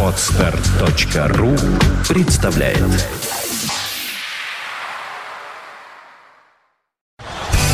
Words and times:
Отстар.ру 0.00 1.56
представляет 2.08 2.78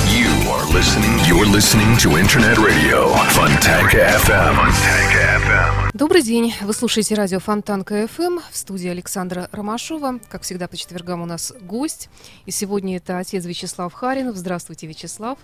You 0.06 0.30
are 0.48 0.64
listening. 0.72 1.20
You're 1.28 1.44
listening 1.44 1.98
to 1.98 2.16
Internet 2.18 2.56
Radio 2.56 3.12
Fontanka 3.28 4.16
FM. 4.24 4.56
Fontanka 4.56 5.38
FM. 5.44 5.90
Добрый 5.92 6.22
день. 6.22 6.54
Вы 6.62 6.72
слушаете 6.72 7.14
радио 7.14 7.38
Фонтанка 7.38 8.08
ФМ 8.08 8.38
в 8.50 8.56
студии 8.56 8.88
Александра 8.88 9.50
Ромашова. 9.52 10.18
Как 10.30 10.42
всегда, 10.42 10.66
по 10.66 10.78
четвергам 10.78 11.20
у 11.20 11.26
нас 11.26 11.52
гость. 11.60 12.08
И 12.46 12.50
сегодня 12.50 12.96
это 12.96 13.18
отец 13.18 13.44
Вячеслав 13.44 13.92
Харинов. 13.92 14.36
Здравствуйте, 14.36 14.86
Вячеслав. 14.86 15.36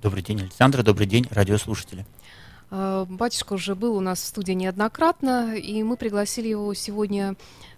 Добрый 0.00 0.22
день, 0.22 0.42
Александра. 0.42 0.84
Добрый 0.84 1.08
день, 1.08 1.26
радиослушатели. 1.30 2.06
А, 2.70 3.06
Батюшка 3.06 3.54
уже 3.54 3.74
был 3.74 3.96
у 3.96 4.00
нас 4.00 4.20
в 4.20 4.26
студии 4.26 4.52
неоднократно, 4.52 5.54
и 5.56 5.82
мы 5.82 5.96
пригласили 5.96 6.48
его 6.48 6.72
сегодня, 6.74 7.34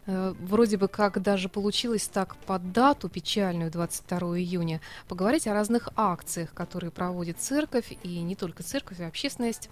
э, 0.06 0.34
вроде 0.40 0.76
бы 0.78 0.88
как 0.88 1.22
даже 1.22 1.48
получилось 1.48 2.08
так 2.08 2.36
под 2.36 2.72
дату 2.72 3.08
печальную, 3.08 3.70
22 3.70 4.38
июня, 4.38 4.80
поговорить 5.06 5.46
о 5.46 5.54
разных 5.54 5.90
акциях, 5.94 6.52
которые 6.54 6.90
проводит 6.90 7.38
церковь, 7.38 7.92
и 8.02 8.20
не 8.20 8.34
только 8.34 8.62
церковь, 8.62 8.98
и 8.98 9.04
общественность. 9.04 9.70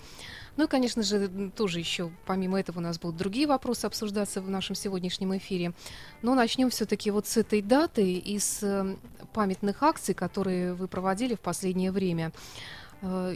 Ну 0.57 0.65
и, 0.65 0.69
конечно 0.69 1.03
же, 1.03 1.51
тоже 1.55 1.81
еще, 1.81 2.11
помимо 2.27 2.61
этого, 2.61 2.79
у 2.79 2.83
нас 2.83 2.99
будут 2.99 3.17
другие 3.17 3.47
вопросы 3.47 3.87
обсуждаться 3.87 4.41
в 4.41 4.49
нашем 4.49 4.77
сегодняшнем 4.77 5.37
эфире. 5.37 5.73
Но 6.23 6.35
начнем 6.35 6.71
все-таки 6.71 7.11
вот 7.11 7.27
с 7.27 7.37
этой 7.37 7.61
даты 7.61 8.13
и 8.13 8.39
с 8.39 8.61
э, 8.63 8.97
памятных 9.33 9.83
акций, 9.83 10.15
которые 10.15 10.75
вы 10.75 10.87
проводили 10.87 11.35
в 11.35 11.41
последнее 11.41 11.91
время. 11.91 12.29
Э, 12.29 12.78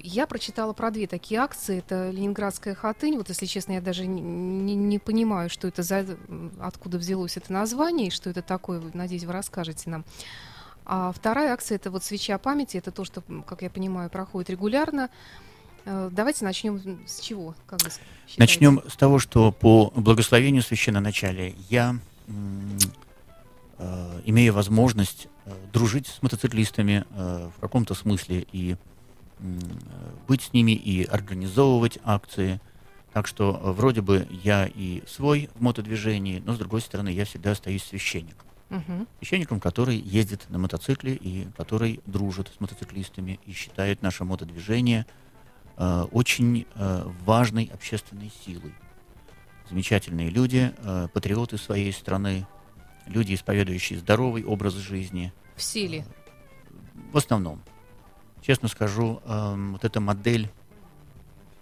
Я 0.02 0.26
прочитала 0.26 0.72
про 0.72 0.90
две 0.90 1.06
такие 1.06 1.40
акции. 1.40 1.78
Это 1.78 2.10
Ленинградская 2.10 2.74
хатынь. 2.74 3.16
Вот, 3.16 3.28
если 3.28 3.46
честно, 3.46 3.72
я 3.72 3.80
даже 3.80 4.06
не, 4.06 4.20
не- 4.20 4.74
не 4.74 4.98
понимаю, 4.98 5.48
что 5.50 5.68
это 5.68 5.82
за, 5.84 6.04
откуда 6.60 6.98
взялось 6.98 7.36
это 7.36 7.52
название 7.52 8.08
и 8.08 8.10
что 8.10 8.28
это 8.30 8.42
такое. 8.42 8.82
Надеюсь, 8.92 9.22
вы 9.24 9.32
расскажете 9.32 9.88
нам. 9.88 10.04
А 10.84 11.12
вторая 11.12 11.52
акция 11.52 11.76
это 11.76 11.92
вот 11.92 12.02
свеча 12.02 12.38
памяти. 12.38 12.76
Это 12.76 12.90
то, 12.90 13.04
что, 13.04 13.22
как 13.46 13.62
я 13.62 13.70
понимаю, 13.70 14.10
проходит 14.10 14.50
регулярно. 14.50 15.10
Э, 15.84 16.08
Давайте 16.10 16.44
начнем 16.44 17.06
с 17.06 17.20
чего? 17.20 17.54
Как 17.66 17.82
вы? 17.84 17.90
Начнем 18.38 18.80
с 18.88 18.96
того, 18.96 19.20
что 19.20 19.52
по 19.52 19.92
благословению 19.94 20.62
священноначалия 20.62 21.54
я 21.70 21.94
э, 23.78 24.20
имею 24.24 24.54
возможность 24.54 25.28
э, 25.44 25.52
дружить 25.72 26.08
с 26.08 26.20
мотоциклистами 26.20 27.04
э, 27.10 27.48
в 27.56 27.60
каком-то 27.60 27.94
смысле 27.94 28.46
и 28.52 28.72
э, 28.72 28.76
быть 30.28 30.42
с 30.42 30.52
ними 30.52 30.72
и 30.72 31.04
организовывать 31.04 31.98
акции. 32.04 32.60
Так 33.12 33.26
что 33.26 33.60
э, 33.62 33.72
вроде 33.72 34.00
бы 34.00 34.26
я 34.30 34.66
и 34.66 35.02
свой 35.06 35.50
в 35.54 35.60
мотодвижении, 35.60 36.42
но 36.44 36.54
с 36.54 36.58
другой 36.58 36.80
стороны 36.80 37.10
я 37.10 37.24
всегда 37.24 37.50
остаюсь 37.50 37.84
священником. 37.84 38.46
Мгм. 38.70 39.06
Священником, 39.18 39.60
который 39.60 39.96
ездит 39.96 40.48
на 40.48 40.58
мотоцикле 40.58 41.14
и 41.14 41.46
который 41.56 42.00
дружит 42.06 42.50
с 42.56 42.60
мотоциклистами 42.60 43.38
и 43.44 43.52
считает 43.52 44.00
наше 44.00 44.24
мотодвижение 44.24 45.04
э, 45.76 46.06
очень 46.10 46.66
э, 46.74 47.04
важной 47.26 47.70
общественной 47.72 48.32
силой. 48.44 48.74
Замечательные 49.68 50.30
люди, 50.30 50.72
э, 50.78 51.08
патриоты 51.12 51.58
своей 51.58 51.92
страны, 51.92 52.46
люди, 53.06 53.34
исповедующие 53.34 53.98
здоровый 53.98 54.42
образ 54.44 54.74
жизни. 54.74 55.34
В 55.54 55.62
силе. 55.62 56.06
В 57.12 57.18
основном. 57.18 57.62
Честно 58.42 58.68
скажу, 58.68 59.22
эм, 59.24 59.72
вот 59.72 59.84
эта 59.84 60.00
модель 60.00 60.50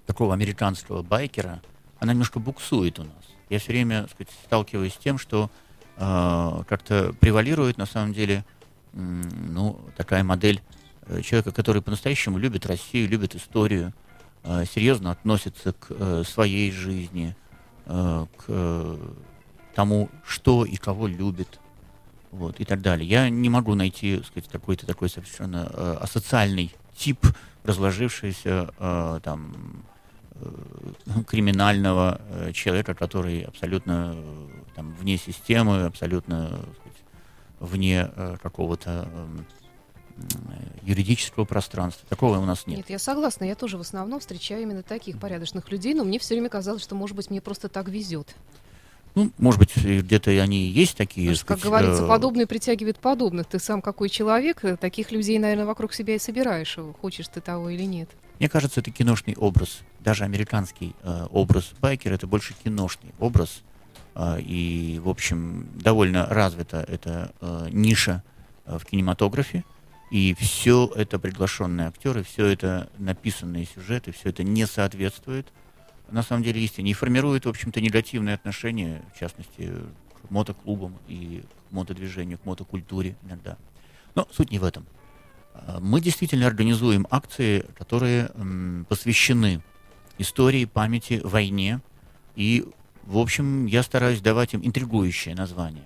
такого 0.06 0.32
американского 0.32 1.02
байкера, 1.02 1.60
она 1.98 2.12
немножко 2.12 2.40
буксует 2.40 2.98
у 2.98 3.04
нас. 3.04 3.12
Я 3.50 3.58
все 3.58 3.72
время 3.72 4.02
так 4.02 4.12
сказать, 4.12 4.32
сталкиваюсь 4.44 4.94
с 4.94 4.96
тем, 4.96 5.18
что 5.18 5.50
э, 5.96 6.62
как-то 6.66 7.14
превалирует 7.20 7.76
на 7.76 7.86
самом 7.86 8.14
деле 8.14 8.44
ну, 8.92 9.78
такая 9.96 10.24
модель 10.24 10.62
э, 11.02 11.20
человека, 11.20 11.52
который 11.52 11.82
по-настоящему 11.82 12.38
любит 12.38 12.64
Россию, 12.64 13.08
любит 13.08 13.34
историю, 13.34 13.92
э, 14.42 14.64
серьезно 14.64 15.10
относится 15.10 15.74
к 15.74 16.24
своей 16.24 16.72
жизни, 16.72 17.36
к 17.86 18.98
тому, 19.74 20.10
что 20.24 20.64
и 20.64 20.76
кого 20.76 21.08
любит, 21.08 21.58
вот, 22.30 22.60
и 22.60 22.64
так 22.64 22.80
далее. 22.80 23.08
Я 23.08 23.28
не 23.28 23.48
могу 23.48 23.74
найти, 23.74 24.22
сказать, 24.22 24.48
какой-то 24.50 24.86
такой 24.86 25.08
совершенно 25.08 25.70
э, 25.72 25.96
асоциальный 26.00 26.72
тип 26.96 27.26
разложившийся 27.64 28.72
э, 28.78 29.20
там 29.22 29.84
э, 30.34 31.22
криминального 31.26 32.20
э, 32.28 32.52
человека, 32.52 32.94
который 32.94 33.42
абсолютно 33.42 34.14
э, 34.14 34.48
там, 34.76 34.94
вне 34.94 35.16
системы, 35.16 35.84
абсолютно 35.84 36.48
сказать, 36.48 37.02
вне 37.58 38.10
э, 38.14 38.36
какого-то 38.42 39.08
э, 39.12 39.42
юридического 40.82 41.44
пространства. 41.44 42.06
Такого 42.08 42.38
у 42.38 42.44
нас 42.44 42.66
нет. 42.66 42.78
Нет, 42.78 42.90
я 42.90 42.98
согласна. 42.98 43.44
Я 43.44 43.54
тоже 43.54 43.78
в 43.78 43.80
основном 43.80 44.20
встречаю 44.20 44.62
именно 44.62 44.82
таких 44.82 45.18
порядочных 45.18 45.70
людей, 45.70 45.94
но 45.94 46.04
мне 46.04 46.18
все 46.18 46.34
время 46.34 46.48
казалось, 46.48 46.82
что, 46.82 46.94
может 46.94 47.16
быть, 47.16 47.30
мне 47.30 47.40
просто 47.40 47.68
так 47.68 47.88
везет. 47.88 48.34
Ну, 49.14 49.32
может 49.38 49.58
быть, 49.58 49.76
где-то 49.76 50.30
они 50.30 50.66
и 50.66 50.70
есть 50.70 50.96
такие. 50.96 51.26
Потому 51.26 51.36
что, 51.36 51.46
как 51.46 51.58
сказать, 51.58 51.80
говорится, 51.80 52.04
э, 52.04 52.08
подобное 52.08 52.46
притягивает 52.46 52.98
подобных. 52.98 53.46
Ты 53.46 53.58
сам 53.58 53.82
какой 53.82 54.08
человек, 54.08 54.64
э, 54.64 54.76
таких 54.76 55.10
людей, 55.10 55.38
наверное, 55.38 55.66
вокруг 55.66 55.92
себя 55.92 56.14
и 56.14 56.18
собираешь, 56.18 56.74
э, 56.78 56.92
хочешь 57.00 57.28
ты 57.28 57.40
того 57.40 57.70
или 57.70 57.82
нет. 57.82 58.08
Мне 58.38 58.48
кажется, 58.48 58.80
это 58.80 58.90
киношный 58.90 59.34
образ. 59.36 59.80
Даже 59.98 60.24
американский 60.24 60.94
э, 61.02 61.26
образ 61.30 61.72
байкера 61.80 62.14
это 62.14 62.26
больше 62.26 62.54
киношный 62.62 63.12
образ. 63.18 63.62
Э, 64.14 64.40
и, 64.40 65.00
в 65.02 65.08
общем, 65.08 65.68
довольно 65.74 66.26
развита 66.26 66.84
эта 66.86 67.32
э, 67.40 67.68
ниша 67.70 68.22
э, 68.64 68.78
в 68.78 68.84
кинематографе. 68.84 69.64
И 70.10 70.34
все 70.38 70.90
это 70.96 71.18
приглашенные 71.18 71.88
актеры, 71.88 72.24
все 72.24 72.46
это 72.46 72.88
написанные 72.98 73.66
сюжеты, 73.66 74.12
все 74.12 74.30
это 74.30 74.42
не 74.42 74.66
соответствует 74.66 75.46
на 76.10 76.22
самом 76.22 76.42
деле 76.42 76.60
истине 76.62 76.90
и 76.90 76.94
формирует, 76.94 77.46
в 77.46 77.48
общем-то, 77.48 77.80
негативные 77.80 78.34
отношения, 78.34 79.02
в 79.14 79.18
частности, 79.18 79.72
к 80.22 80.30
мотоклубам 80.30 80.96
и 81.08 81.42
к 81.68 81.72
мотодвижению, 81.72 82.38
к 82.38 82.44
мотокультуре 82.44 83.16
иногда. 83.24 83.56
Но 84.14 84.26
суть 84.30 84.50
не 84.50 84.58
в 84.58 84.64
этом. 84.64 84.86
А, 85.54 85.78
Мы 85.80 86.00
действительно 86.00 86.46
организуем 86.46 87.06
акции, 87.10 87.66
которые 87.78 88.30
м, 88.34 88.86
посвящены 88.88 89.62
истории, 90.18 90.64
памяти, 90.64 91.20
войне. 91.24 91.80
И, 92.36 92.66
в 93.04 93.18
общем, 93.18 93.66
я 93.66 93.82
стараюсь 93.82 94.20
давать 94.20 94.54
им 94.54 94.64
интригующее 94.64 95.34
название. 95.34 95.84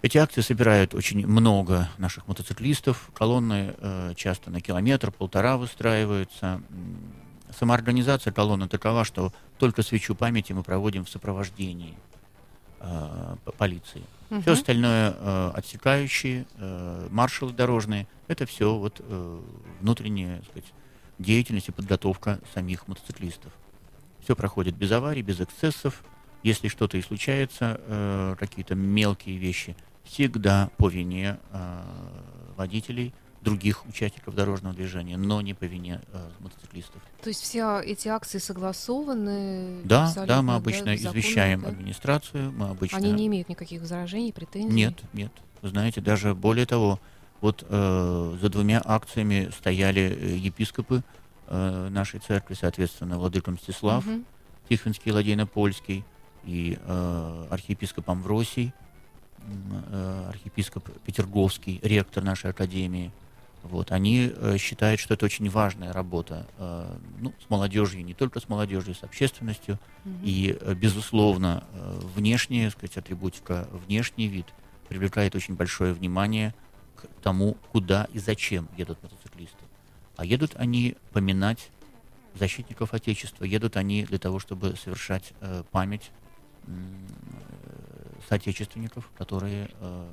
Эти 0.00 0.16
акции 0.16 0.42
собирают 0.42 0.94
очень 0.94 1.26
много 1.26 1.88
наших 1.98 2.28
мотоциклистов. 2.28 3.10
Колонны 3.14 3.74
э, 3.76 4.12
часто 4.14 4.50
на 4.50 4.60
километр, 4.60 5.10
полтора 5.10 5.56
выстраиваются. 5.56 6.62
Самоорганизация 7.56 8.32
колонны 8.32 8.68
такова, 8.68 9.04
что 9.04 9.32
только 9.58 9.82
свечу 9.82 10.14
памяти 10.14 10.52
мы 10.52 10.62
проводим 10.62 11.04
в 11.04 11.10
сопровождении 11.10 11.94
э, 12.80 13.36
полиции. 13.56 14.02
Все 14.28 14.36
Мгм. 14.36 14.52
остальное 14.52 15.14
э, 15.18 15.50
отсекающие, 15.54 16.46
э, 16.56 17.08
маршалы 17.10 17.52
дорожные, 17.52 18.06
это 18.26 18.44
все 18.46 18.74
вот 18.76 19.00
э, 19.00 19.40
внутренняя 19.80 20.42
сказать, 20.42 20.70
деятельность 21.18 21.68
и 21.68 21.72
подготовка 21.72 22.38
самих 22.54 22.86
мотоциклистов. 22.88 23.52
Все 24.22 24.36
проходит 24.36 24.74
без 24.76 24.92
аварий, 24.92 25.22
без 25.22 25.40
эксцессов. 25.40 26.02
Если 26.42 26.68
что-то 26.68 26.98
и 26.98 27.02
случается, 27.02 27.80
э, 27.80 28.36
какие-то 28.38 28.74
мелкие 28.74 29.38
вещи, 29.38 29.74
всегда 30.04 30.70
по 30.76 30.88
вине 30.88 31.38
э, 31.50 31.82
водителей, 32.56 33.14
других 33.48 33.86
участников 33.86 34.34
дорожного 34.34 34.74
движения, 34.74 35.16
но 35.16 35.40
не 35.40 35.54
по 35.54 35.64
вине 35.64 36.00
э, 36.12 36.30
мотоциклистов. 36.40 37.02
То 37.22 37.28
есть 37.28 37.42
все 37.42 37.80
эти 37.80 38.08
акции 38.08 38.38
согласованы? 38.38 39.82
Да, 39.84 40.12
да, 40.26 40.42
мы 40.42 40.54
обычно 40.54 40.96
законно, 40.96 41.18
извещаем 41.18 41.62
да? 41.62 41.68
администрацию, 41.68 42.52
мы 42.52 42.68
обычно... 42.70 42.98
Они 42.98 43.12
не 43.12 43.26
имеют 43.26 43.48
никаких 43.48 43.80
возражений, 43.80 44.32
претензий? 44.32 44.74
Нет, 44.74 44.94
нет. 45.12 45.32
Вы 45.62 45.68
знаете, 45.70 46.00
даже 46.00 46.34
более 46.34 46.66
того, 46.66 47.00
вот 47.40 47.64
э, 47.68 48.36
за 48.40 48.48
двумя 48.48 48.82
акциями 48.84 49.50
стояли 49.56 50.00
э, 50.00 50.36
епископы 50.36 51.02
э, 51.46 51.88
нашей 51.90 52.20
церкви, 52.20 52.54
соответственно, 52.54 53.18
владыка 53.18 53.50
Мстислав, 53.50 54.04
Мгм. 54.04 54.24
Тихвинский, 54.68 55.12
Ладейно-Польский 55.12 56.04
и 56.44 56.78
э, 56.80 57.46
архиепископ 57.50 58.10
Амвросий, 58.10 58.72
э, 59.90 60.26
архиепископ 60.28 60.88
Петерговский, 61.04 61.80
ректор 61.82 62.22
нашей 62.22 62.50
академии. 62.50 63.10
Вот, 63.62 63.92
они 63.92 64.32
э, 64.34 64.56
считают, 64.58 65.00
что 65.00 65.14
это 65.14 65.26
очень 65.26 65.48
важная 65.50 65.92
работа 65.92 66.46
э, 66.58 66.96
ну, 67.18 67.34
с 67.44 67.50
молодежью, 67.50 68.04
не 68.04 68.14
только 68.14 68.40
с 68.40 68.48
молодежью, 68.48 68.94
с 68.94 69.02
общественностью. 69.02 69.78
Мгм. 70.04 70.20
И, 70.22 70.56
э, 70.60 70.74
безусловно, 70.74 71.64
внешняя, 72.14 72.70
сказать, 72.70 72.96
атрибутика, 72.96 73.68
внешний 73.72 74.28
вид 74.28 74.46
привлекает 74.88 75.34
очень 75.34 75.54
большое 75.54 75.92
внимание 75.92 76.54
к 76.96 77.06
тому, 77.22 77.56
куда 77.72 78.08
и 78.12 78.18
зачем 78.18 78.68
едут 78.76 79.02
мотоциклисты. 79.02 79.64
А 80.16 80.24
едут 80.24 80.52
они 80.56 80.96
поминать 81.12 81.70
защитников 82.34 82.94
Отечества. 82.94 83.44
Едут 83.44 83.76
они 83.76 84.04
для 84.04 84.18
того, 84.18 84.38
чтобы 84.38 84.76
совершать 84.76 85.32
э, 85.40 85.62
память 85.70 86.10
э, 86.66 86.70
соотечественников, 88.28 89.10
которые 89.16 89.70
э, 89.80 90.10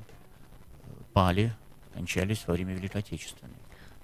пали, 1.12 1.54
кончались 1.96 2.44
во 2.46 2.52
время 2.52 2.74
Великой 2.74 2.98
Отечественной. 2.98 3.54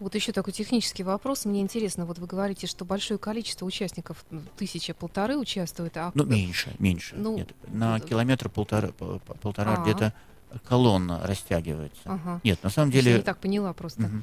Вот 0.00 0.14
еще 0.14 0.32
такой 0.32 0.52
технический 0.52 1.04
вопрос. 1.04 1.44
Мне 1.44 1.60
интересно, 1.60 2.06
вот 2.06 2.18
вы 2.18 2.26
говорите, 2.26 2.66
что 2.66 2.84
большое 2.84 3.18
количество 3.18 3.66
участников, 3.66 4.24
ну, 4.30 4.40
тысяча, 4.56 4.94
полторы 4.94 5.36
участвуют. 5.36 5.96
А... 5.96 6.10
Ну, 6.14 6.24
меньше, 6.24 6.74
меньше. 6.78 7.14
Ну, 7.16 7.36
Нет, 7.36 7.52
на 7.68 8.00
километр 8.00 8.48
полтора, 8.48 8.88
полтора 8.88 9.76
а 9.76 9.82
где-то 9.82 10.12
колонна 10.66 11.20
растягивается. 11.24 12.00
Ага. 12.04 12.40
Нет, 12.42 12.62
на 12.62 12.70
самом 12.70 12.90
деле... 12.90 13.12
Я 13.12 13.16
не 13.18 13.22
так 13.22 13.38
поняла 13.38 13.72
просто. 13.74 14.02
Угу. 14.02 14.22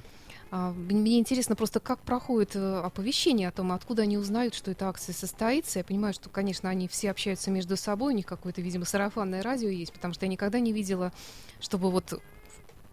А, 0.51 0.71
мне 0.71 1.19
интересно 1.19 1.55
просто, 1.55 1.79
как 1.79 1.99
проходит 1.99 2.55
э, 2.55 2.79
оповещение 2.79 3.47
о 3.47 3.51
том, 3.51 3.71
откуда 3.71 4.01
они 4.01 4.17
узнают, 4.17 4.55
что 4.55 4.71
эта 4.71 4.89
акция 4.89 5.13
состоится. 5.13 5.79
Я 5.79 5.85
понимаю, 5.85 6.13
что, 6.13 6.29
конечно, 6.29 6.69
они 6.69 6.87
все 6.87 7.11
общаются 7.11 7.51
между 7.51 7.77
собой, 7.77 8.13
у 8.13 8.15
них 8.17 8.25
какое-то, 8.25 8.61
видимо, 8.61 8.85
сарафанное 8.85 9.43
радио 9.43 9.69
есть, 9.69 9.93
потому 9.93 10.13
что 10.13 10.25
я 10.25 10.31
никогда 10.31 10.59
не 10.59 10.73
видела, 10.73 11.13
чтобы 11.61 11.91
вот 11.91 12.19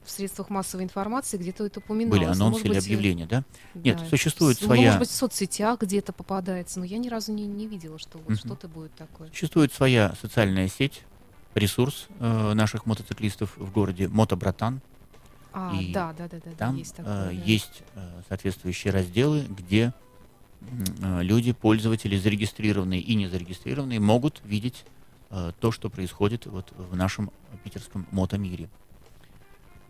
в 0.06 0.10
средствах 0.10 0.50
массовой 0.50 0.84
информации 0.84 1.36
где-то 1.36 1.66
это 1.66 1.80
упоминалось. 1.80 2.20
Были 2.20 2.30
анонсы 2.30 2.62
или 2.62 2.78
объявления, 2.78 3.26
да? 3.26 3.44
Нет, 3.74 3.98
да. 3.98 4.06
существует 4.06 4.58
своя... 4.58 4.82
Может 4.82 5.00
быть, 5.00 5.08
в 5.10 5.14
соцсетях 5.14 5.80
где-то 5.80 6.12
попадается, 6.12 6.78
но 6.78 6.86
я 6.86 6.98
ни 6.98 7.08
разу 7.08 7.32
не, 7.32 7.46
не 7.46 7.66
видела, 7.66 7.98
что 7.98 8.18
вот 8.18 8.28
угу. 8.28 8.36
что-то 8.36 8.68
будет 8.68 8.94
такое. 8.94 9.28
Существует 9.28 9.72
своя 9.72 10.14
социальная 10.20 10.68
сеть, 10.68 11.02
ресурс 11.54 12.06
э, 12.20 12.52
наших 12.54 12.86
мотоциклистов 12.86 13.56
в 13.56 13.72
городе 13.72 14.08
«Мотобратан», 14.08 14.80
а, 15.58 15.74
и 15.74 15.90
да, 15.90 16.12
да, 16.12 16.28
да, 16.28 16.36
да, 16.44 16.50
там 16.58 16.76
есть, 16.76 16.94
такое, 16.94 17.14
э, 17.14 17.24
да. 17.24 17.30
есть 17.30 17.82
э, 17.94 18.22
соответствующие 18.28 18.92
разделы, 18.92 19.46
где 19.48 19.94
э, 21.00 21.22
люди, 21.22 21.52
пользователи, 21.52 22.18
зарегистрированные 22.18 23.00
и 23.00 23.14
не 23.14 23.26
зарегистрированные, 23.26 23.98
могут 23.98 24.42
видеть 24.44 24.84
э, 25.30 25.52
то, 25.58 25.72
что 25.72 25.88
происходит 25.88 26.44
вот 26.44 26.74
в 26.76 26.94
нашем 26.94 27.30
питерском 27.64 28.06
мотомире. 28.10 28.68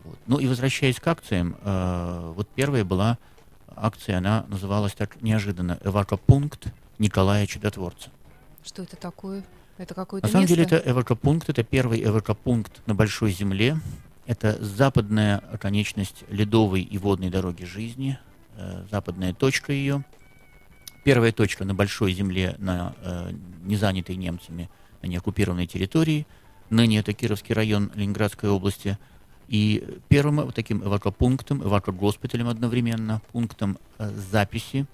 Вот. 0.07 0.19
Ну 0.27 0.39
и 0.39 0.47
возвращаясь 0.47 1.01
к 1.01 1.07
акциям, 1.07 1.57
э, 1.63 2.33
вот 2.35 2.49
первая 2.55 2.85
была 2.85 3.19
акция, 3.75 4.19
она 4.19 4.45
называлась 4.49 4.93
так 4.95 5.21
неожиданно 5.23 5.79
«Эвакопункт 5.85 6.69
Николая 6.99 7.47
Чудотворца». 7.47 8.11
Что 8.65 8.83
это 8.83 8.97
такое? 8.97 9.45
Это 9.79 9.95
какое-то 9.95 10.27
На 10.27 10.33
самом 10.33 10.43
место? 10.43 10.55
деле 10.57 10.67
это 10.67 10.91
эвакопункт, 10.91 11.49
это 11.49 11.63
первый 11.63 12.03
эвакопункт 12.03 12.87
на 12.87 12.95
Большой 12.95 13.31
Земле, 13.33 13.79
это 14.27 14.57
западная 14.65 15.39
оконечность 15.53 16.25
ледовой 16.31 16.81
и 16.81 16.99
водной 16.99 17.31
дороги 17.31 17.65
жизни, 17.65 18.19
э, 18.57 18.85
западная 18.91 19.35
точка 19.35 19.73
ее. 19.73 20.05
Первая 21.05 21.31
точка 21.31 21.65
на 21.65 21.75
большой 21.75 22.13
земле, 22.13 22.57
на 22.59 22.95
э, 23.03 23.33
незанятой 23.63 24.17
немцами, 24.17 24.69
на 25.03 25.07
неоккупированной 25.07 25.67
территории. 25.67 26.27
Ныне 26.71 26.99
это 26.99 27.13
Кировский 27.13 27.55
район 27.55 27.93
Ленинградской 27.95 28.51
области. 28.51 28.99
И 29.49 29.99
первым 30.09 30.51
таким 30.53 30.83
эвакопунктом, 30.83 31.63
эвакогоспиталем 31.63 32.49
одновременно, 32.49 33.23
пунктом 33.33 33.79
э, 33.99 34.11
записи, 34.31 34.87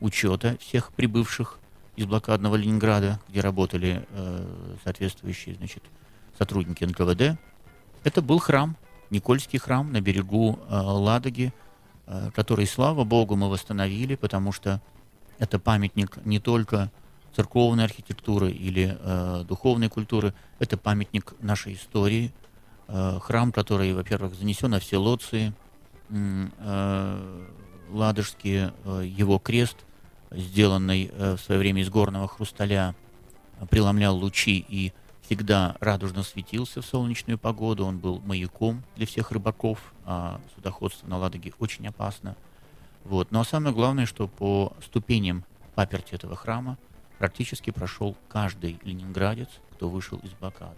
учета 0.00 0.56
всех 0.60 0.92
прибывших 0.92 1.58
из 1.96 2.06
блокадного 2.06 2.56
Ленинграда, 2.56 3.20
где 3.28 3.40
работали 3.40 4.06
э, 4.10 4.46
соответствующие 4.84 5.56
значит, 5.56 5.82
сотрудники 6.38 6.84
НКВД, 6.84 7.38
это 8.04 8.22
был 8.22 8.38
храм, 8.38 8.76
Никольский 9.10 9.58
храм 9.58 9.92
на 9.92 10.00
берегу 10.00 10.58
э, 10.68 10.74
Ладоги, 10.74 11.52
который, 12.34 12.66
слава 12.66 13.04
Богу, 13.04 13.36
мы 13.36 13.50
восстановили, 13.50 14.14
потому 14.14 14.50
что 14.50 14.80
это 15.38 15.58
памятник 15.58 16.24
не 16.24 16.40
только 16.40 16.90
церковной 17.34 17.84
архитектуры 17.84 18.50
или 18.50 18.96
э, 18.98 19.44
духовной 19.46 19.88
культуры, 19.88 20.34
это 20.58 20.76
памятник 20.76 21.34
нашей 21.40 21.74
истории. 21.74 22.32
Э, 22.88 23.18
храм, 23.20 23.52
который, 23.52 23.92
во-первых, 23.92 24.34
занесен 24.34 24.70
на 24.70 24.80
все 24.80 24.96
лоции, 24.96 25.52
э, 26.08 27.46
ладожские, 27.90 28.72
э, 28.84 29.02
его 29.04 29.38
крест, 29.38 29.76
сделанный 30.30 31.10
в 31.14 31.38
свое 31.38 31.58
время 31.58 31.80
из 31.80 31.88
горного 31.88 32.28
хрусталя, 32.28 32.94
преломлял 33.70 34.14
лучи 34.14 34.64
и 34.68 34.92
всегда 35.22 35.76
радужно 35.80 36.22
светился 36.22 36.82
в 36.82 36.86
солнечную 36.86 37.38
погоду, 37.38 37.86
он 37.86 37.98
был 37.98 38.20
маяком 38.20 38.82
для 38.96 39.06
всех 39.06 39.30
рыбаков, 39.30 39.94
а 40.04 40.38
судоходство 40.54 41.06
на 41.06 41.16
Ладоге 41.16 41.54
очень 41.58 41.86
опасно. 41.86 42.36
Вот. 43.04 43.30
Но 43.30 43.42
самое 43.42 43.74
главное, 43.74 44.04
что 44.04 44.28
по 44.28 44.74
ступеням 44.84 45.44
паперти 45.74 46.14
этого 46.14 46.36
храма 46.36 46.76
практически 47.18 47.70
прошел 47.70 48.14
каждый 48.28 48.78
ленинградец, 48.82 49.48
кто 49.72 49.88
вышел 49.88 50.18
из 50.18 50.30
блокады. 50.32 50.76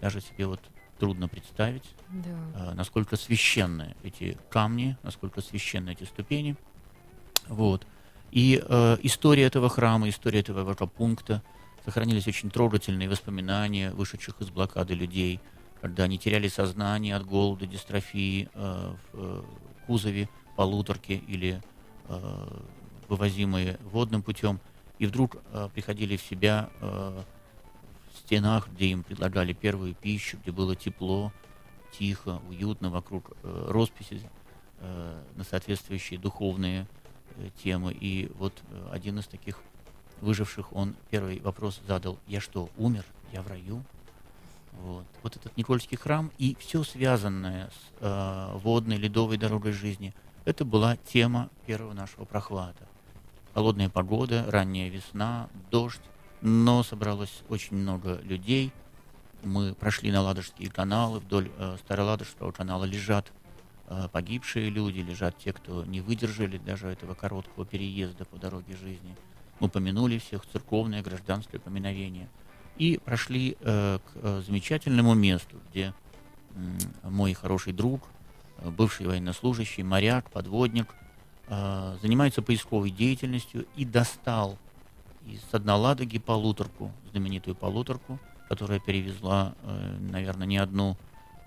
Даже 0.00 0.20
себе 0.20 0.46
вот 0.46 0.60
трудно 1.00 1.26
представить, 1.26 1.84
да. 2.10 2.70
э, 2.70 2.74
насколько 2.74 3.16
священны 3.16 3.96
эти 4.04 4.38
камни, 4.50 4.96
насколько 5.02 5.40
священны 5.40 5.90
эти 5.90 6.04
ступени. 6.04 6.54
Вот. 7.48 7.86
И 8.30 8.62
э, 8.64 8.96
история 9.02 9.44
этого 9.44 9.68
храма, 9.68 10.08
история 10.08 10.40
этого 10.40 10.62
вакапункта– 10.62 11.42
Сохранились 11.84 12.26
очень 12.28 12.50
трогательные 12.50 13.08
воспоминания 13.08 13.90
вышедших 13.92 14.40
из 14.40 14.50
блокады 14.50 14.94
людей, 14.94 15.40
когда 15.80 16.04
они 16.04 16.18
теряли 16.18 16.48
сознание 16.48 17.16
от 17.16 17.24
голода, 17.24 17.66
дистрофии 17.66 18.48
э, 18.52 18.94
в 19.12 19.18
э, 19.18 19.42
кузове 19.86 20.28
полуторки 20.56 21.24
или 21.26 21.62
э, 22.08 22.60
вывозимые 23.08 23.78
водным 23.82 24.22
путем, 24.22 24.60
и 24.98 25.06
вдруг 25.06 25.36
э, 25.52 25.68
приходили 25.72 26.18
в 26.18 26.22
себя 26.22 26.68
э, 26.80 27.22
стенах, 28.20 28.68
где 28.68 28.86
им 28.86 29.02
предлагали 29.02 29.52
первую 29.52 29.94
пищу, 29.94 30.38
где 30.42 30.52
было 30.52 30.76
тепло, 30.76 31.32
тихо, 31.98 32.40
уютно, 32.48 32.90
вокруг 32.90 33.32
э, 33.42 33.66
росписи 33.68 34.20
э, 34.78 35.22
на 35.36 35.44
соответствующие 35.44 36.18
духовные 36.18 36.86
э, 37.36 37.48
темы. 37.62 37.92
И 37.92 38.30
вот 38.38 38.54
э, 38.70 38.88
один 38.92 39.18
из 39.18 39.26
таких 39.26 39.58
выживших, 40.20 40.72
он 40.74 40.94
первый 41.10 41.40
вопрос 41.40 41.80
задал, 41.86 42.18
я 42.26 42.40
что, 42.40 42.70
умер? 42.76 43.04
Я 43.32 43.42
в 43.42 43.48
раю? 43.48 43.82
Вот, 44.72 45.04
вот 45.22 45.36
этот 45.36 45.56
Никольский 45.56 45.96
храм 45.96 46.30
и 46.38 46.56
все 46.60 46.84
связанное 46.84 47.68
с 47.68 47.92
э, 48.00 48.50
водной, 48.58 48.96
ледовой 48.96 49.36
дорогой 49.36 49.72
жизни, 49.72 50.14
это 50.44 50.64
была 50.64 50.96
тема 50.96 51.50
первого 51.66 51.92
нашего 51.92 52.24
прохвата. 52.24 52.86
Холодная 53.52 53.88
погода, 53.88 54.44
ранняя 54.48 54.88
весна, 54.88 55.48
дождь, 55.70 56.00
но 56.42 56.82
собралось 56.82 57.42
очень 57.48 57.76
много 57.76 58.20
людей. 58.22 58.72
Мы 59.42 59.74
прошли 59.74 60.10
на 60.10 60.20
Ладожские 60.22 60.70
каналы, 60.70 61.20
вдоль 61.20 61.50
э, 61.56 61.76
Староладожского 61.84 62.52
канала 62.52 62.84
лежат 62.84 63.32
э, 63.88 64.08
погибшие 64.12 64.70
люди, 64.70 65.00
лежат 65.00 65.38
те, 65.38 65.52
кто 65.52 65.84
не 65.84 66.00
выдержали 66.00 66.58
даже 66.58 66.88
этого 66.88 67.14
короткого 67.14 67.64
переезда 67.64 68.24
по 68.24 68.36
дороге 68.36 68.76
жизни– 68.76 69.16
упомянули 69.60 70.18
всех, 70.18 70.44
церковное, 70.46 71.02
гражданское 71.02 71.58
поминовение. 71.58 72.28
И 72.76 72.98
прошли 73.04 73.56
э, 73.60 73.98
к 73.98 74.10
э, 74.14 74.42
замечательному 74.46 75.14
месту, 75.14 75.56
где 75.70 75.92
мой 77.02 77.34
хороший 77.34 77.72
друг, 77.72 78.02
э, 78.58 78.70
бывший 78.70 79.06
военнослужащий, 79.06 79.82
моряк, 79.82 80.30
подводник, 80.30 80.94
э, 81.48 81.98
занимается 82.00 82.40
поисковой 82.42 82.90
деятельностью 82.90 83.66
и 83.76 83.84
достал 83.84 84.58
из 85.30 85.60
дна 85.60 85.76
Ладоги 85.76 86.18
полуторку, 86.18 86.92
знаменитую 87.10 87.54
полуторку, 87.54 88.18
которая 88.48 88.80
перевезла, 88.80 89.54
э, 89.62 89.96
наверное, 90.10 90.46
не 90.46 90.58
одну 90.58 90.96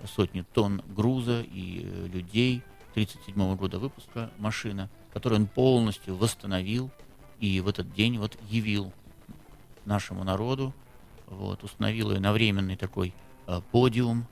сотню 0.06 0.44
тонн 0.54 0.82
груза 0.88 1.42
и 1.42 1.82
э, 1.84 2.06
людей, 2.06 2.62
1937 2.92 3.56
года 3.56 3.78
выпуска 3.78 4.30
машина, 4.38 4.88
которую 5.12 5.42
он 5.42 5.46
полностью 5.46 6.16
восстановил, 6.16 6.90
и 7.40 7.60
в 7.60 7.68
этот 7.68 7.92
день 7.92 8.18
вот 8.18 8.38
явил 8.48 8.92
нашему 9.84 10.24
народу, 10.24 10.72
вот, 11.26 11.62
установил 11.62 12.12
ее 12.12 12.20
на 12.20 12.32
временный 12.32 12.76
такой 12.76 13.12
э, 13.46 13.60
подиум, 13.70 14.26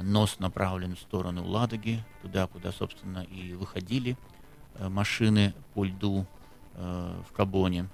нос 0.00 0.38
направлен 0.40 0.96
в 0.96 1.00
сторону 1.00 1.46
Ладоги, 1.46 2.02
туда, 2.22 2.48
куда, 2.48 2.72
собственно, 2.72 3.20
и 3.20 3.54
выходили 3.54 4.16
машины 4.78 5.54
по 5.72 5.84
льду 5.84 6.26
в 6.74 7.32
Кабоне. 7.34 7.88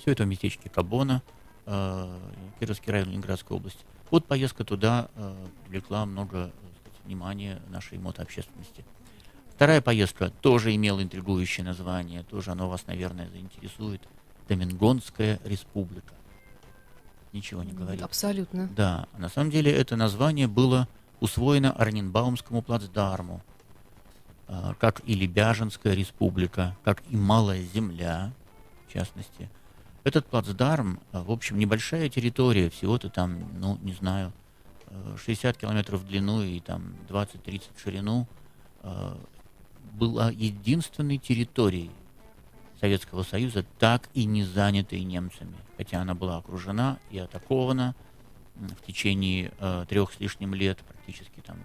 Все 0.00 0.12
это 0.12 0.24
в 0.24 0.26
местечке 0.26 0.70
Кабона, 0.70 1.22
э, 1.66 2.18
Кировский 2.58 2.90
район 2.90 3.10
Ленинградской 3.10 3.54
области. 3.54 3.84
Вот 4.10 4.24
поездка 4.24 4.64
туда 4.64 5.10
э, 5.14 5.46
привлекла 5.64 6.06
много 6.06 6.52
сказать, 6.80 7.04
внимания 7.04 7.60
нашей 7.68 7.98
мотообщественности. 7.98 8.84
Вторая 9.54 9.82
поездка 9.82 10.30
тоже 10.40 10.74
имела 10.74 11.02
интригующее 11.02 11.66
название, 11.66 12.22
тоже 12.22 12.50
оно 12.50 12.70
вас, 12.70 12.86
наверное, 12.86 13.28
заинтересует. 13.28 14.00
Домингонская 14.48 15.38
республика. 15.44 16.14
Ничего 17.34 17.62
не 17.62 17.72
говорит. 17.72 18.02
Абсолютно. 18.02 18.68
Да, 18.74 19.06
на 19.18 19.28
самом 19.28 19.50
деле 19.50 19.70
это 19.70 19.96
название 19.96 20.48
было 20.48 20.88
усвоено 21.20 21.72
Орненбаумскому 21.72 22.62
плацдарму, 22.62 23.42
а, 24.48 24.74
как 24.80 25.02
и 25.06 25.14
Лебяжинская 25.14 25.92
республика, 25.92 26.74
как 26.82 27.02
и 27.10 27.16
Малая 27.16 27.62
Земля, 27.62 28.32
в 28.88 28.92
частности. 28.92 29.50
Этот 30.02 30.26
плацдарм, 30.26 31.00
э, 31.12 31.20
в 31.20 31.30
общем, 31.30 31.58
небольшая 31.58 32.08
территория, 32.08 32.70
всего-то 32.70 33.10
там, 33.10 33.50
ну, 33.58 33.78
не 33.82 33.92
знаю, 33.92 34.32
60 35.22 35.56
э, 35.56 35.60
километров 35.60 36.00
в 36.00 36.06
длину 36.06 36.42
и 36.42 36.60
там 36.60 36.94
20-30 37.08 37.62
в 37.76 37.80
ширину, 37.82 38.26
э, 38.82 39.16
была 39.92 40.30
единственной 40.30 41.18
территорией 41.18 41.90
Советского 42.80 43.24
Союза, 43.24 43.64
так 43.78 44.08
и 44.14 44.24
не 44.24 44.42
занятой 44.42 45.04
немцами. 45.04 45.54
Хотя 45.76 46.00
она 46.00 46.14
была 46.14 46.38
окружена 46.38 46.98
и 47.10 47.18
атакована 47.18 47.94
в 48.54 48.86
течение 48.86 49.52
трех 49.88 50.12
с 50.12 50.20
лишним 50.20 50.54
лет, 50.54 50.78
практически 50.78 51.40
там 51.40 51.58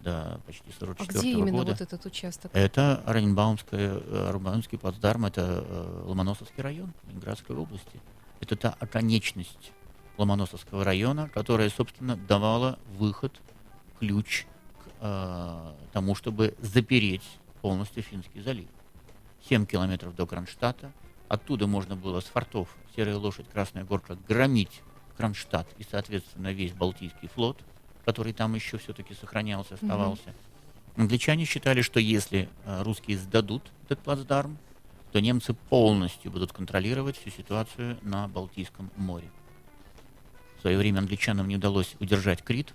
до 0.00 0.40
почти 0.46 0.72
44 0.78 1.08
а 1.08 1.20
где 1.20 1.32
именно 1.32 1.58
года. 1.58 1.72
вот 1.72 1.80
этот 1.80 2.06
участок? 2.06 2.50
Это 2.54 3.02
Оренбаумская, 3.06 3.96
Оренбаумский 4.28 4.78
плацдарм, 4.78 5.26
это 5.26 5.64
э, 5.66 6.02
Ломоносовский 6.06 6.62
район 6.62 6.92
Ленинградской 7.06 7.54
области. 7.56 8.00
Это 8.40 8.56
та 8.56 8.76
оконечность 8.80 9.72
Ломоносовского 10.16 10.84
района, 10.84 11.28
которая, 11.28 11.68
собственно, 11.70 12.16
давала 12.16 12.78
выход, 12.96 13.40
ключ 13.98 14.46
к 14.78 14.88
э, 15.00 15.72
тому, 15.92 16.14
чтобы 16.14 16.54
запереть 16.60 17.38
полностью 17.60 18.02
Финский 18.02 18.40
залив. 18.40 18.68
7 19.48 19.66
километров 19.66 20.14
до 20.14 20.26
Кронштадта. 20.26 20.92
Оттуда 21.28 21.66
можно 21.66 21.94
было 21.94 22.20
с 22.20 22.24
фортов 22.24 22.74
«Серая 22.96 23.16
лошадь», 23.16 23.46
«Красная 23.48 23.84
горка» 23.84 24.16
громить 24.26 24.82
Кронштадт 25.16 25.68
и, 25.78 25.84
соответственно, 25.88 26.52
весь 26.52 26.72
Балтийский 26.72 27.28
флот– 27.28 27.58
который 28.10 28.32
там 28.32 28.56
еще 28.56 28.76
все-таки 28.76 29.14
сохранялся, 29.14 29.74
оставался. 29.74 30.30
Mm-hmm. 30.30 31.02
Англичане 31.02 31.44
считали, 31.44 31.80
что 31.80 32.00
если 32.00 32.48
э, 32.64 32.82
русские 32.82 33.16
сдадут 33.16 33.62
этот 33.84 34.00
плацдарм, 34.00 34.58
то 35.12 35.20
немцы 35.20 35.54
полностью 35.54 36.32
будут 36.32 36.52
контролировать 36.52 37.16
всю 37.16 37.30
ситуацию 37.30 37.98
на 38.02 38.26
Балтийском 38.26 38.90
море. 38.96 39.28
В 40.58 40.62
свое 40.62 40.76
время 40.76 40.98
англичанам 40.98 41.46
не 41.46 41.54
удалось 41.54 41.94
удержать 42.00 42.42
Крит, 42.42 42.74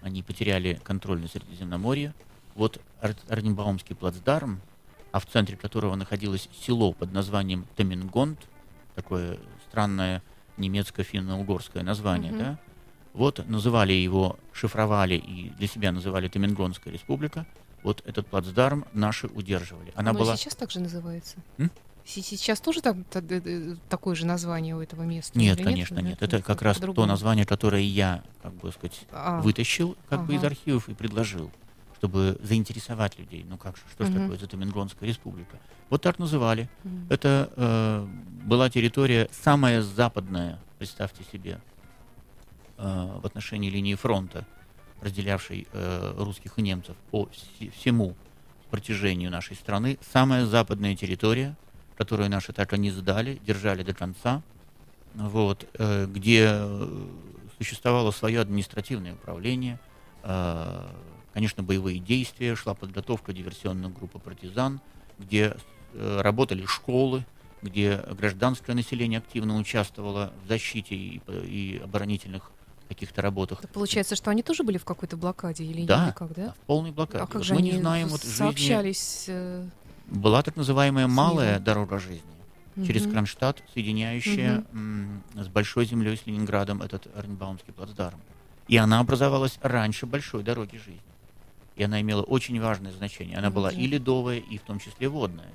они 0.00 0.22
потеряли 0.22 0.80
контроль 0.82 1.20
на 1.20 1.28
Средиземноморье. 1.28 2.14
Вот 2.54 2.80
Орненбаумский 3.28 3.94
плацдарм, 3.94 4.62
а 5.12 5.20
в 5.20 5.26
центре 5.26 5.58
которого 5.58 5.96
находилось 5.96 6.48
село 6.58 6.94
под 6.94 7.12
названием 7.12 7.66
Тамингонд, 7.76 8.40
такое 8.94 9.38
странное 9.68 10.22
немецко-финно-угорское 10.56 11.82
название, 11.82 12.32
mm-hmm. 12.32 12.38
да, 12.38 12.58
вот 13.14 13.46
называли 13.48 13.92
его, 13.92 14.38
шифровали 14.52 15.14
и 15.14 15.50
для 15.58 15.66
себя 15.66 15.92
называли 15.92 16.28
Тамингонская 16.28 16.92
республика. 16.92 17.46
Вот 17.82 18.02
этот 18.06 18.26
плацдарм 18.26 18.84
наши 18.92 19.26
удерживали. 19.26 19.92
Она 19.96 20.12
Но 20.12 20.20
была... 20.20 20.36
сейчас 20.36 20.54
также 20.54 20.80
называется? 20.80 21.36
М? 21.58 21.70
Сейчас 22.04 22.60
тоже 22.60 22.80
там 22.80 23.04
такое 23.88 24.14
же 24.14 24.26
название 24.26 24.74
у 24.74 24.80
этого 24.80 25.02
места? 25.02 25.38
Нет, 25.38 25.62
конечно, 25.62 25.96
нет. 25.96 26.20
нет. 26.20 26.22
Это 26.22 26.42
как 26.42 26.62
раз 26.62 26.78
то 26.78 27.06
название, 27.06 27.46
которое 27.46 27.82
я, 27.82 28.22
как 28.42 28.54
бы 28.54 28.72
сказать, 28.72 29.06
а. 29.12 29.40
вытащил 29.40 29.96
как 30.08 30.20
ага. 30.20 30.28
бы 30.28 30.34
из 30.34 30.44
архивов 30.44 30.88
и 30.88 30.94
предложил, 30.94 31.50
чтобы 31.96 32.38
заинтересовать 32.42 33.18
людей. 33.18 33.44
Ну 33.48 33.56
как 33.56 33.76
же, 33.76 33.82
что 33.92 34.04
угу. 34.04 34.12
же 34.12 34.18
такое 34.18 34.38
за 34.38 34.46
Тамингонская 34.48 35.08
республика? 35.08 35.58
Вот 35.90 36.02
так 36.02 36.18
называли. 36.18 36.68
Угу. 36.84 36.92
Это 37.10 37.50
э, 37.56 38.06
была 38.46 38.68
территория 38.68 39.28
самая 39.30 39.82
западная, 39.82 40.58
представьте 40.78 41.22
себе, 41.30 41.60
Э, 42.82 43.20
в 43.22 43.26
отношении 43.26 43.70
линии 43.70 43.94
фронта, 43.94 44.44
разделявшей 45.00 45.68
э, 45.72 46.14
русских 46.18 46.58
и 46.58 46.62
немцев 46.62 46.96
по 47.12 47.28
всему 47.76 48.16
протяжению 48.72 49.30
нашей 49.30 49.54
страны, 49.54 49.98
самая 50.12 50.46
западная 50.46 50.96
территория, 50.96 51.56
которую 51.96 52.28
наши 52.28 52.52
так 52.52 52.72
и 52.72 52.78
не 52.78 52.90
сдали, 52.90 53.40
держали 53.46 53.84
до 53.84 53.94
конца, 53.94 54.42
вот, 55.14 55.64
э, 55.74 56.06
где 56.06 56.60
существовало 57.56 58.10
свое 58.10 58.40
административное 58.40 59.14
управление, 59.14 59.78
конечно, 61.32 61.62
боевые 61.62 62.00
действия, 62.00 62.56
шла 62.56 62.74
подготовка 62.74 63.32
диверсионных 63.32 63.96
групп 63.96 64.20
партизан, 64.20 64.80
где 65.18 65.54
работали 65.94 66.64
школы, 66.66 67.24
где 67.60 67.98
гражданское 68.18 68.74
население 68.74 69.18
активно 69.18 69.56
участвовало 69.56 70.32
в 70.44 70.48
защите 70.48 70.96
и, 70.96 71.22
и 71.28 71.80
оборонительных 71.84 72.50
каких-то 72.88 73.22
работах. 73.22 73.60
Получается, 73.72 74.16
что 74.16 74.30
они 74.30 74.42
тоже 74.42 74.62
были 74.62 74.78
в 74.78 74.84
какой-то 74.84 75.16
блокаде 75.16 75.64
или 75.64 75.84
да, 75.84 76.08
никак, 76.08 76.28
да? 76.34 76.46
да, 76.46 76.52
в 76.52 76.66
полной 76.66 76.90
блокаде. 76.90 77.24
А 77.24 77.26
как 77.26 77.36
вот 77.36 77.44
же 77.44 77.54
мы 77.54 77.60
они 77.60 77.72
не 77.72 77.78
знаем, 77.78 78.08
вот 78.08 78.22
сообщались? 78.22 79.24
Жизни... 79.26 79.34
Э, 79.34 79.68
Была 80.06 80.42
так 80.42 80.56
называемая 80.56 81.06
малая 81.06 81.58
дорога 81.58 81.98
жизни 81.98 82.22
угу. 82.76 82.86
через 82.86 83.06
Кронштадт, 83.06 83.62
соединяющая 83.74 84.64
угу. 84.72 85.42
с 85.42 85.48
большой 85.48 85.86
землей, 85.86 86.16
с 86.16 86.26
Ленинградом, 86.26 86.82
этот 86.82 87.06
Оренбаумский 87.16 87.72
плацдарм. 87.72 88.20
И 88.68 88.76
она 88.76 89.00
образовалась 89.00 89.58
раньше 89.62 90.06
большой 90.06 90.42
дороги 90.42 90.76
жизни. 90.76 91.00
И 91.76 91.82
она 91.82 92.00
имела 92.00 92.22
очень 92.22 92.60
важное 92.60 92.92
значение. 92.92 93.38
Она 93.38 93.50
была 93.50 93.70
и 93.70 93.86
ледовая, 93.86 94.38
и 94.38 94.58
в 94.58 94.62
том 94.62 94.78
числе 94.78 95.08
водная. 95.08 95.50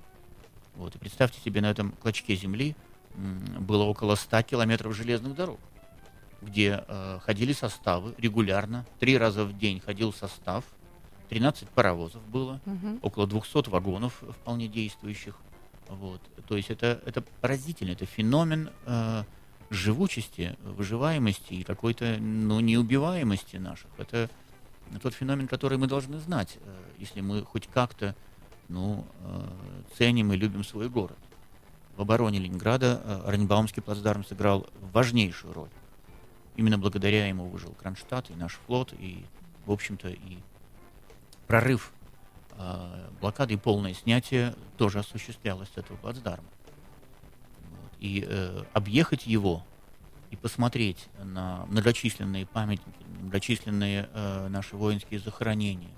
Вот. 0.75 0.95
И 0.95 0.97
представьте 0.99 1.39
себе, 1.41 1.61
на 1.61 1.69
этом 1.69 1.91
клочке 2.01 2.35
земли 2.35 2.75
было 3.15 3.83
около 3.83 4.15
100 4.15 4.43
километров 4.43 4.95
железных 4.95 5.35
дорог 5.35 5.59
где 6.41 6.83
э, 6.87 7.19
ходили 7.23 7.53
составы 7.53 8.13
регулярно, 8.17 8.85
три 8.99 9.17
раза 9.17 9.45
в 9.45 9.57
день 9.57 9.79
ходил 9.79 10.13
состав, 10.13 10.63
13 11.29 11.67
паровозов 11.69 12.25
было, 12.27 12.61
угу. 12.65 12.99
около 13.01 13.27
200 13.27 13.69
вагонов 13.69 14.23
вполне 14.41 14.67
действующих. 14.67 15.35
Вот. 15.89 16.21
То 16.47 16.57
есть 16.57 16.69
это, 16.69 17.01
это 17.05 17.21
поразительно, 17.41 17.91
это 17.91 18.05
феномен 18.05 18.69
э, 18.85 19.23
живучести, 19.69 20.55
выживаемости 20.63 21.53
и 21.53 21.63
какой-то 21.63 22.17
ну, 22.19 22.59
неубиваемости 22.59 23.57
наших. 23.57 23.89
Это 23.97 24.29
тот 25.01 25.13
феномен, 25.13 25.47
который 25.47 25.77
мы 25.77 25.87
должны 25.87 26.19
знать, 26.19 26.57
э, 26.63 26.75
если 26.97 27.21
мы 27.21 27.43
хоть 27.43 27.67
как-то 27.67 28.15
ну, 28.69 29.05
э, 29.21 29.47
ценим 29.97 30.33
и 30.33 30.37
любим 30.37 30.63
свой 30.63 30.89
город. 30.89 31.17
В 31.95 32.01
обороне 32.01 32.39
Ленинграда 32.39 33.01
э, 33.03 33.21
Оренбаумский 33.25 33.81
плацдарм 33.81 34.23
сыграл 34.23 34.67
важнейшую 34.93 35.53
роль. 35.53 35.69
Именно 36.57 36.79
благодаря 36.79 37.27
ему 37.27 37.47
выжил 37.47 37.71
Кронштадт 37.73 38.31
и 38.31 38.33
наш 38.33 38.59
флот, 38.65 38.91
и, 38.99 39.23
в 39.65 39.71
общем-то, 39.71 40.09
и 40.09 40.39
прорыв 41.45 41.93
э, 42.57 43.09
блокады 43.21 43.53
и 43.53 43.57
полное 43.57 43.93
снятие 43.93 44.55
тоже 44.75 44.99
осуществлялось 44.99 45.69
с 45.69 45.77
этого 45.77 45.97
плацдарма. 45.97 46.47
Вот. 47.61 47.91
И 47.99 48.25
э, 48.27 48.63
объехать 48.73 49.27
его 49.27 49.63
и 50.31 50.35
посмотреть 50.35 51.07
на 51.23 51.67
многочисленные 51.67 52.47
памятники, 52.47 52.97
многочисленные 53.21 54.09
э, 54.11 54.47
наши 54.49 54.75
воинские 54.75 55.19
захоронения, 55.19 55.93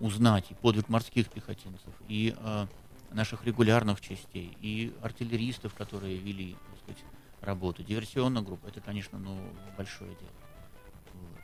узнать 0.00 0.50
и 0.50 0.54
подвиг 0.54 0.88
морских 0.88 1.28
пехотинцев, 1.28 1.92
и 2.08 2.34
э, 2.34 2.66
наших 3.12 3.44
регулярных 3.44 4.00
частей, 4.00 4.56
и 4.62 4.94
артиллеристов, 5.02 5.74
которые 5.74 6.16
вели 6.16 6.54
так 6.54 6.78
сказать, 6.82 7.04
работу. 7.48 7.82
Диверсионная 7.82 8.42
группа, 8.42 8.68
это, 8.68 8.80
конечно, 8.80 9.18
ну, 9.18 9.36
большое 9.76 10.10
дело. 10.10 10.30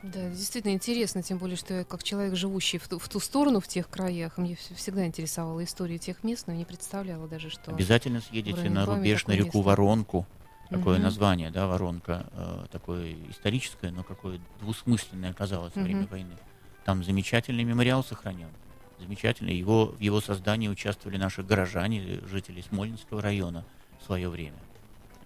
Да, 0.03 0.29
действительно 0.29 0.71
интересно, 0.71 1.23
тем 1.23 1.39
более, 1.39 1.57
что 1.57 1.73
я 1.73 1.83
как 1.83 2.03
человек, 2.03 2.35
живущий 2.35 2.77
в 2.77 2.87
ту, 2.87 2.99
в 2.99 3.09
ту 3.09 3.19
сторону, 3.19 3.59
в 3.59 3.67
тех 3.67 3.89
краях, 3.89 4.37
мне 4.37 4.55
всегда 4.55 5.05
интересовала 5.05 5.63
история 5.63 5.97
тех 5.97 6.23
мест, 6.23 6.45
но 6.47 6.53
не 6.53 6.63
представляла 6.63 7.27
даже, 7.27 7.49
что... 7.49 7.71
Обязательно 7.71 8.21
съедете 8.21 8.69
на 8.69 8.85
рубеж, 8.85 9.25
на 9.25 9.31
реку 9.31 9.57
место. 9.57 9.69
Воронку, 9.69 10.27
такое 10.69 10.97
угу. 10.97 11.03
название, 11.03 11.49
да, 11.49 11.65
Воронка, 11.65 12.27
э, 12.33 12.65
такое 12.71 13.15
историческое, 13.31 13.89
но 13.91 14.03
какое 14.03 14.39
двусмысленное 14.59 15.31
оказалось 15.31 15.71
угу. 15.71 15.79
во 15.79 15.85
время 15.85 16.05
войны. 16.05 16.37
Там 16.85 17.03
замечательный 17.03 17.63
мемориал 17.63 18.03
сохранен, 18.03 18.49
замечательный. 18.99 19.55
Его, 19.55 19.87
в 19.87 19.99
его 19.99 20.21
создании 20.21 20.67
участвовали 20.67 21.17
наши 21.17 21.41
горожане, 21.41 22.19
жители 22.29 22.61
Смольнинского 22.61 23.23
района 23.23 23.65
в 23.99 24.05
свое 24.05 24.29
время. 24.29 24.59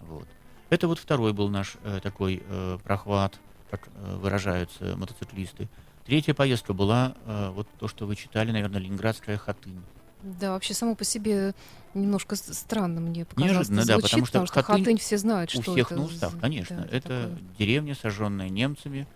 Вот. 0.00 0.26
Это 0.70 0.88
вот 0.88 0.98
второй 0.98 1.32
был 1.32 1.48
наш 1.48 1.76
э, 1.82 2.00
такой 2.02 2.42
э, 2.46 2.78
прохват, 2.82 3.38
как 3.70 3.88
э, 3.94 4.16
выражаются 4.16 4.96
мотоциклисты. 4.96 5.68
Третья 6.06 6.32
поездка 6.32 6.72
была 6.72 7.14
э, 7.26 7.50
вот 7.50 7.68
то, 7.78 7.88
что 7.88 8.06
вы 8.06 8.16
читали, 8.16 8.52
наверное, 8.52 8.80
Ленинградская 8.80 9.36
хатынь. 9.36 9.82
Да, 10.22 10.52
вообще 10.52 10.74
само 10.74 10.94
по 10.94 11.04
себе 11.04 11.54
немножко 11.94 12.36
странно 12.36 13.00
мне 13.00 13.24
показалось. 13.24 13.68
Неожиданно, 13.68 13.86
да, 13.86 13.96
потому 13.96 14.26
что, 14.26 14.32
потому 14.32 14.46
что 14.46 14.62
хатынь, 14.62 14.84
хатынь 14.84 14.98
все 14.98 15.18
знают, 15.18 15.54
у 15.54 15.62
что 15.62 15.72
всех 15.72 15.86
это. 15.86 16.00
на 16.00 16.06
устах, 16.06 16.38
конечно. 16.40 16.76
Да, 16.76 16.84
это 16.84 16.96
это 16.96 17.08
такое. 17.08 17.38
деревня, 17.58 17.94
сожженная 17.94 18.48
немцами, 18.48 19.06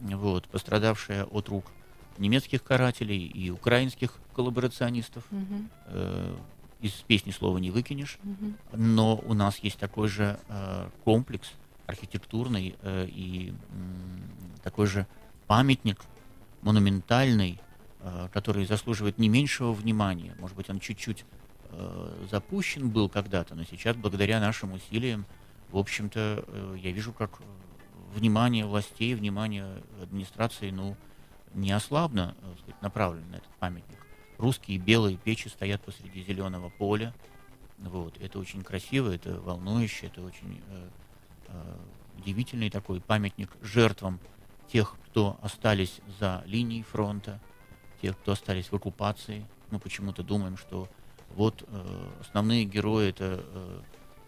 вот, 0.00 0.48
пострадавшая 0.48 1.24
от 1.24 1.48
рук 1.48 1.66
немецких 2.18 2.62
карателей 2.62 3.26
и 3.26 3.50
украинских 3.50 4.14
коллаборационистов. 4.34 5.24
Угу. 5.30 5.64
Э, 5.88 6.36
из 6.84 6.92
песни 6.92 7.30
слова 7.30 7.56
не 7.56 7.70
выкинешь, 7.70 8.18
угу. 8.22 8.52
но 8.72 9.16
у 9.16 9.32
нас 9.32 9.58
есть 9.60 9.78
такой 9.78 10.08
же 10.08 10.38
э, 10.48 10.90
комплекс 11.02 11.50
архитектурный 11.86 12.76
э, 12.82 13.06
и 13.08 13.52
э, 13.52 14.62
такой 14.62 14.86
же 14.86 15.06
памятник 15.46 16.02
монументальный, 16.60 17.58
э, 18.00 18.28
который 18.34 18.66
заслуживает 18.66 19.18
не 19.18 19.30
меньшего 19.30 19.72
внимания. 19.72 20.36
Может 20.38 20.58
быть, 20.58 20.68
он 20.68 20.78
чуть-чуть 20.78 21.24
э, 21.70 22.26
запущен 22.30 22.90
был 22.90 23.08
когда-то, 23.08 23.54
но 23.54 23.64
сейчас 23.64 23.96
благодаря 23.96 24.38
нашим 24.38 24.74
усилиям, 24.74 25.24
в 25.72 25.78
общем-то, 25.78 26.44
э, 26.46 26.76
я 26.82 26.92
вижу, 26.92 27.14
как 27.14 27.40
внимание 28.14 28.66
властей, 28.66 29.14
внимание 29.14 29.82
администрации, 30.02 30.70
ну, 30.70 30.98
не 31.54 31.72
ослабно 31.72 32.34
э, 32.42 32.54
сказать, 32.60 32.82
направлено 32.82 33.26
на 33.30 33.36
этот 33.36 33.50
памятник. 33.58 34.03
Русские 34.38 34.78
белые 34.78 35.16
печи 35.16 35.48
стоят 35.48 35.82
посреди 35.82 36.22
зеленого 36.22 36.70
поля. 36.70 37.14
Вот. 37.78 38.16
Это 38.20 38.38
очень 38.38 38.62
красиво, 38.62 39.10
это 39.10 39.40
волнующе, 39.40 40.06
это 40.06 40.22
очень 40.22 40.60
э, 40.68 40.88
э, 41.48 41.76
удивительный 42.18 42.70
такой 42.70 43.00
памятник 43.00 43.50
жертвам 43.62 44.18
тех, 44.68 44.96
кто 45.06 45.38
остались 45.42 46.00
за 46.18 46.42
линией 46.46 46.82
фронта, 46.82 47.40
тех, 48.00 48.18
кто 48.18 48.32
остались 48.32 48.70
в 48.70 48.74
оккупации. 48.74 49.46
Мы 49.70 49.78
почему-то 49.78 50.22
думаем, 50.22 50.56
что 50.56 50.88
вот 51.34 51.64
э, 51.66 52.10
основные 52.20 52.64
герои 52.64 53.08
это 53.10 53.44
э, 53.44 53.80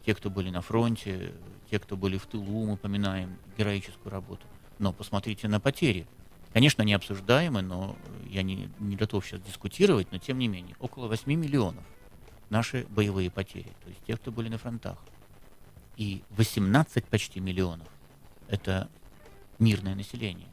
те, 0.05 0.15
кто 0.15 0.31
были 0.31 0.51
на 0.51 0.61
фронте, 0.61 1.33
те, 1.71 1.79
кто 1.79 1.97
были 1.97 2.17
в 2.17 2.27
тылу, 2.27 2.67
мы 2.67 2.77
поминаем 2.77 3.37
героическую 3.59 4.13
работу. 4.13 4.47
Но 4.79 4.93
посмотрите 4.93 5.49
на 5.49 5.61
потери. 5.61 6.07
Конечно, 6.57 6.81
не 6.81 6.95
обсуждаемы, 6.95 7.61
но 7.61 7.99
я 8.31 8.43
не, 8.43 8.71
не 8.79 8.97
готов 8.97 9.27
сейчас 9.27 9.43
дискутировать, 9.43 10.11
но 10.11 10.17
тем 10.17 10.39
не 10.39 10.49
менее, 10.49 10.75
около 10.79 11.07
8 11.07 11.31
миллионов 11.31 11.85
наши 12.49 12.87
боевые 12.89 13.31
потери, 13.31 13.71
то 13.85 13.91
есть 13.91 14.01
те, 14.07 14.17
кто 14.17 14.33
были 14.33 14.49
на 14.49 14.57
фронтах. 14.57 14.97
И 15.99 16.23
18 16.31 17.05
почти 17.05 17.41
миллионов– 17.41 17.87
это 18.49 18.89
мирное 19.59 19.95
население. 19.95 20.49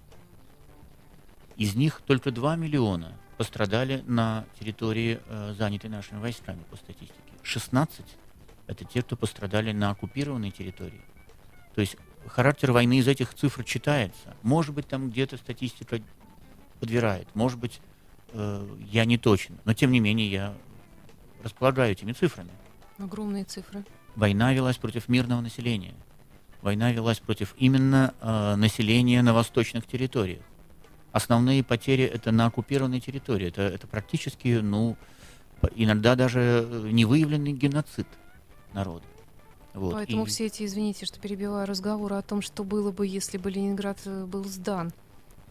Из 1.55 1.73
них 1.73 2.01
только 2.05 2.31
2 2.31 2.57
миллиона 2.57 3.17
пострадали 3.37 4.03
на 4.05 4.45
территории, 4.59 5.21
э, 5.25 5.55
занятой 5.57 5.89
нашими 5.89 6.19
войсками 6.19 6.63
по 6.69 6.75
статистике. 6.75 7.31
16– 7.43 8.05
это 8.67 8.83
те, 8.83 9.03
кто 9.03 9.15
пострадали 9.15 9.71
на 9.71 9.91
оккупированной 9.91 10.51
территории. 10.51 11.05
То 11.75 11.79
есть 11.79 11.95
характер 12.27 12.71
войны 12.71 12.99
из 12.99 13.07
этих 13.07 13.33
цифр 13.33 13.63
читается. 13.63 14.35
Может 14.41 14.73
быть, 14.73 14.87
там 14.87 15.09
где-то 15.09 15.37
статистика 15.37 15.99
подбирает, 16.79 17.27
может 17.33 17.59
быть, 17.59 17.79
э, 18.33 18.67
я 18.91 19.05
не 19.05 19.17
точен, 19.17 19.57
но 19.65 19.73
тем 19.73 19.91
не 19.91 19.99
менее 19.99 20.29
я 20.29 20.53
располагаю 21.43 21.91
этими 21.91 22.11
цифрами. 22.13 22.51
Огромные 22.97 23.43
цифры. 23.43 23.85
Война 24.15 24.53
велась 24.53 24.77
против 24.77 25.09
мирного 25.09 25.41
населения. 25.41 25.93
Война 26.61 26.91
велась 26.91 27.19
против 27.19 27.53
именно 27.57 28.13
э, 28.21 28.55
населения 28.55 29.21
на 29.21 29.33
восточных 29.33 29.85
территориях. 29.85 30.43
Основные 31.11 31.63
потери 31.63 32.05
это 32.05 32.31
на 32.31 32.45
оккупированной 32.45 32.99
территории. 32.99 33.47
Это, 33.47 33.61
это 33.61 33.85
практически, 33.85 34.59
ну, 34.59 34.97
иногда 35.75 36.15
даже 36.15 36.67
э, 36.67 36.89
невыявленный 36.91 37.53
геноцид 37.53 38.07
народа. 38.73 39.05
Вот. 39.73 39.93
Поэтому 39.93 40.23
и... 40.23 40.27
все 40.27 40.45
эти, 40.45 40.63
извините, 40.63 41.05
что 41.05 41.19
перебиваю 41.19 41.67
разговоры 41.67 42.15
о 42.15 42.21
том, 42.21 42.41
что 42.41 42.63
было 42.63 42.91
бы, 42.91 43.07
если 43.07 43.37
бы 43.37 43.49
Ленинград 43.49 43.99
э, 44.05 44.25
был 44.25 44.45
сдан, 44.45 44.93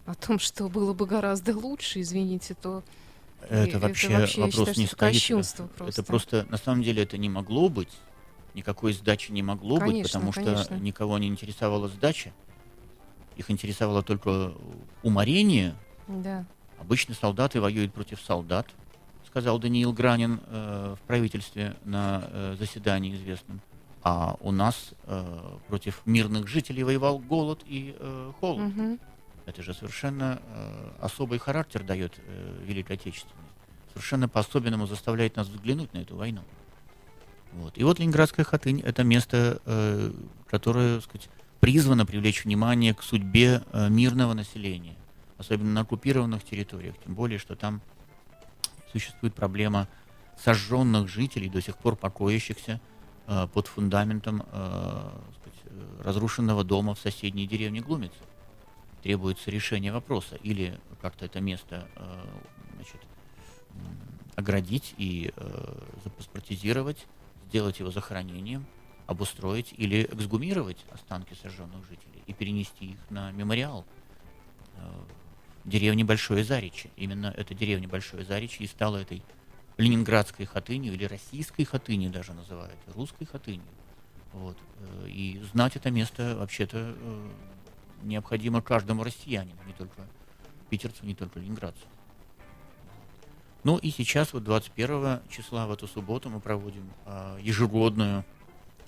о 0.07 0.15
том, 0.15 0.39
что 0.39 0.69
было 0.69 0.93
бы 0.95 1.07
гораздо 1.07 1.57
лучше, 1.57 2.01
извините, 2.01 2.55
то 2.55 2.83
это, 3.49 3.79
вообще, 3.79 4.09
это 4.09 4.21
вообще 4.21 4.41
вопрос 4.41 4.77
считаю, 4.77 5.13
не 5.13 5.19
стоит. 5.43 5.71
Просто. 5.77 6.01
Это 6.01 6.03
просто, 6.05 6.47
на 6.49 6.57
самом 6.57 6.83
деле, 6.83 7.03
это 7.03 7.19
не 7.19 7.29
могло 7.29 7.69
быть. 7.69 7.91
Никакой 8.55 8.93
сдачи 8.93 9.33
не 9.33 9.43
могло 9.43 9.79
конечно, 9.79 9.99
быть, 9.99 10.13
потому 10.13 10.33
конечно. 10.33 10.65
что 10.65 10.75
никого 10.77 11.19
не 11.19 11.27
интересовала 11.27 11.89
сдача. 11.89 12.33
Их 13.37 13.51
интересовало 13.51 14.03
только 14.03 14.53
уморение. 15.03 15.75
Да. 16.07 16.45
Обычно 16.79 17.15
солдаты 17.15 17.61
воюют 17.61 17.95
против 17.95 18.21
солдат, 18.21 18.67
сказал 19.27 19.59
Даниил 19.59 19.93
Гранин 19.93 20.41
э, 20.47 20.97
в 21.01 21.07
правительстве 21.07 21.77
на 21.85 22.25
э, 22.27 22.57
заседании 22.59 23.15
известном. 23.15 23.61
А 24.05 24.37
у 24.41 24.51
нас 24.51 24.95
э, 25.05 25.59
против 25.69 26.03
мирных 26.07 26.49
жителей 26.49 26.83
воевал 26.83 27.19
голод 27.19 27.63
и 27.67 27.95
э, 27.99 28.33
холод. 28.41 28.73
Угу. 28.73 28.99
Это 29.47 29.63
же 29.63 29.75
совершенно 29.75 30.41
э, 30.43 30.91
особый 31.01 31.39
характер 31.39 31.83
дает 31.83 32.15
э, 32.19 32.65
Великой 32.65 32.97
Отечественной. 32.97 33.37
Совершенно 33.93 34.29
по-особенному 34.29 34.87
заставляет 34.87 35.37
нас 35.37 35.49
взглянуть 35.49 35.93
на 35.93 35.99
эту 35.99 36.17
войну. 36.17 36.43
Вот. 37.53 37.77
И 37.77 37.85
вот 37.85 37.99
Ленинградская 37.99 38.45
хатынь– 38.45 38.81
это 38.85 39.05
место, 39.05 39.61
э, 39.67 40.13
которое, 40.49 40.97
так 40.97 41.05
сказать, 41.05 41.29
призвано 41.61 42.05
привлечь 42.07 42.45
внимание 42.45 42.95
к 42.95 43.03
судьбе 43.03 43.63
э, 43.73 43.89
мирного 43.89 44.35
населения, 44.35 44.97
особенно 45.39 45.71
на 45.71 45.81
оккупированных 45.83 46.43
территориях, 46.43 46.95
тем 47.05 47.15
более, 47.15 47.39
что 47.39 47.55
там 47.55 47.83
существует 48.91 49.35
проблема 49.35 49.87
сожженных 50.43 51.09
жителей, 51.09 51.49
до 51.49 51.61
сих 51.61 51.77
пор 51.77 51.95
покоящихся 51.95 52.81
под 53.27 53.67
фундаментом 53.67 54.43
э, 54.53 55.11
сказать, 55.41 56.05
разрушенного 56.05 56.65
дома 56.65 56.95
в 56.95 56.99
соседней 56.99 57.47
деревне 57.47 57.81
Глумицы 57.81 58.19
требуется 59.03 59.51
решение 59.51 59.93
вопроса. 59.93 60.37
Или 60.43 60.79
как-то 61.01 61.25
это 61.25 61.41
место 61.41 61.89
э, 61.97 62.25
значит, 62.77 63.01
оградить 64.37 64.95
и 64.97 65.33
э, 65.35 65.79
запаспортизировать, 66.05 67.07
сделать 67.49 67.81
его 67.81 67.91
захоронением, 67.91 68.65
обустроить 69.07 69.75
или 69.77 70.05
эксгумировать 70.05 70.85
останки 70.91 71.35
сожженных 71.35 71.85
жителей 71.89 72.23
и 72.27 72.33
перенести 72.33 72.93
их 72.93 72.99
на 73.11 73.31
мемориал 73.33 73.85
э, 74.77 74.81
деревни 75.65 76.03
Большое 76.03 76.45
Заречье. 76.45 76.91
Именно 76.97 77.35
эта 77.37 77.55
деревня 77.55 77.89
Большое 77.89 78.25
Заречье 78.25 78.65
и 78.65 78.69
стала 78.69 78.99
этой 78.99 79.23
ленинградской 79.77 80.47
хатынью 80.47 80.95
или 80.95 81.05
российской 81.05 81.65
хатынью 81.65 82.11
даже 82.11 82.33
называют, 82.33 82.77
русской 82.95 83.25
хатынью. 83.25 83.67
Вот. 84.33 84.57
И 85.07 85.43
знать 85.53 85.77
это 85.77 85.91
место 85.91 86.37
вообще-то 86.39 86.95
необходимо 88.03 88.63
каждому 88.63 89.05
россиянину, 89.05 89.59
не 89.67 89.73
только 89.73 90.03
питерцу, 90.71 91.05
не 91.05 91.15
только 91.15 91.39
ленинградцу. 91.39 91.87
Ну 93.65 93.77
и 93.77 93.91
сейчас, 93.91 94.33
вот 94.33 94.43
21 94.43 95.21
числа, 95.29 95.67
в 95.67 95.73
эту 95.73 95.87
субботу, 95.87 96.29
мы 96.29 96.41
проводим 96.41 96.91
э, 97.07 97.39
ежегодную 97.41 98.25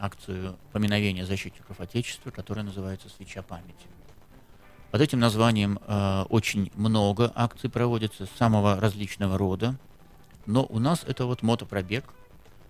акцию 0.00 0.56
поминовения 0.72 1.24
защитников 1.24 1.78
Отечества, 1.80 2.32
которая 2.32 2.64
называется 2.64 3.08
«Свеча 3.08 3.42
памяти». 3.42 3.86
Под 4.90 5.00
этим 5.00 5.20
названием 5.20 5.78
э, 5.86 6.24
очень 6.28 6.72
много 6.74 7.30
акций 7.36 7.70
проводится 7.70 8.26
самого 8.36 8.80
различного 8.80 9.38
рода, 9.38 9.76
но 10.46 10.64
у 10.68 10.78
нас 10.78 11.04
это 11.06 11.26
вот 11.26 11.42
мотопробег, 11.42 12.04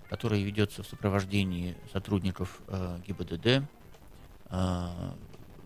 который 0.09 0.43
ведется 0.43 0.83
в 0.83 0.87
сопровождении 0.87 1.77
сотрудников 1.93 2.61
э, 2.69 2.99
ГИБДД, 3.07 3.47
э, 4.51 4.89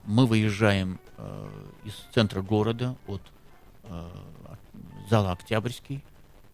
мы 0.05 0.27
выезжаем 0.27 1.01
э, 1.17 1.49
из 1.85 1.95
центра 2.15 2.41
города 2.41 2.97
от 3.07 3.21
э, 3.85 4.09
зала 5.11 5.33
Октябрьский, 5.33 6.03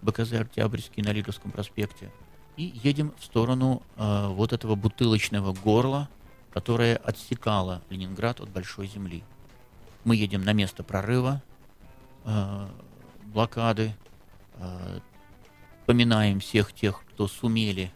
БКЗ 0.03 0.33
Октябрьский 0.35 1.03
на 1.03 1.12
Лиговском 1.12 1.51
проспекте, 1.51 2.11
и 2.57 2.73
едем 2.83 3.12
в 3.19 3.25
сторону 3.25 3.83
э, 3.97 4.29
вот 4.29 4.53
этого 4.53 4.75
бутылочного 4.75 5.53
горла, 5.53 6.09
которое 6.53 6.97
отсекало 6.97 7.83
Ленинград 7.90 8.40
от 8.40 8.49
Большой 8.49 8.87
Земли. 8.87 9.25
Мы 10.05 10.17
едем 10.17 10.43
на 10.43 10.53
место 10.53 10.83
прорыва, 10.83 11.43
э, 12.25 12.69
блокады, 13.27 13.95
э, 14.57 15.01
поминаем 15.87 16.40
всех 16.40 16.73
тех, 16.73 17.03
кто 17.11 17.29
сумели, 17.29 17.92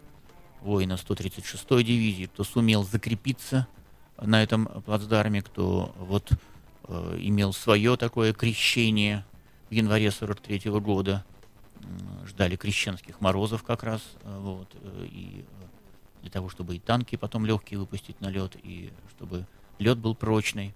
воина 0.61 0.95
136-й 0.95 1.85
дивизии, 1.85 2.27
кто 2.27 2.45
сумел 2.45 2.85
закрепиться– 2.85 3.67
на 4.21 4.43
этом 4.43 4.67
плацдарме, 4.83 5.43
кто 5.43 5.95
вот 5.99 6.33
э, 6.89 7.17
имел 7.21 7.53
свое 7.53 7.97
такое 7.97 8.33
крещение 8.33 9.25
в 9.71 9.73
январе 9.73 10.11
43 10.11 10.59
-го 10.59 10.81
года. 10.81 11.25
Ждали 12.27 12.57
крещенских 12.57 13.21
морозов 13.21 13.63
как 13.63 13.83
раз, 13.83 14.03
э, 14.23 14.39
вот, 14.41 14.69
э, 14.75 15.07
и 15.11 15.45
э, 15.45 16.23
для 16.23 16.31
того, 16.31 16.49
чтобы 16.49 16.77
и 16.77 16.79
танки 16.81 17.17
потом 17.17 17.47
легкие 17.47 17.79
выпустить 17.79 18.21
на 18.21 18.29
лед, 18.29 18.57
и 18.63 18.93
чтобы 19.11 19.47
лед 19.79 19.99
был 19.99 20.15
прочный. 20.15 20.75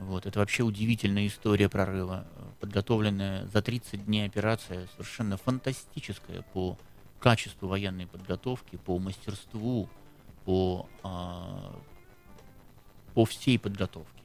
Вот, 0.00 0.24
это 0.24 0.38
вообще 0.38 0.62
удивительная 0.62 1.26
история 1.26 1.68
прорыва, 1.68 2.26
подготовленная 2.58 3.46
за 3.46 3.60
30 3.60 4.06
дней 4.06 4.26
операция, 4.26 4.88
совершенно 4.94 5.36
фантастическая 5.36 6.42
по 6.54 6.78
качеству 7.18 7.68
военной 7.68 8.06
подготовки, 8.06 8.76
по 8.76 8.98
мастерству, 8.98 9.90
по 10.46 10.88
а, 11.02 11.78
по 13.12 13.26
всей 13.26 13.58
подготовке. 13.58 14.22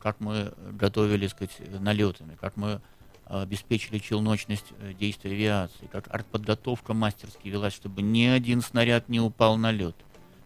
Как 0.00 0.18
мы 0.18 0.52
готовили, 0.72 1.28
сказать, 1.28 1.60
налетами, 1.80 2.36
как 2.40 2.56
мы 2.56 2.80
обеспечили 3.26 3.98
челночность 3.98 4.66
э, 4.80 4.92
действия 4.92 5.30
авиации, 5.30 5.86
как 5.90 6.12
артподготовка 6.12 6.92
мастерски 6.92 7.48
велась, 7.48 7.72
чтобы 7.72 8.02
ни 8.02 8.24
один 8.24 8.60
снаряд 8.60 9.08
не 9.08 9.20
упал 9.20 9.56
на 9.56 9.70
лед, 9.70 9.96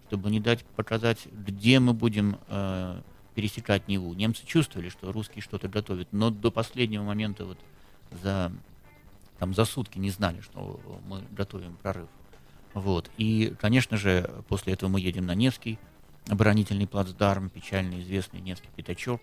чтобы 0.06 0.30
не 0.30 0.38
дать 0.38 0.64
показать, 0.76 1.26
где 1.32 1.80
мы 1.80 1.92
будем 1.92 2.38
э, 2.48 3.00
пересекать 3.38 3.86
Неву. 3.86 4.14
Немцы 4.14 4.44
чувствовали, 4.44 4.88
что 4.88 5.12
русские 5.12 5.42
что-то 5.42 5.68
готовят, 5.68 6.08
но 6.10 6.30
до 6.30 6.50
последнего 6.50 7.04
момента 7.04 7.44
вот 7.44 7.56
за, 8.20 8.50
там, 9.38 9.54
за 9.54 9.64
сутки 9.64 9.96
не 9.96 10.10
знали, 10.10 10.40
что 10.40 10.80
мы 11.06 11.22
готовим 11.30 11.76
прорыв. 11.76 12.08
Вот. 12.74 13.12
И, 13.16 13.54
конечно 13.60 13.96
же, 13.96 14.28
после 14.48 14.72
этого 14.72 14.90
мы 14.90 14.98
едем 14.98 15.24
на 15.24 15.36
Невский 15.36 15.78
оборонительный 16.28 16.88
плацдарм, 16.88 17.48
печально 17.48 18.00
известный 18.00 18.40
Невский 18.40 18.70
пятачок, 18.74 19.22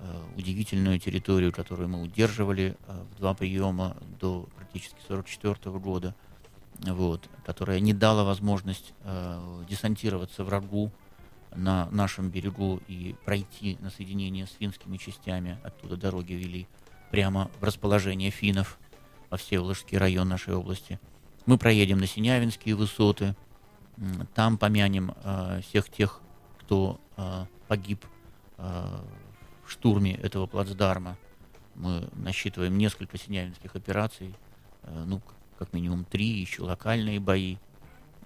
э, 0.00 0.22
удивительную 0.36 0.98
территорию, 0.98 1.52
которую 1.52 1.88
мы 1.88 2.02
удерживали 2.02 2.76
э, 2.88 3.04
в 3.12 3.18
два 3.18 3.32
приема 3.32 3.96
до 4.20 4.48
практически 4.56 4.98
1944 5.08 5.78
года, 5.78 6.16
вот, 6.80 7.30
которая 7.44 7.78
не 7.78 7.92
дала 7.92 8.24
возможность 8.24 8.92
э, 9.04 9.64
десантироваться 9.70 10.42
врагу 10.42 10.90
на 11.56 11.88
нашем 11.90 12.30
берегу 12.30 12.80
и 12.88 13.14
пройти 13.24 13.76
на 13.80 13.90
соединение 13.90 14.46
с 14.46 14.52
финскими 14.52 14.96
частями. 14.96 15.58
Оттуда 15.62 15.96
дороги 15.96 16.34
вели 16.34 16.66
прямо 17.10 17.50
в 17.60 17.64
расположение 17.64 18.30
финнов 18.30 18.78
во 19.30 19.36
Всеволожский 19.36 19.98
район 19.98 20.28
нашей 20.28 20.54
области. 20.54 21.00
Мы 21.46 21.58
проедем 21.58 21.98
на 21.98 22.06
Синявинские 22.06 22.74
высоты, 22.74 23.34
там 24.34 24.58
помянем 24.58 25.14
э, 25.24 25.60
всех 25.62 25.88
тех, 25.88 26.20
кто 26.60 27.00
э, 27.16 27.46
погиб 27.68 28.04
э, 28.58 28.98
в 29.64 29.70
штурме 29.70 30.14
этого 30.14 30.46
плацдарма. 30.46 31.16
Мы 31.74 32.08
насчитываем 32.12 32.76
несколько 32.76 33.18
синявинских 33.18 33.74
операций, 33.74 34.34
э, 34.82 35.04
ну, 35.06 35.22
как 35.58 35.72
минимум 35.72 36.04
три, 36.04 36.26
еще 36.26 36.62
локальные 36.62 37.20
бои. 37.20 37.56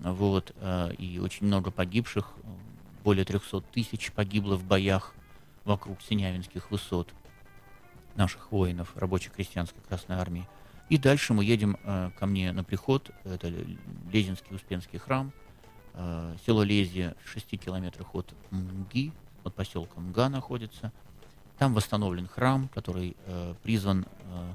Вот, 0.01 0.53
э, 0.57 0.95
и 0.95 1.19
очень 1.19 1.47
много 1.47 1.71
погибших, 1.71 2.33
более 3.03 3.25
300 3.25 3.61
тысяч 3.73 4.13
погибло 4.13 4.57
в 4.57 4.65
боях 4.65 5.15
вокруг 5.65 6.01
Синявинских 6.03 6.71
высот 6.71 7.13
наших 8.17 8.53
воинов 8.53 8.97
рабоче-крестьянской 8.97 9.83
Красной 9.89 10.17
Армии. 10.17 10.47
И 10.89 10.99
дальше 10.99 11.33
мы 11.33 11.45
едем 11.45 11.77
э, 11.85 12.11
ко 12.19 12.27
мне 12.27 12.53
на 12.53 12.65
приход, 12.65 13.11
это 13.25 13.53
Лезинский 14.13 14.57
Успенский 14.57 14.99
храм, 14.99 15.33
э, 15.95 16.37
село 16.45 16.65
Лезье 16.65 17.15
в 17.25 17.31
6 17.31 17.59
километрах 17.61 18.15
от 18.15 18.35
МГИ, 18.51 19.13
от 19.45 19.55
поселка 19.55 20.01
МГА 20.01 20.29
находится. 20.29 20.93
Там 21.59 21.75
восстановлен 21.75 22.27
храм, 22.27 22.69
который 22.69 23.17
э, 23.27 23.55
призван 23.63 24.05
э, 24.05 24.53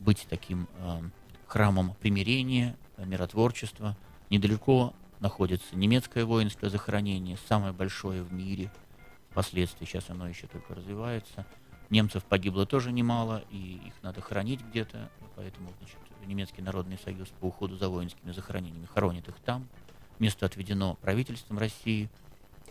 быть 0.00 0.26
таким 0.28 0.66
э, 0.78 1.02
храмом 1.46 1.94
примирения, 2.00 2.76
миротворчества. 2.98 3.96
Недалеко 4.30 4.94
находится 5.20 5.76
немецкое 5.76 6.24
воинское 6.24 6.70
захоронение, 6.70 7.38
самое 7.48 7.72
большое 7.72 8.22
в 8.22 8.32
мире. 8.32 8.70
Впоследствии 9.30 9.84
сейчас 9.84 10.10
оно 10.10 10.28
еще 10.28 10.46
только 10.46 10.74
развивается. 10.74 11.46
Немцев 11.90 12.24
погибло 12.24 12.66
тоже 12.66 12.90
немало, 12.90 13.44
и 13.50 13.80
их 13.86 13.94
надо 14.02 14.20
хранить 14.20 14.60
где-то, 14.60 15.08
поэтому 15.36 15.72
значит, 15.78 15.98
немецкий 16.26 16.62
народный 16.62 16.98
союз 16.98 17.28
по 17.40 17.46
уходу 17.46 17.76
за 17.76 17.88
воинскими 17.88 18.32
захоронениями 18.32 18.86
хоронит 18.86 19.28
их 19.28 19.36
там. 19.44 19.68
Место 20.18 20.46
отведено 20.46 20.94
правительством 20.96 21.58
России. 21.58 22.08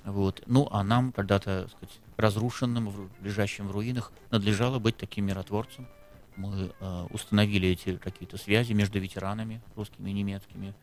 Вот. 0.04 0.44
Ну, 0.48 0.68
а 0.72 0.84
нам, 0.84 1.12
когда-то 1.12 1.68
сказать, 1.70 2.00
разрушенным, 2.18 3.10
лежащим 3.22 3.68
в 3.68 3.72
руинах, 3.72 4.12
надлежало 4.32 4.80
быть 4.80 4.98
таким 4.98 5.26
миротворцем. 5.26 5.88
Мы 6.36 6.74
э, 6.80 7.08
установили 7.12 7.70
эти 7.70 7.96
какие-то 7.98 8.38
связи 8.38 8.74
между 8.74 9.00
ветеранами 9.00 9.62
русскими 9.76 10.10
и 10.10 10.14
немецкими, 10.14 10.74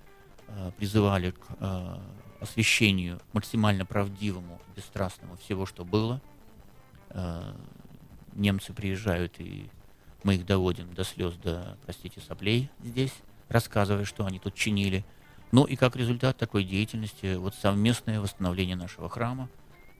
призывали 0.76 1.30
к 1.30 1.46
э, 1.60 1.96
освещению 2.40 3.20
максимально 3.32 3.86
правдивому, 3.86 4.60
бесстрастному 4.76 5.36
всего, 5.36 5.66
что 5.66 5.84
было. 5.84 6.20
Э, 7.10 7.54
немцы 8.34 8.72
приезжают, 8.72 9.34
и 9.38 9.68
мы 10.24 10.34
их 10.34 10.46
доводим 10.46 10.92
до 10.94 11.04
слез, 11.04 11.34
до, 11.34 11.76
простите, 11.84 12.20
соплей 12.20 12.70
здесь, 12.82 13.14
рассказывая, 13.48 14.04
что 14.04 14.26
они 14.26 14.38
тут 14.38 14.54
чинили. 14.54 15.04
Ну 15.52 15.64
и 15.64 15.76
как 15.76 15.96
результат 15.96 16.36
такой 16.38 16.64
деятельности, 16.64 17.34
вот 17.34 17.54
совместное 17.54 18.20
восстановление 18.20 18.76
нашего 18.76 19.08
храма, 19.08 19.48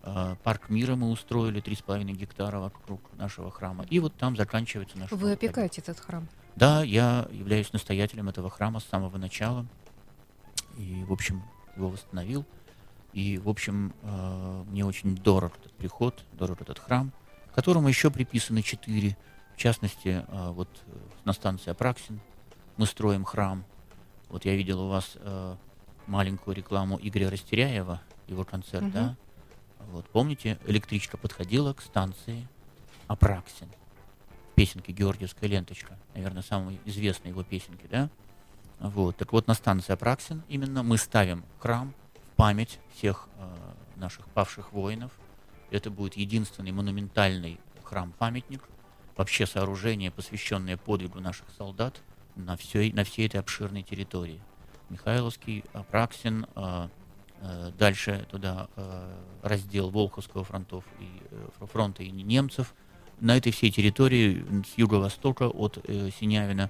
э, 0.03 0.37
парк 0.43 0.71
мира 0.71 0.97
мы 0.97 1.11
устроили, 1.11 1.63
3,5 1.63 2.13
гектара 2.13 2.59
вокруг 2.59 3.01
нашего 3.17 3.51
храма, 3.51 3.85
и 3.91 3.99
вот 4.01 4.15
там 4.17 4.37
заканчивается 4.37 4.99
наш... 4.99 5.11
Вы 5.11 5.33
опекаете 5.33 5.81
этот 5.83 6.01
храм? 6.01 6.29
Да, 6.57 6.83
я 6.83 7.29
являюсь 7.31 7.73
настоятелем 7.73 8.29
этого 8.29 8.51
храма 8.51 8.81
с 8.81 8.85
самого 8.85 9.17
начала, 9.19 9.67
и, 10.77 11.05
в 11.05 11.13
общем, 11.13 11.43
его 11.77 11.89
восстановил. 11.89 12.45
И, 13.13 13.39
в 13.39 13.49
общем, 13.49 13.93
э, 14.03 14.65
мне 14.69 14.85
очень 14.85 15.17
дорог 15.17 15.57
этот 15.59 15.73
приход, 15.73 16.25
дорог 16.33 16.61
этот 16.61 16.79
храм 16.79 17.13
которому 17.55 17.89
еще 17.89 18.11
приписаны 18.11 18.63
четыре. 18.63 19.17
В 19.55 19.59
частности, 19.59 20.25
а, 20.29 20.53
вот 20.53 20.69
э, 20.87 20.97
на 21.25 21.33
станции 21.33 21.71
Апраксин 21.71 22.21
мы 22.77 22.87
строим 22.87 23.25
храм. 23.25 23.65
Вот 24.29 24.45
я 24.45 24.57
видел 24.57 24.81
у 24.81 24.89
вас 24.89 25.13
э, 25.17 25.57
маленькую 26.07 26.57
рекламу 26.57 26.99
Игоря 27.01 27.31
Растеряева, 27.31 28.01
его 28.27 28.45
концерт, 28.45 28.85
угу. 28.85 28.93
да? 28.93 29.17
Вот, 29.91 30.09
помните, 30.09 30.59
электричка 30.67 31.17
подходила 31.17 31.75
к 31.75 31.83
станции 31.83 32.49
Апраксин. 33.09 33.69
Песенки 34.55 34.91
«Георгиевская 34.91 35.49
ленточка». 35.49 35.99
Наверное, 36.15 36.43
самые 36.43 36.79
известные 36.85 37.31
его 37.31 37.43
песенки, 37.43 37.87
да? 37.91 38.09
Вот, 38.83 39.17
так 39.17 39.33
вот, 39.33 39.47
на 39.47 39.55
станции 39.55 39.93
Апраксин 39.93 40.43
именно 40.49 40.83
мы 40.83 40.99
ставим 40.99 41.45
храм 41.61 41.95
в 42.15 42.37
память 42.37 42.81
всех 42.97 43.29
э, 43.39 43.47
наших 43.95 44.27
павших 44.27 44.73
воинов, 44.73 45.13
это 45.71 45.89
будет 45.89 46.17
единственный 46.17 46.73
монументальный 46.73 47.61
храм-памятник, 47.85 48.61
вообще 49.17 49.47
сооружение, 49.47 50.11
посвященное 50.11 50.77
подвигу 50.77 51.21
наших 51.21 51.47
солдат 51.57 52.03
на 52.35 52.57
всей, 52.57 52.93
на 52.93 53.05
всей 53.05 53.27
этой 53.27 53.39
обширной 53.39 53.85
территории. 53.85 54.41
Михайловский, 54.91 55.65
Апраксин, 55.73 56.47
э, 56.57 56.89
э, 57.41 57.71
дальше 57.79 58.27
туда 58.33 58.67
э, 58.75 59.15
раздел 59.43 59.91
Волховского 59.91 60.43
фронтов 60.43 60.85
и, 60.99 61.07
э, 61.31 61.67
фронта 61.67 62.03
и 62.03 62.11
немцев. 62.11 62.75
На 63.21 63.37
этой 63.37 63.53
всей 63.53 63.71
территории 63.71 64.45
с 64.67 64.77
юго-востока 64.77 65.45
от 65.45 65.79
э, 65.85 66.11
Синявина 66.19 66.69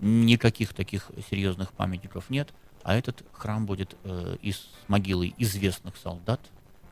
никаких 0.00 0.74
таких 0.74 1.10
серьезных 1.30 1.72
памятников 1.72 2.30
нет, 2.30 2.52
а 2.82 2.96
этот 2.96 3.24
храм 3.32 3.66
будет 3.66 3.96
э, 4.04 4.36
из 4.42 4.68
могилы 4.86 5.34
известных 5.38 5.96
солдат, 5.96 6.40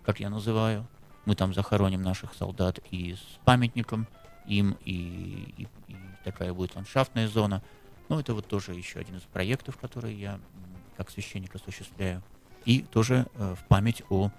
как 0.04 0.20
я 0.20 0.30
называю, 0.30 0.86
мы 1.24 1.34
там 1.34 1.52
захороним 1.52 2.02
наших 2.02 2.34
солдат 2.34 2.78
и 2.90 3.14
с 3.14 3.44
памятником 3.44 4.06
им, 4.46 4.76
и, 4.84 5.52
и, 5.56 5.68
и 5.88 5.96
такая 6.24 6.52
будет 6.52 6.74
ландшафтная 6.76 7.28
зона. 7.28 7.62
Ну, 8.08 8.20
это 8.20 8.32
вот 8.34 8.46
тоже 8.46 8.72
еще 8.72 9.00
один 9.00 9.16
из 9.16 9.22
проектов, 9.22 9.76
которые 9.76 10.18
я 10.18 10.40
как 10.96 11.10
священник 11.10 11.54
осуществляю. 11.54 12.22
И 12.64 12.82
тоже 12.82 13.26
э, 13.34 13.54
в 13.54 13.66
память 13.66 14.02
о 14.08 14.30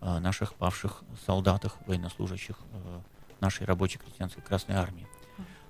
э, 0.00 0.18
наших 0.18 0.54
павших 0.54 1.02
солдатах, 1.24 1.76
военнослужащих 1.86 2.56
э, 2.72 3.00
нашей 3.40 3.66
рабочей 3.66 3.98
крестьянской 3.98 4.42
Красной 4.42 4.76
Армии. 4.76 5.06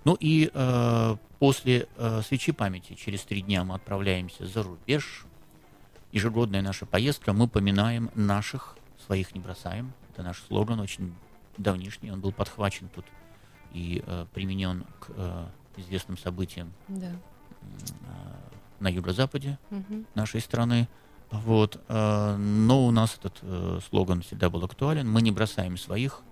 Ну 0.07 0.17
и 0.21 0.53
э, 0.55 1.17
после 1.41 1.89
э, 1.97 2.23
свечи 2.23 2.53
памяти 2.53 2.95
через 2.95 3.23
три 3.23 3.43
дня 3.43 3.65
мы 3.65 3.75
отправляемся 3.75 4.47
за 4.47 4.63
рубеж. 4.63 5.27
Ежегодная 6.13 6.63
наша 6.63 6.87
поездка, 6.87 7.33
мы 7.33 7.49
поминаем 7.49 8.13
наших, 8.15 8.77
своих 9.05 9.35
не 9.35 9.41
бросаем, 9.41 9.93
это 10.13 10.23
наш 10.23 10.41
слоган, 10.47 10.79
очень 10.79 11.13
давнишний. 11.59 12.13
Он 12.13 12.21
был 12.21 12.31
подхвачен 12.31 12.89
тут 12.95 13.05
и 13.73 14.01
э, 14.07 14.27
применен 14.33 14.85
к 15.01 15.09
э, 15.09 15.47
известным 15.77 16.17
событиям 16.17 16.73
да. 16.87 17.09
э, 17.09 17.13
на 18.79 18.87
юго-западе 18.87 19.59
угу. 19.73 20.05
нашей 20.15 20.41
страны. 20.41 20.87
Вот. 21.33 21.83
Э, 21.89 22.37
но 22.37 22.87
у 22.87 22.93
нас 22.93 23.17
этот 23.19 23.41
э, 23.43 23.81
слоган 23.91 24.23
всегда 24.23 24.51
был 24.51 24.65
актуален. 24.65 25.11
Мы 25.11 25.21
не 25.21 25.33
бросаем 25.33 25.77
своих 25.77 26.23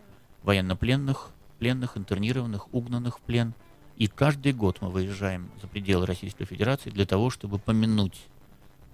военнопленных, 0.45 1.33
пленных, 1.65 1.97
интернированных, 1.97 2.75
угнанных 2.75 3.17
в 3.17 3.21
плен. 3.23 3.55
И 3.97 4.07
каждый 4.07 4.53
год 4.53 4.83
мы 4.83 4.91
выезжаем 4.91 5.51
за 5.63 5.67
пределы 5.67 6.05
Российской 6.05 6.45
Федерации 6.45 6.91
для 6.91 7.07
того, 7.07 7.31
чтобы 7.31 7.59
помянуть 7.59 8.21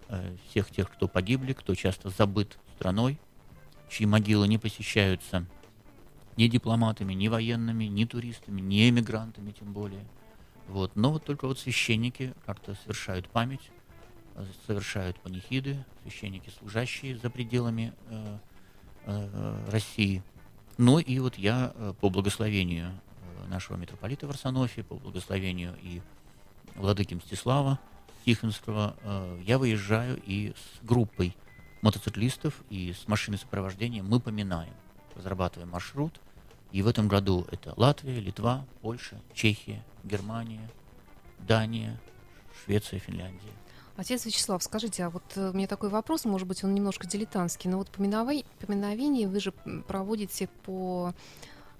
э, 0.06 0.37
всех 0.48 0.70
тех, 0.70 0.88
кто 0.88 1.09
погибли, 1.09 1.52
кто 1.52 1.74
часто 1.74 2.11
забыт 2.11 2.59
страной, 2.76 3.18
чьи 3.90 4.06
могилы 4.06 4.46
не 4.46 4.56
посещаются 4.56 5.46
ни 6.37 6.46
дипломатами, 6.46 7.12
ни 7.12 7.26
военными, 7.26 7.87
ни 7.87 8.04
туристами, 8.04 8.61
ни 8.61 8.88
эмигрантами 8.88 9.50
тем 9.50 9.72
более. 9.72 10.04
Вот. 10.68 10.94
Но 10.94 11.11
вот 11.11 11.24
только 11.24 11.48
вот 11.48 11.59
священники 11.59 12.35
как-то 12.46 12.76
совершают 12.76 13.28
память, 13.28 13.68
э, 14.37 14.46
совершают 14.68 15.18
панихиды, 15.18 15.85
священники, 16.04 16.52
служащие 16.61 17.18
за 17.18 17.30
пределами 17.30 17.92
э, 18.11 18.38
э, 19.06 19.70
России. 19.72 20.22
Ну 20.83 20.99
и 20.99 21.19
вот 21.19 21.37
я 21.37 21.75
э, 21.75 21.93
по 22.01 22.09
благословению 22.09 22.88
э, 22.88 23.49
нашего 23.49 23.77
митрополита 23.77 24.27
Варсонофия, 24.27 24.83
по 24.83 24.95
благословению 24.95 25.77
и 25.83 26.01
владыки 26.75 27.12
Мстислава 27.12 27.79
Тихвинского, 28.25 28.97
э, 29.03 29.43
я 29.45 29.59
выезжаю 29.59 30.19
и 30.25 30.55
с 30.57 30.83
группой 30.83 31.37
мотоциклистов 31.83 32.55
и 32.71 32.95
с 32.95 33.07
машиной 33.09 33.37
сопровождения 33.37 34.03
мы 34.03 34.21
поминаем, 34.21 34.73
разрабатываем 35.16 35.69
маршрут. 35.69 36.19
И 36.73 36.81
в 36.81 36.87
этом 36.87 37.09
году 37.09 37.47
это 37.51 37.75
Латвия, 37.77 38.19
Литва, 38.19 38.64
Польша, 38.81 39.21
Чехия, 39.35 39.85
Германия, 40.03 40.66
Дания, 41.40 42.01
Швеция, 42.64 43.01
Финляндия. 43.01 43.53
Отец 44.00 44.24
Вячеслав, 44.24 44.62
скажите, 44.62 45.04
а 45.04 45.10
вот 45.10 45.22
э, 45.36 45.50
у 45.50 45.52
меня 45.52 45.66
такой 45.66 45.90
вопрос, 45.90 46.24
может 46.24 46.48
быть, 46.48 46.64
он 46.64 46.74
немножко 46.74 47.06
дилетантский, 47.06 47.68
но 47.68 47.76
вот 47.76 47.90
поминовение, 47.90 49.28
вы 49.28 49.40
же 49.40 49.52
проводите 49.86 50.48
по 50.64 51.12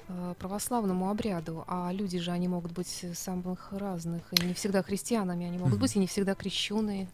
э, 0.07 0.35
православному 0.39 1.09
обряду, 1.09 1.65
а 1.67 1.91
люди 1.91 2.19
же, 2.19 2.31
они 2.31 2.47
могут 2.47 2.73
быть 2.73 3.07
самых 3.15 3.73
разных, 3.73 4.23
и 4.35 4.45
не 4.45 4.53
всегда 4.53 4.83
христианами, 4.83 5.47
они 5.47 5.57
могут 5.57 5.79
mm-hmm. 5.79 5.81
быть 5.81 5.97
и 5.97 5.99
не 5.99 6.07
всегда 6.07 6.35
крещенные. 6.35 7.09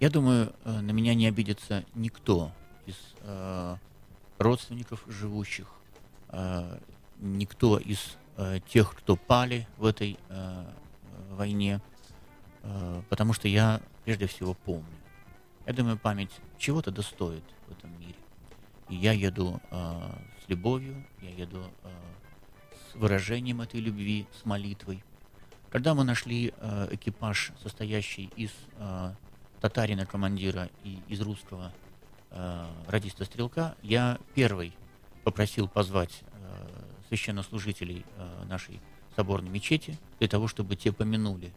Я 0.00 0.08
думаю, 0.08 0.54
э, 0.64 0.80
на 0.80 0.92
меня 0.92 1.14
не 1.14 1.26
обидится 1.26 1.84
никто 1.94 2.52
из 2.86 2.96
э, 3.20 3.76
родственников 4.38 5.04
живущих, 5.08 5.66
э, 6.30 6.78
никто 7.20 7.76
из 7.76 8.16
э, 8.38 8.60
тех, 8.66 8.96
кто 8.96 9.16
пали 9.16 9.68
в 9.76 9.84
этой 9.84 10.18
э, 10.30 10.64
войне, 11.32 11.82
потому 13.08 13.32
что 13.32 13.48
я 13.48 13.80
прежде 14.04 14.26
всего 14.26 14.54
помню. 14.54 14.84
Я 15.66 15.72
думаю, 15.72 15.98
память 15.98 16.30
чего-то 16.58 16.90
достоит 16.90 17.44
в 17.66 17.72
этом 17.72 17.90
мире. 17.98 18.14
И 18.88 18.94
я 18.94 19.12
еду 19.12 19.60
э, 19.70 20.00
с 20.44 20.48
любовью, 20.48 21.04
я 21.20 21.30
еду 21.30 21.64
э, 21.82 21.88
с 22.92 22.94
выражением 22.94 23.60
этой 23.60 23.80
любви, 23.80 24.26
с 24.40 24.44
молитвой. 24.44 25.02
Когда 25.70 25.94
мы 25.94 26.04
нашли 26.04 26.54
э, 26.56 26.88
экипаж, 26.92 27.52
состоящий 27.60 28.30
из 28.36 28.52
э, 28.78 29.12
татарина 29.60 30.06
командира 30.06 30.70
и 30.84 31.00
из 31.08 31.20
русского 31.20 31.72
э, 32.30 32.66
радиста-стрелка, 32.86 33.74
я 33.82 34.18
первый 34.34 34.72
попросил 35.24 35.66
позвать 35.66 36.22
э, 36.32 36.68
священнослужителей 37.08 38.04
э, 38.16 38.44
нашей 38.48 38.80
соборной 39.16 39.50
мечети 39.50 39.98
для 40.20 40.28
того, 40.28 40.46
чтобы 40.46 40.76
те 40.76 40.92
помянули 40.92 41.52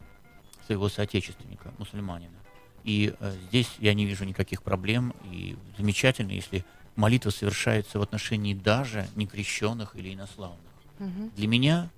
своего 0.69 0.87
соотечественника, 0.87 1.73
мусульманина. 1.79 2.37
И 2.83 3.15
э, 3.19 3.35
здесь 3.47 3.67
я 3.79 3.95
не 3.95 4.05
вижу 4.05 4.23
никаких 4.23 4.61
проблем, 4.61 5.15
и 5.31 5.57
замечательно, 5.79 6.31
если 6.31 6.63
молитва 6.95 7.31
совершается 7.31 7.97
в 7.97 8.03
отношении 8.03 8.53
даже 8.53 9.07
некрещенных 9.15 9.95
или 9.95 10.13
инославных. 10.13 10.59
Угу. 10.99 11.31
Для 11.35 11.47
меня, 11.47 11.89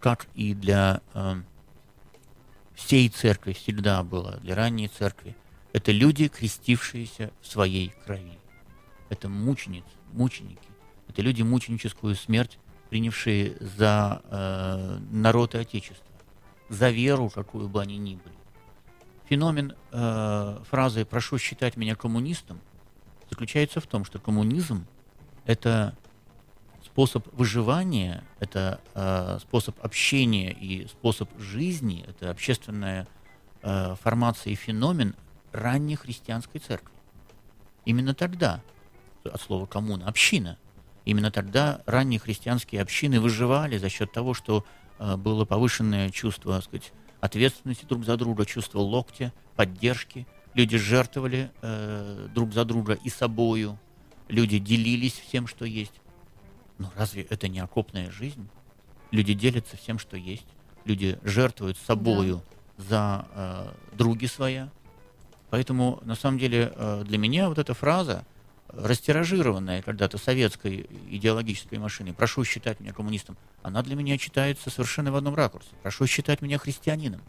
как 0.00 0.26
и 0.34 0.52
для 0.52 1.00
э, 1.14 1.36
всей 2.74 3.08
церкви 3.08 3.54
всегда 3.54 4.02
было, 4.02 4.36
для 4.42 4.54
ранней 4.54 4.88
церкви, 4.88 5.34
это 5.72 5.90
люди, 5.90 6.28
крестившиеся 6.28 7.30
в 7.40 7.46
своей 7.46 7.94
крови. 8.04 8.38
Это 9.08 9.30
мученицы, 9.30 9.88
мученики. 10.12 10.68
Это 11.08 11.22
люди 11.22 11.40
мученическую 11.40 12.14
смерть, 12.16 12.58
принявшие 12.90 13.56
за 13.78 14.20
э, 14.24 14.98
народ 15.10 15.54
и 15.54 15.58
отечество 15.58 16.09
за 16.70 16.88
веру, 16.88 17.28
какую 17.28 17.68
бы 17.68 17.82
они 17.82 17.98
ни 17.98 18.14
были. 18.14 18.34
Феномен 19.28 19.74
э, 19.92 20.58
фразы 20.68 21.04
«прошу 21.04 21.36
считать 21.36 21.76
меня 21.76 21.94
коммунистом» 21.94 22.60
заключается 23.28 23.80
в 23.80 23.86
том, 23.86 24.04
что 24.04 24.18
коммунизм– 24.18 24.86
это 25.46 25.94
способ 26.84 27.26
выживания, 27.32 28.24
это 28.38 28.80
э, 28.94 29.38
способ 29.40 29.76
общения 29.84 30.52
и 30.52 30.86
способ 30.86 31.28
жизни, 31.38 32.04
это 32.08 32.30
общественная 32.30 33.06
э, 33.62 33.94
формация 34.00 34.52
и 34.52 34.56
феномен 34.56 35.14
ранней 35.52 35.96
христианской 35.96 36.60
церкви. 36.60 36.94
Именно 37.84 38.14
тогда, 38.14 38.60
от 39.24 39.40
слова 39.40 39.66
коммуна, 39.66 40.06
община, 40.06 40.56
именно 41.04 41.30
тогда 41.30 41.82
ранние 41.86 42.20
христианские 42.20 42.82
общины 42.82 43.20
выживали 43.20 43.78
за 43.78 43.88
счет 43.88 44.12
того, 44.12 44.34
что 44.34 44.64
было 45.16 45.44
повышенное 45.44 46.10
чувство, 46.10 46.56
так 46.56 46.64
сказать, 46.64 46.92
ответственности 47.20 47.84
друг 47.84 48.04
за 48.04 48.16
друга, 48.16 48.44
чувство 48.44 48.80
локтя, 48.80 49.32
поддержки. 49.56 50.26
Люди 50.54 50.76
жертвовали 50.78 51.50
э, 51.62 52.28
друг 52.34 52.52
за 52.52 52.64
друга 52.64 52.98
и 53.04 53.08
собою. 53.08 53.78
Люди 54.28 54.58
делились 54.58 55.14
всем, 55.14 55.46
что 55.46 55.64
есть. 55.64 55.94
Но 56.78 56.92
разве 56.96 57.22
это 57.22 57.48
не 57.48 57.60
окопная 57.60 58.10
жизнь? 58.10 58.48
Люди 59.10 59.34
делятся 59.34 59.76
всем, 59.76 59.98
что 59.98 60.16
есть. 60.16 60.46
Люди 60.84 61.18
жертвуют 61.22 61.76
собою 61.76 62.42
да. 62.78 62.84
за 62.84 63.26
э, 63.34 63.96
други 63.96 64.26
своя. 64.26 64.70
Поэтому, 65.50 66.00
на 66.04 66.14
самом 66.14 66.38
деле, 66.38 66.72
э, 66.74 67.04
для 67.04 67.18
меня 67.18 67.48
вот 67.48 67.58
эта 67.58 67.74
фраза– 67.74 68.24
растиражированная 68.72 69.82
когда-то 69.82 70.18
советской 70.18 70.88
идеологической 71.08 71.78
машиной, 71.78 72.12
прошу 72.12 72.44
считать 72.44 72.80
меня 72.80 72.92
коммунистом, 72.92 73.36
она 73.62 73.82
для 73.82 73.96
меня 73.96 74.18
читается 74.18 74.70
совершенно 74.70 75.12
в 75.12 75.16
одном 75.16 75.34
ракурсе. 75.34 75.68
Прошу 75.82 76.06
считать 76.06 76.42
меня 76.42 76.58
христианином. 76.58 77.20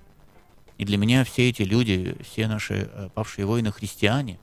И 0.77 0.85
для 0.85 0.97
меня 0.97 1.23
все 1.23 1.49
эти 1.49 1.61
люди, 1.63 2.15
все 2.23 2.47
наши 2.47 2.89
э, 2.91 3.09
павшие 3.13 3.45
воины 3.45 3.71
христиане. 3.71 4.39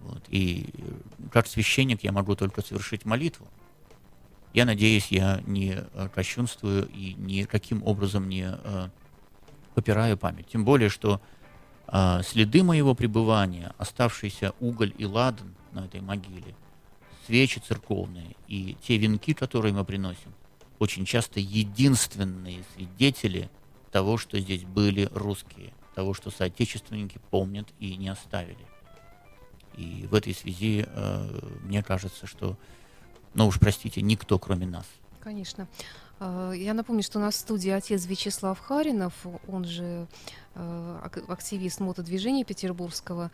Вот, 0.00 0.22
и 0.28 0.68
как 1.32 1.46
священник 1.46 2.04
я 2.04 2.12
могу 2.12 2.36
только 2.36 2.62
совершить 2.62 3.04
молитву. 3.04 3.48
Я 4.52 4.64
надеюсь, 4.64 5.08
я 5.08 5.40
не 5.46 5.76
э, 5.78 6.08
кощунствую 6.14 6.88
и 6.88 7.14
никаким 7.14 7.82
образом 7.84 8.28
не 8.28 8.48
э, 8.48 8.88
попираю 9.74 10.16
память. 10.16 10.46
Тем 10.48 10.64
более, 10.64 10.88
что 10.88 11.20
э, 11.88 12.20
следы 12.24 12.62
моего 12.62 12.94
пребывания, 12.94 13.74
оставшийся 13.78 14.52
уголь 14.60 14.92
и 14.98 15.04
ладан– 15.04 15.54
на 15.76 15.86
этой 15.86 16.00
могиле, 16.00 16.54
свечи 17.26 17.58
церковные 17.58 18.36
и 18.48 18.76
те 18.82 18.96
венки, 18.96 19.34
которые 19.34 19.72
мы 19.72 19.84
приносим, 19.84 20.34
очень 20.78 21.04
часто 21.04 21.40
единственные 21.40 22.64
свидетели 22.74 23.50
того, 23.90 24.16
что 24.18 24.38
здесь 24.38 24.64
были 24.64 25.08
русские, 25.12 25.72
того, 25.94 26.14
что 26.14 26.30
соотечественники 26.30 27.20
помнят 27.30 27.68
и 27.78 27.96
не 27.96 28.08
оставили. 28.08 28.66
И 29.76 30.06
в 30.10 30.14
этой 30.14 30.34
связи 30.34 30.86
э, 30.86 31.40
мне 31.62 31.82
кажется, 31.82 32.26
что, 32.26 32.56
ну 33.34 33.46
уж 33.46 33.58
простите, 33.58 34.00
никто 34.02 34.38
кроме 34.38 34.66
нас. 34.66 34.86
Конечно. 35.20 35.68
Э, 36.20 36.52
я 36.54 36.74
напомню, 36.74 37.02
что 37.02 37.18
у 37.18 37.22
нас 37.22 37.34
в 37.34 37.38
студии 37.38 37.70
отец 37.70 38.06
Вячеслав 38.06 38.58
Харинов, 38.58 39.12
он 39.46 39.64
же 39.64 40.06
э, 40.54 41.08
активист 41.28 41.80
мотодвижения 41.80 42.44
петербургского 42.44 43.30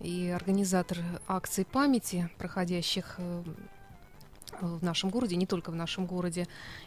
и 0.00 0.28
организатор 0.28 0.98
акций 1.26 1.64
памяти, 1.64 2.28
проходящих 2.38 3.16
э, 3.18 3.42
в 4.60 4.82
нашем 4.84 5.10
городе, 5.10 5.36
не 5.36 5.46
только 5.46 5.70
в 5.70 5.74
нашем 5.74 6.06
городе. 6.06 6.46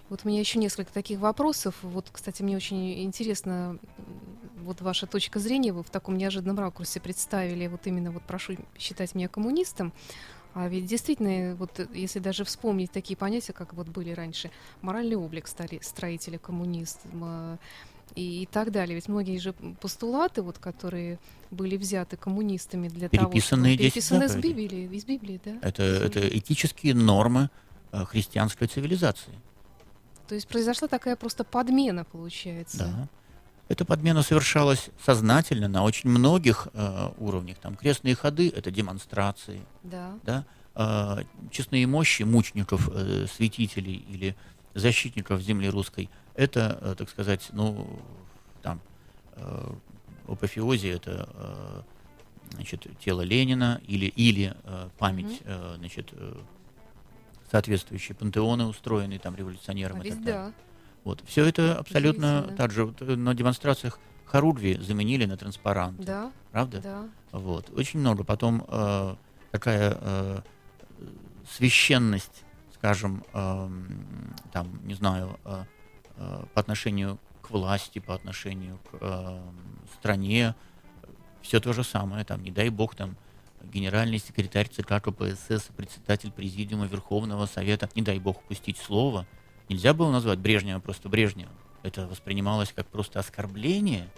Вот 0.10 0.22
у 0.24 0.28
меня 0.28 0.39
еще 0.39 0.60
несколько 0.60 0.93
таких 0.93 1.19
вопросов. 1.19 1.76
Вот, 1.82 2.10
кстати, 2.12 2.41
мне 2.41 2.56
очень 2.56 3.04
интересно, 3.04 3.78
вот 4.58 4.82
ваша 4.82 5.08
точка 5.08 5.39
зрения, 5.39 5.74
вы 5.74 5.84
в 5.84 5.89
таком 5.89 6.17
неожиданном 6.17 6.60
ракурсе 6.60 7.00
представили, 7.00 7.67
вот 7.67 7.86
именно 7.88 8.12
вот 8.12 8.24
прошу 8.24 8.56
считать 8.78 9.15
меня 9.15 9.28
коммунистом. 9.28 9.93
А 10.56 10.67
ведь 10.67 10.86
действительно, 10.86 11.56
вот 11.56 11.80
если 11.93 12.19
даже 12.19 12.43
вспомнить 12.43 12.91
такие 12.91 13.15
понятия, 13.15 13.54
как 13.54 13.74
вот 13.74 13.88
были 13.88 14.12
раньше, 14.12 14.50
моральный 14.82 15.15
облик 15.15 15.48
строителя 15.48 16.39
коммунизма, 16.39 17.60
и, 18.15 18.43
и 18.43 18.45
так 18.45 18.72
далее. 18.72 18.95
Ведь 18.95 19.08
многие 19.08 19.38
же 19.38 19.54
постулаты, 19.54 20.41
вот, 20.41 20.58
которые 20.58 21.19
были 21.52 21.78
взяты 21.78 22.17
коммунистами 22.17 22.88
для 22.88 23.10
переписанные 23.10 23.78
того, 23.78 23.89
чтобы... 23.89 24.24
Переписаны 24.24 24.24
из 24.26 24.36
Библии, 24.36 24.98
из 24.98 25.06
Библии, 25.06 25.41
да? 25.43 25.56
Это, 25.62 25.84
это 25.84 26.38
этические 26.38 26.95
нормы 26.95 27.50
э, 27.91 28.06
христианской 28.06 28.67
цивилизации. 28.67 29.34
То 30.28 30.36
есть 30.36 30.48
произошла 30.48 30.88
такая 30.88 31.15
просто 31.15 31.43
подмена, 31.43 32.04
получается. 32.04 32.78
Да. 32.78 33.08
Эта 33.67 33.86
подмена 33.86 34.24
совершалась 34.24 34.89
сознательно 35.04 35.67
на 35.67 35.84
очень 35.84 36.10
многих 36.10 36.67
э, 36.74 37.12
уровнях. 37.17 37.58
Там 37.58 37.76
крестные 37.76 38.15
ходы– 38.15 38.50
это 38.56 38.72
демонстрации. 38.72 39.62
Да. 39.84 40.13
да? 40.24 40.45
Э, 40.76 41.24
честные 41.52 41.86
мощи 41.88 42.24
мучеников, 42.24 42.89
э, 42.93 43.26
святителей 43.28 44.06
или 44.08 44.36
защитников 44.76 45.41
земли 45.41 45.69
русской– 45.69 46.10
это, 46.39 46.78
э, 46.82 46.95
так 46.97 47.10
сказать, 47.10 47.49
ну, 47.52 47.86
там, 48.62 48.80
э, 49.36 49.73
апофеозе 50.28 50.91
это 50.91 51.28
э, 51.34 51.82
значит, 52.54 52.88
тело 52.99 53.21
Ленина 53.21 53.82
или, 53.86 54.06
или 54.06 54.56
память, 54.97 55.41
mm-hmm. 55.41 55.75
значит, 55.78 56.13
соответствующие 57.52 58.15
пантеоны, 58.15 58.65
устроенные 58.65 59.19
там 59.19 59.36
революционерами. 59.36 59.99
А 59.99 60.04
ведь 60.04 60.23
да. 60.23 60.54
Вот. 61.04 61.23
Все 61.28 61.45
это 61.45 61.78
абсолютно 61.78 62.54
так 62.58 62.71
же 62.71 62.86
вот, 62.86 63.02
на 63.02 63.34
демонстрациях 63.36 63.99
Харудви 64.25 64.75
заменили 64.82 65.25
на 65.25 65.38
транспаранты. 65.38 66.04
Да. 66.04 66.32
Правда? 66.52 66.82
Да. 66.82 67.06
Вот. 67.32 67.69
Очень 67.78 67.99
много. 67.99 68.23
Потом 68.23 68.65
э, 68.67 69.15
такая 69.52 69.97
э, 69.99 70.41
священность, 71.52 72.43
скажем, 72.73 73.23
э, 73.34 73.69
там, 74.52 74.80
не 74.86 74.95
знаю, 74.95 75.38
Э, 75.45 75.65
по 76.54 76.60
отношению 76.60 77.18
к 77.42 77.52
власти, 77.52 78.00
по 78.00 78.14
отношению 78.14 78.78
к 78.92 78.98
э, 79.02 79.42
стране, 79.98 80.56
все 81.42 81.60
то 81.60 81.74
же 81.74 81.84
самое, 81.84 82.26
там, 82.26 82.44
не 82.44 82.52
дай 82.52 82.70
бог, 82.70 82.96
там, 82.96 83.16
генеральный 83.64 84.20
секретарь 84.20 84.68
ЦК 84.68 85.02
КПСС, 85.02 85.70
председатель 85.76 86.32
Президиума 86.32 86.86
Верховного 86.86 87.46
Совета, 87.46 87.90
не 87.96 88.02
дай 88.02 88.20
бог 88.20 88.40
упустить 88.40 88.78
слово, 88.78 89.26
нельзя 89.68 89.94
было 89.94 90.12
назвать 90.12 90.40
Брежнева 90.40 90.80
просто 90.80 91.10
Брежневым. 91.10 91.54
Это 91.84 92.08
воспринималось 92.08 92.74
как 92.74 92.88
просто 92.88 93.20
оскорбление 93.20 94.10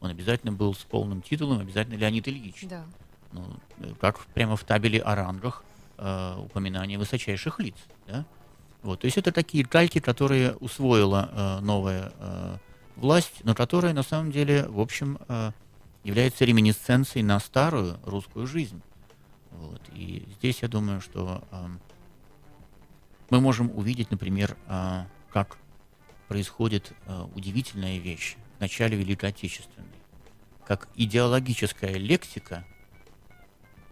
Он 0.00 0.10
обязательно 0.10 0.52
был 0.52 0.74
с 0.74 0.78
полным 0.78 1.22
титулом, 1.22 1.60
обязательно 1.60 1.94
Леонид 1.94 2.26
Ильич. 2.28 2.66
Да. 2.68 2.84
Ну, 3.32 3.44
э, 3.78 3.94
как 4.00 4.18
прямо 4.26 4.56
в 4.56 4.64
табеле 4.64 5.00
о 5.00 5.14
рангах 5.14 5.64
э, 5.96 6.36
упоминание 6.38 6.98
высочайших 6.98 7.60
лиц. 7.60 7.76
Да? 8.06 8.24
Вот, 8.84 9.00
то 9.00 9.06
есть 9.06 9.16
это 9.16 9.32
такие 9.32 9.64
кальки, 9.64 9.98
которые 9.98 10.56
усвоила 10.56 11.30
э, 11.32 11.60
новая 11.60 12.12
э, 12.18 12.58
власть, 12.96 13.40
но 13.42 13.54
которая 13.54 13.94
на 13.94 14.02
самом 14.02 14.30
деле, 14.30 14.66
в 14.68 14.78
общем, 14.78 15.18
э, 15.26 15.52
является 16.02 16.44
реминисценцией 16.44 17.22
на 17.22 17.40
старую 17.40 17.98
русскую 18.04 18.46
жизнь. 18.46 18.82
Вот, 19.52 19.80
и 19.94 20.28
здесь 20.36 20.60
я 20.60 20.68
думаю, 20.68 21.00
что 21.00 21.42
э, 21.50 21.66
мы 23.30 23.40
можем 23.40 23.70
увидеть, 23.74 24.10
например, 24.10 24.54
э, 24.66 25.04
как 25.32 25.56
происходит 26.28 26.92
э, 27.06 27.26
удивительная 27.34 27.96
вещь 27.96 28.36
в 28.58 28.60
начале 28.60 28.98
Великой 28.98 29.30
Отечественной, 29.30 29.88
как 30.66 30.90
идеологическая 30.94 31.94
лексика 31.94 32.66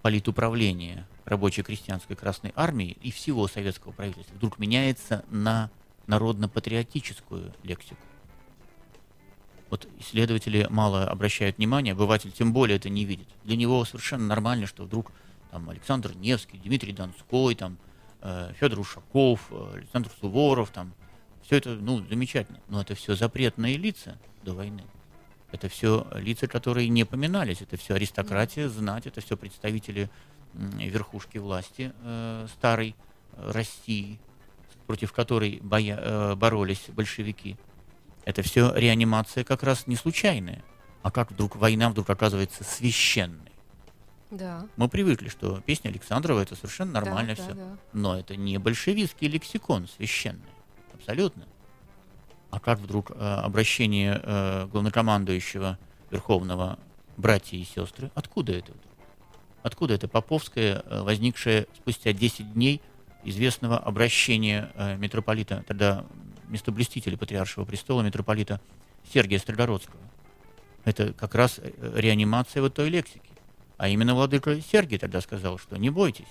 политуправления 0.03 1.07
рабочей 1.25 1.63
крестьянской 1.63 2.17
Красной 2.17 2.53
Армии 2.57 2.97
и 3.01 3.11
всего 3.11 3.49
советского 3.49 3.93
правительства 3.93 4.35
вдруг 4.35 4.59
меняется 4.59 5.25
на 5.31 5.71
народно-патриотическую 6.07 7.55
лексику. 7.63 8.01
Вот 9.71 9.89
исследователи 10.01 10.67
мало 10.69 11.09
обращают 11.09 11.57
внимание, 11.57 11.93
обыватель 11.93 12.31
тем 12.31 12.53
более 12.53 12.77
это 12.77 12.91
не 12.91 13.07
видит. 13.07 13.29
Для 13.45 13.57
него 13.57 13.85
совершенно 13.87 14.27
нормально, 14.27 14.67
что 14.67 14.85
вдруг 14.85 15.13
там, 15.51 15.71
Александр 15.71 16.15
Невский, 16.15 16.59
Дмитрий 16.59 16.93
Донской, 16.93 17.55
там, 17.55 17.79
э, 18.21 18.53
Федор 18.59 18.81
Ушаков, 18.81 19.47
э, 19.51 19.73
Александр 19.77 20.11
Суворов, 20.21 20.71
там, 20.71 20.93
все 21.43 21.57
это, 21.57 21.71
ну, 21.71 22.05
замечательно. 22.07 22.61
Но 22.69 22.83
это 22.83 22.95
все 22.95 23.15
запретные 23.15 23.77
лица 23.79 24.19
до 24.43 24.53
войны. 24.53 24.83
Это 25.53 25.69
все 25.69 26.07
лица, 26.15 26.49
которые 26.49 26.89
не 26.89 27.05
поминались. 27.05 27.61
Это 27.61 27.77
все 27.77 27.95
аристократия, 27.95 28.69
знать, 28.69 29.07
это 29.07 29.21
все 29.21 29.37
представители 29.37 30.11
верхушки 30.55 31.39
власти 31.39 31.93
э, 32.03 32.47
старой 32.55 32.97
России, 33.37 34.19
против 34.87 35.13
которой 35.13 35.61
боя, 35.63 35.99
э, 35.99 36.35
боролись 36.35 36.85
большевики. 36.89 37.57
Это 38.25 38.43
все 38.43 38.73
реанимация 38.75 39.45
как 39.45 39.63
раз 39.63 39.87
не 39.87 39.97
случайная. 39.97 40.63
А 41.03 41.11
как 41.11 41.33
вдруг 41.33 41.57
война 41.57 41.91
вдруг 41.91 42.09
оказывается 42.11 42.65
священной? 42.65 43.53
Да. 44.31 44.67
Мы 44.77 44.89
привыкли, 44.89 45.29
что 45.29 45.61
песня 45.61 45.91
Александрова 45.91 46.41
это 46.41 46.57
совершенно 46.57 46.93
нормально 46.93 47.35
да, 47.37 47.43
все. 47.43 47.53
Да, 47.53 47.65
да. 47.65 47.79
Но 47.93 48.19
это 48.19 48.37
не 48.37 48.59
большевистский 48.59 49.29
лексикон 49.29 49.89
священный. 49.89 50.41
Абсолютно. 50.95 51.47
А 52.53 52.61
как 52.61 52.79
вдруг 52.81 53.11
э, 53.11 53.15
обращение 53.15 54.21
э, 54.23 54.67
главнокомандующего 54.71 55.79
Верховного 56.11 56.79
братья 57.17 57.57
и 57.57 57.65
сестры? 57.65 58.11
Откуда 58.15 58.53
это? 58.53 58.73
Откуда 59.63 59.95
это 59.95 60.07
Поповское, 60.07 60.83
э, 60.85 61.01
возникшее 61.01 61.67
спустя 61.75 62.13
10 62.13 62.53
дней 62.53 62.83
известного 63.25 63.79
обращения 63.79 64.71
э, 64.75 64.99
митрополита, 64.99 65.65
тогда 65.67 66.05
местоблестителя 66.49 67.17
Патриаршего 67.17 67.65
престола, 67.65 68.03
митрополита 68.03 68.61
Сергия 69.15 69.39
Строгородского? 69.39 70.03
Это 70.85 71.15
как 71.15 71.35
раз 71.35 71.59
э, 71.59 71.71
реанимация 71.97 72.61
вот 72.61 72.75
той 72.75 72.91
лексики. 72.91 73.31
А 73.79 73.89
именно 73.89 74.15
владыка 74.15 74.61
Сергий 74.61 74.99
тогда 74.99 75.23
сказал, 75.23 75.57
что 75.57 75.79
не 75.79 75.89
бойтесь, 75.89 76.29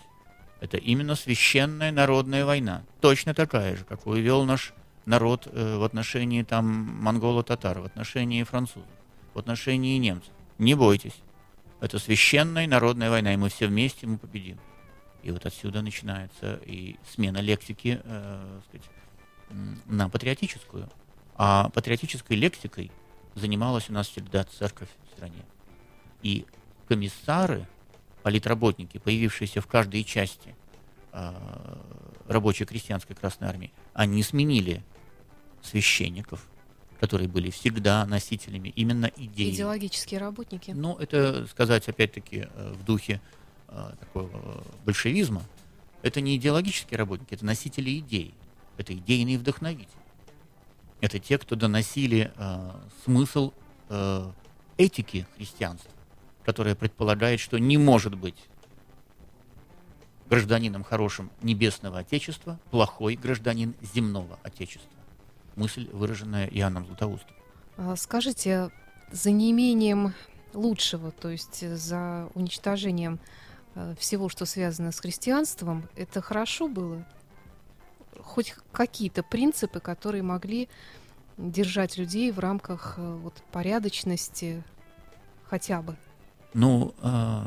это 0.60 0.77
именно 0.77 1.15
священная 1.15 1.91
народная 1.91 2.45
война, 2.45 2.84
точно 2.99 3.34
такая 3.34 3.75
же, 3.75 3.86
какую 3.86 4.21
вел 4.21 4.45
наш 4.45 4.75
народ 5.05 5.47
э, 5.51 5.77
в 5.77 5.83
отношении 5.83 6.43
там 6.43 6.65
монголо-татар, 6.65 7.79
в 7.79 7.85
отношении 7.85 8.43
французов, 8.43 8.89
в 9.33 9.39
отношении 9.39 9.97
немцев. 9.97 10.31
Не 10.57 10.75
бойтесь, 10.75 11.15
это 11.79 11.97
священная 11.97 12.67
народная 12.67 13.09
война, 13.09 13.33
и 13.33 13.37
мы 13.37 13.49
все 13.49 13.67
вместе 13.67 14.05
мы 14.05 14.17
победим. 14.17 14.59
И 15.23 15.31
вот 15.31 15.45
отсюда 15.45 15.81
начинается 15.81 16.59
и 16.65 16.97
смена 17.09 17.39
лексики 17.39 18.01
э, 18.03 18.59
сказать, 18.67 18.89
на 19.85 20.09
патриотическую. 20.09 20.89
А 21.35 21.69
патриотической 21.69 22.37
лексикой 22.37 22.91
занималась 23.35 23.89
у 23.89 23.93
нас 23.93 24.07
всегда 24.07 24.43
церковь 24.43 24.89
в 25.07 25.11
стране. 25.15 25.43
И 26.21 26.45
комиссары, 26.87 27.67
политработники, 28.23 28.97
появившиеся 28.97 29.61
в 29.61 29.67
каждой 29.67 30.03
части 30.03 30.55
э, 31.13 31.33
рабочей 32.27 32.65
крестьянской 32.65 33.15
Красной 33.15 33.47
Армии, 33.47 33.71
они 33.93 34.21
сменили 34.23 34.83
священников, 35.62 36.47
которые 37.00 37.28
были 37.28 37.50
всегда 37.50 38.06
носителями 38.06 38.69
именно 38.76 39.12
идеи. 39.15 39.52
Идеологические 39.52 40.19
работники. 40.19 40.71
Ну, 40.71 40.95
это 40.97 41.47
сказать, 41.47 41.88
опять-таки, 41.88 42.47
э, 42.54 42.74
в 42.74 42.84
духе 42.84 43.21
э, 43.67 43.91
такого 44.00 44.63
большевизма. 44.86 45.43
Это 46.04 46.21
не 46.21 46.36
идеологические 46.38 46.97
работники, 46.97 47.34
это 47.34 47.45
носители 47.45 47.97
идей. 48.00 48.34
Это 48.78 48.93
идейные 48.93 49.38
вдохновители. 49.38 49.88
Это 51.02 51.19
те, 51.19 51.38
кто 51.38 51.56
доносили 51.56 52.32
э, 52.36 52.71
смысл 53.04 53.54
э, 53.89 54.32
этики 54.78 55.28
христианства, 55.36 55.91
которая 56.43 56.76
предполагает, 56.76 57.39
что 57.39 57.58
не 57.58 57.78
может 57.78 58.15
быть 58.15 58.38
гражданином 60.30 60.84
хорошим 60.84 61.30
небесного 61.41 62.00
Отечества 62.00 62.60
плохой 62.69 63.15
гражданин 63.15 63.76
земного 63.82 64.39
Отечества 64.43 64.89
мысль, 65.55 65.89
выраженная 65.91 66.47
Иоанном 66.47 66.85
Златоустом. 66.85 67.35
А, 67.77 67.95
скажите, 67.95 68.69
за 69.11 69.31
неимением 69.31 70.13
лучшего, 70.53 71.11
то 71.11 71.29
есть 71.29 71.67
за 71.77 72.29
уничтожением 72.33 73.19
э, 73.75 73.95
всего, 73.97 74.29
что 74.29 74.45
связано 74.45 74.91
с 74.91 74.99
христианством, 74.99 75.87
это 75.95 76.21
хорошо 76.21 76.67
было? 76.67 77.05
Хоть 78.19 78.55
какие-то 78.71 79.23
принципы, 79.23 79.79
которые 79.79 80.23
могли 80.23 80.69
держать 81.37 81.97
людей 81.97 82.31
в 82.31 82.39
рамках 82.39 82.95
э, 82.97 83.15
вот, 83.15 83.33
порядочности 83.51 84.63
хотя 85.45 85.81
бы? 85.81 85.95
Ну, 86.53 86.93
э, 87.01 87.43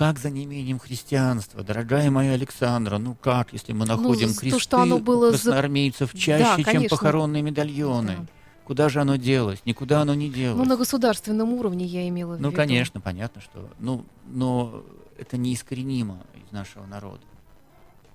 как 0.00 0.18
за 0.18 0.30
неимением 0.30 0.78
христианства, 0.78 1.62
дорогая 1.62 2.10
моя 2.10 2.32
Александра, 2.32 2.96
ну 2.96 3.14
как, 3.14 3.52
если 3.52 3.74
мы 3.74 3.84
находим 3.84 4.28
ну, 4.28 4.34
кресты 4.34 4.50
то, 4.50 4.58
что 4.58 4.80
оно 4.80 4.98
было 4.98 5.28
красноармейцев 5.28 6.14
чаще, 6.14 6.64
да, 6.64 6.72
чем 6.72 6.88
похоронные 6.88 7.42
медальоны? 7.42 8.16
Да. 8.16 8.26
Куда 8.64 8.88
же 8.88 9.02
оно 9.02 9.16
делось? 9.16 9.60
Никуда 9.66 10.00
оно 10.00 10.14
не 10.14 10.30
делось. 10.30 10.56
Ну, 10.56 10.64
на 10.64 10.78
государственном 10.78 11.52
уровне 11.52 11.84
я 11.84 12.08
имела 12.08 12.36
в 12.36 12.40
ну, 12.40 12.48
виду. 12.48 12.50
Ну, 12.50 12.56
конечно, 12.56 13.02
понятно, 13.02 13.42
что... 13.42 13.68
Ну, 13.78 14.06
но 14.26 14.82
это 15.18 15.36
неискоренимо 15.36 16.16
из 16.46 16.50
нашего 16.50 16.86
народа. 16.86 17.20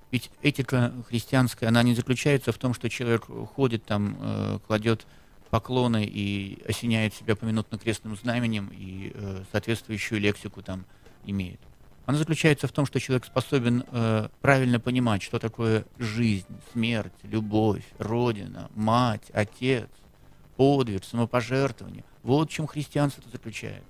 Ведь 0.09 0.31
этика 0.41 0.91
христианская, 1.07 1.67
она 1.67 1.83
не 1.83 1.93
заключается 1.93 2.51
в 2.51 2.57
том, 2.57 2.73
что 2.73 2.89
человек 2.89 3.27
ходит 3.53 3.85
там, 3.85 4.17
э, 4.19 4.59
кладет 4.65 5.05
поклоны 5.51 6.03
и 6.03 6.63
осеняет 6.67 7.13
себя 7.13 7.35
поминутно 7.35 7.77
крестным 7.77 8.15
знаменем 8.15 8.71
и 8.73 9.11
э, 9.13 9.43
соответствующую 9.51 10.19
лексику 10.19 10.63
там 10.63 10.83
имеет. 11.27 11.59
Она 12.05 12.17
заключается 12.17 12.67
в 12.67 12.71
том, 12.71 12.85
что 12.85 12.99
человек 12.99 13.25
способен 13.25 13.83
э, 13.91 14.29
правильно 14.41 14.79
понимать, 14.79 15.23
что 15.23 15.39
такое 15.39 15.85
жизнь, 15.97 16.47
смерть, 16.71 17.13
любовь, 17.23 17.83
родина, 17.97 18.69
мать, 18.75 19.23
отец, 19.33 19.89
подвиг, 20.55 21.03
самопожертвование. 21.03 22.03
Вот 22.21 22.51
в 22.51 22.53
чем 22.53 22.67
христианство 22.67 23.23
заключается. 23.31 23.83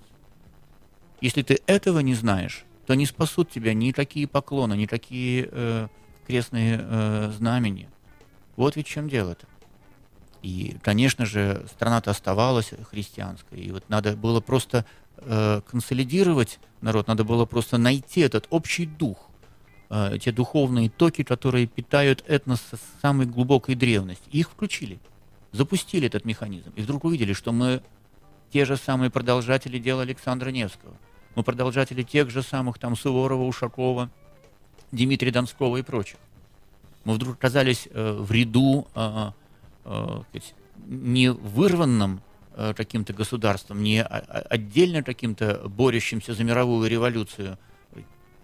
Если 1.20 1.42
ты 1.42 1.60
этого 1.68 2.00
не 2.00 2.14
знаешь, 2.14 2.66
то 2.86 2.94
не 2.94 3.06
спасут 3.06 3.50
тебя 3.50 3.74
никакие 3.74 4.28
поклоны, 4.28 4.76
никакие 4.76 5.50
э, 5.52 5.88
крестные 6.26 6.80
э, 6.82 7.32
знамения. 7.36 7.90
Вот 8.56 8.78
ведь 8.78 8.88
в 8.88 8.90
чем 8.90 9.10
дело-то. 9.10 9.48
И, 10.42 10.78
конечно 10.84 11.26
же, 11.26 11.66
страна-то 11.74 12.12
оставалась 12.12 12.72
христианской, 12.92 13.60
и 13.60 13.72
вот 13.72 13.90
надо 13.90 14.16
было 14.16 14.42
просто 14.42 14.86
э, 15.18 15.62
консолидировать 15.70 16.60
народ, 16.82 17.08
надо 17.08 17.24
было 17.24 17.46
просто 17.46 17.78
найти 17.78 18.22
этот 18.22 18.48
общий 18.50 18.86
дух, 18.86 19.30
э, 19.90 20.18
те 20.20 20.32
духовные 20.32 20.90
токи, 20.90 21.24
которые 21.24 21.68
питают 21.68 22.24
этнос 22.28 22.62
с 22.62 23.02
самой 23.02 23.26
глубокой 23.26 23.76
древности. 23.76 24.28
Их 24.32 24.50
включили, 24.50 25.00
запустили 25.52 26.08
этот 26.08 26.26
механизм, 26.26 26.72
и 26.76 26.82
вдруг 26.82 27.06
увидели, 27.06 27.34
что 27.34 27.52
мы 27.52 27.82
те 28.52 28.66
же 28.66 28.78
самые 28.78 29.10
продолжатели 29.10 29.80
дела 29.80 30.04
Александра 30.04 30.50
Невского, 30.50 30.94
мы 31.36 31.44
продолжатели 31.44 32.04
тех 32.04 32.30
же 32.30 32.42
самых 32.42 32.80
там 32.80 32.96
Суворова, 32.96 33.44
Ушакова, 33.44 34.10
Дмитрия 34.92 35.32
Донского 35.32 35.78
и 35.78 35.82
прочих. 35.82 36.18
Мы 37.04 37.14
вдруг 37.14 37.36
оказались 37.36 37.88
э, 37.92 38.14
в 38.14 38.32
ряду 38.32 38.88
э, 38.96 39.32
э, 39.84 40.22
не 40.88 41.30
вырванном 41.32 42.22
Э, 42.26 42.35
каким-то 42.76 43.14
государством, 43.14 43.84
не 43.84 44.04
отдельно 44.04 45.04
каким-то 45.04 45.62
борющимся 45.68 46.34
за 46.34 46.44
мировую 46.44 46.90
революцию 46.90 47.58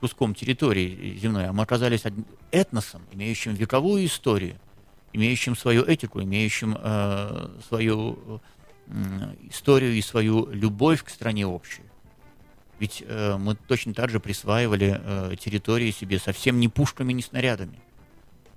куском 0.01 0.33
территории 0.33 1.17
земной, 1.21 1.47
а 1.47 1.53
мы 1.53 1.63
оказались 1.63 2.03
этносом, 2.49 3.03
имеющим 3.11 3.53
вековую 3.53 4.05
историю, 4.05 4.55
имеющим 5.13 5.55
свою 5.55 5.83
этику, 5.83 6.21
имеющим 6.21 6.75
э, 6.77 7.49
свою 7.67 8.41
историю 9.49 9.93
и 9.93 10.01
свою 10.01 10.51
любовь 10.51 11.03
к 11.03 11.09
стране 11.09 11.45
общую. 11.45 11.85
Ведь 12.79 13.03
э, 13.05 13.37
мы 13.37 13.55
точно 13.55 13.93
так 13.93 14.09
же 14.09 14.19
присваивали 14.19 14.99
э, 14.99 15.35
территории 15.39 15.91
себе 15.91 16.17
совсем 16.19 16.59
не 16.59 16.67
пушками, 16.67 17.13
не 17.13 17.21
снарядами. 17.21 17.79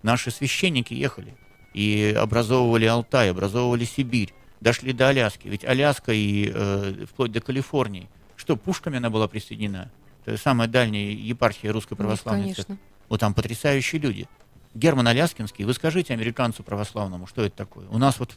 Наши 0.02 0.30
священники 0.30 0.94
ехали 0.94 1.34
и 1.74 2.16
образовывали 2.18 2.86
Алтай, 2.86 3.30
образовывали 3.30 3.84
Сибирь, 3.84 4.32
дошли 4.64 4.94
до 4.94 5.10
Аляски. 5.10 5.46
Ведь 5.46 5.64
Аляска 5.64 6.12
и 6.12 6.50
э, 6.52 7.04
вплоть 7.08 7.30
до 7.30 7.40
Калифорнии, 7.40 8.08
что 8.34 8.56
пушками 8.56 8.96
она 8.96 9.10
была 9.10 9.28
присоединена? 9.28 9.92
Это 10.24 10.38
самая 10.38 10.66
дальняя 10.68 11.12
епархия 11.12 11.70
русской 11.70 11.94
православной 11.94 12.46
Нет, 12.46 12.56
конечно. 12.56 12.78
Вот 13.10 13.20
там 13.20 13.34
потрясающие 13.34 14.00
люди. 14.00 14.26
Герман 14.74 15.06
Аляскинский, 15.06 15.66
вы 15.66 15.74
скажите 15.74 16.14
американцу 16.14 16.62
православному, 16.62 17.26
что 17.26 17.44
это 17.44 17.54
такое? 17.54 17.86
У 17.90 17.98
нас 17.98 18.18
вот 18.18 18.36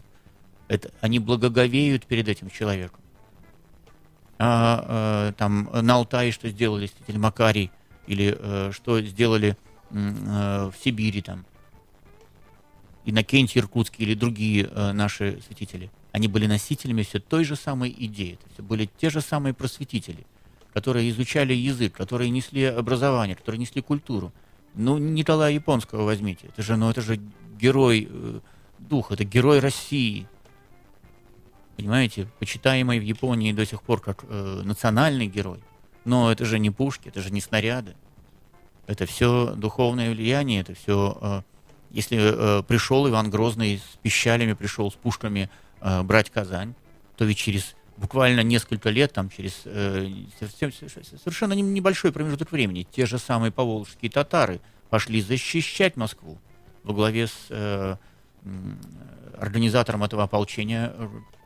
это, 0.67 0.91
они 0.99 1.19
благоговеют 1.19 2.05
перед 2.05 2.27
этим 2.27 2.49
человеком 2.49 2.99
а, 4.37 4.83
а, 4.85 5.31
там 5.31 5.69
на 5.71 5.95
Алтае 5.95 6.31
что 6.33 6.49
сделали 6.49 6.87
святитель 6.87 7.19
Макарий, 7.19 7.71
или 8.05 8.37
а, 8.37 8.71
что 8.73 9.01
сделали 9.01 9.57
а, 9.91 10.69
в 10.69 10.75
Сибири 10.77 11.21
там, 11.21 11.45
Иннокентий 13.05 13.61
Иркутский 13.61 14.05
или 14.05 14.13
другие 14.13 14.69
а, 14.71 14.91
наши 14.91 15.41
святители. 15.47 15.89
Они 16.11 16.27
были 16.27 16.47
носителями 16.47 17.03
все 17.03 17.19
той 17.19 17.43
же 17.43 17.55
самой 17.55 17.93
идеи. 17.97 18.33
Это 18.33 18.53
все 18.53 18.63
были 18.63 18.89
те 18.97 19.09
же 19.09 19.21
самые 19.21 19.53
просветители, 19.53 20.25
которые 20.73 21.09
изучали 21.09 21.53
язык, 21.53 21.93
которые 21.93 22.29
несли 22.29 22.63
образование, 22.63 23.35
которые 23.35 23.59
несли 23.59 23.81
культуру. 23.81 24.31
Ну, 24.73 24.97
Николая 24.97 25.51
Японского 25.51 26.03
возьмите. 26.03 26.47
Это 26.47 26.61
же, 26.61 26.75
ну, 26.75 26.89
это 26.89 27.01
же 27.01 27.19
герой 27.59 28.07
э, 28.09 28.39
духа, 28.79 29.15
это 29.15 29.23
герой 29.23 29.59
России, 29.59 30.27
понимаете, 31.75 32.27
почитаемый 32.39 32.99
в 32.99 33.03
Японии 33.03 33.53
до 33.53 33.65
сих 33.65 33.81
пор 33.81 34.01
как 34.01 34.23
э, 34.27 34.61
национальный 34.63 35.27
герой. 35.27 35.59
Но 36.05 36.31
это 36.31 36.45
же 36.45 36.59
не 36.59 36.69
пушки, 36.69 37.09
это 37.09 37.21
же 37.21 37.31
не 37.31 37.41
снаряды. 37.41 37.95
Это 38.87 39.05
все 39.05 39.53
духовное 39.55 40.11
влияние, 40.11 40.61
это 40.61 40.73
все... 40.73 41.17
Э, 41.21 41.41
если 41.91 42.17
э, 42.19 42.63
пришел 42.63 43.07
Иван 43.07 43.29
Грозный 43.29 43.77
с 43.79 43.97
пищалями, 43.97 44.53
пришел 44.53 44.91
с 44.91 44.95
пушками 44.95 45.49
э, 45.81 46.03
брать 46.03 46.29
Казань, 46.29 46.75
то 47.15 47.25
ведь 47.25 47.37
через 47.37 47.75
буквально 47.97 48.41
несколько 48.41 48.89
лет, 48.89 49.13
там 49.13 49.29
через 49.29 49.61
э, 49.65 50.09
совершенно 50.39 51.53
небольшой 51.53 52.11
промежуток 52.11 52.51
времени, 52.51 52.87
те 52.89 53.05
же 53.05 53.17
самые 53.17 53.51
поволжские 53.51 54.11
татары 54.11 54.61
пошли 54.89 55.21
защищать 55.21 55.97
Москву 55.97 56.37
во 56.83 56.93
главе 56.93 57.27
с 57.27 57.47
э, 57.49 57.97
организатором 59.37 60.03
этого 60.03 60.23
ополчения 60.23 60.93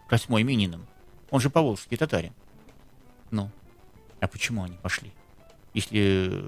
Косьмой 0.08 0.44
Мининым. 0.44 0.86
Он 1.30 1.40
же 1.40 1.50
поволжский 1.50 1.98
татарин. 1.98 2.34
Ну, 3.32 3.50
а 4.20 4.28
почему 4.28 4.64
они 4.64 4.76
пошли? 4.82 5.12
Если, 5.74 6.44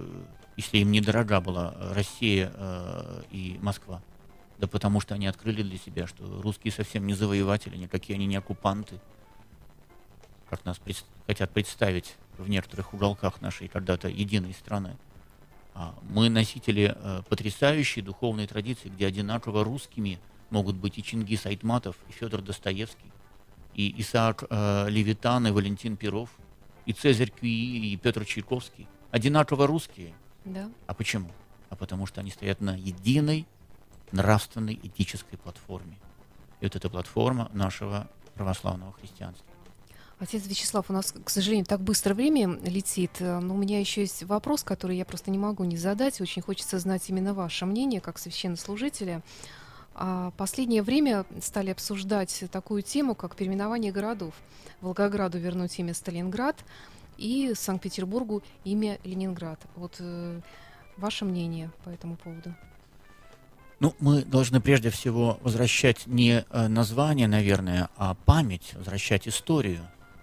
если 0.55 0.79
им 0.79 0.91
недорога 0.91 1.41
была 1.41 1.75
Россия 1.93 2.51
э, 2.53 3.23
и 3.31 3.57
Москва. 3.61 4.01
Да 4.59 4.67
потому 4.67 5.01
что 5.01 5.15
они 5.15 5.27
открыли 5.27 5.63
для 5.63 5.77
себя, 5.77 6.07
что 6.07 6.41
русские 6.41 6.71
совсем 6.71 7.05
не 7.07 7.13
завоеватели, 7.13 7.75
никакие 7.75 8.15
они 8.15 8.25
не 8.25 8.35
оккупанты. 8.35 8.99
Как 10.49 10.63
нас 10.65 10.77
пред, 10.77 11.03
хотят 11.25 11.51
представить 11.51 12.15
в 12.37 12.49
некоторых 12.49 12.93
уголках 12.93 13.41
нашей 13.41 13.67
когда-то 13.67 14.07
единой 14.07 14.53
страны. 14.53 14.97
А 15.73 15.95
мы 16.03 16.29
носители 16.29 16.95
э, 16.95 17.21
потрясающей 17.27 18.01
духовной 18.01 18.45
традиции, 18.45 18.89
где 18.89 19.07
одинаково 19.07 19.63
русскими 19.63 20.19
могут 20.51 20.75
быть 20.75 20.99
и 20.99 21.03
Чингис 21.03 21.47
Айтматов, 21.47 21.95
и 22.09 22.11
Федор 22.11 22.41
Достоевский, 22.41 23.11
и 23.73 23.99
Исаак 24.01 24.43
э, 24.49 24.89
Левитан, 24.89 25.47
и 25.47 25.51
Валентин 25.51 25.97
Перов, 25.97 26.29
и 26.85 26.93
Цезарь 26.93 27.31
Кюи, 27.31 27.91
и 27.91 27.97
Петр 27.97 28.23
Чайковский. 28.23 28.87
Одинаково 29.09 29.65
русские. 29.65 30.13
Да. 30.45 30.69
А 30.87 30.93
почему? 30.93 31.29
А 31.69 31.75
потому 31.75 32.05
что 32.05 32.21
они 32.21 32.31
стоят 32.31 32.61
на 32.61 32.75
единой 32.75 33.47
нравственной 34.11 34.79
этической 34.81 35.37
платформе. 35.39 35.97
И 36.59 36.65
вот 36.65 36.75
эта 36.75 36.89
платформа 36.89 37.49
нашего 37.53 38.09
православного 38.35 38.93
христианства. 38.93 39.45
Отец 40.19 40.45
Вячеслав, 40.45 40.89
у 40.89 40.93
нас, 40.93 41.11
к 41.11 41.29
сожалению, 41.29 41.65
так 41.65 41.81
быстро 41.81 42.13
время 42.13 42.57
летит, 42.63 43.19
но 43.19 43.53
у 43.53 43.57
меня 43.57 43.79
еще 43.79 44.01
есть 44.01 44.23
вопрос, 44.23 44.63
который 44.63 44.95
я 44.95 45.03
просто 45.03 45.31
не 45.31 45.37
могу 45.37 45.63
не 45.65 45.75
задать. 45.75 46.21
Очень 46.21 46.41
хочется 46.41 46.79
знать 46.79 47.09
именно 47.09 47.33
ваше 47.33 47.65
мнение, 47.65 47.99
как 47.99 48.19
священнослужителя. 48.19 49.21
А 49.95 50.31
последнее 50.37 50.81
время 50.81 51.25
стали 51.41 51.71
обсуждать 51.71 52.45
такую 52.51 52.83
тему, 52.83 53.15
как 53.15 53.35
переименование 53.35 53.91
городов. 53.91 54.33
Волгограду 54.81 55.39
вернуть 55.39 55.77
имя 55.79 55.93
Сталинград 55.93 56.63
и 57.17 57.53
Санкт-Петербургу 57.55 58.43
имя 58.63 58.99
Ленинград. 59.03 59.59
Вот 59.75 59.97
э, 59.99 60.41
ваше 60.97 61.25
мнение 61.25 61.71
по 61.83 61.89
этому 61.89 62.15
поводу? 62.15 62.53
Ну, 63.79 63.93
мы 63.99 64.23
должны 64.23 64.61
прежде 64.61 64.89
всего 64.89 65.37
возвращать 65.41 66.07
не 66.07 66.45
э, 66.49 66.67
название, 66.67 67.27
наверное, 67.27 67.89
а 67.97 68.15
память, 68.15 68.73
возвращать 68.75 69.27
историю. 69.27 69.81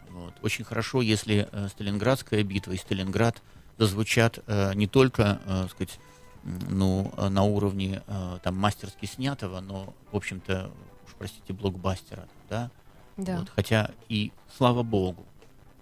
Вот. 0.09 0.35
Очень 0.43 0.65
хорошо, 0.65 1.03
если 1.03 1.49
э, 1.51 1.69
Сталинградская 1.69 2.43
битва 2.43 2.73
и 2.73 2.77
Сталинград 2.79 3.43
зазвучат 3.77 4.39
э, 4.47 4.75
не 4.75 4.87
только, 4.87 5.41
э, 5.45 5.67
сказать, 5.71 5.99
ну, 6.43 7.13
на 7.17 7.43
уровне 7.43 8.03
э, 8.07 8.39
там 8.43 8.57
мастерски 8.57 9.05
снятого, 9.05 9.61
но, 9.61 9.93
в 10.11 10.17
общем-то, 10.17 10.71
уж 11.07 11.15
простите, 11.19 11.53
блокбастера, 11.53 12.27
да? 12.49 12.71
Да. 13.17 13.41
Вот, 13.41 13.51
хотя 13.51 13.91
и 14.09 14.33
слава 14.57 14.83
богу, 14.83 15.27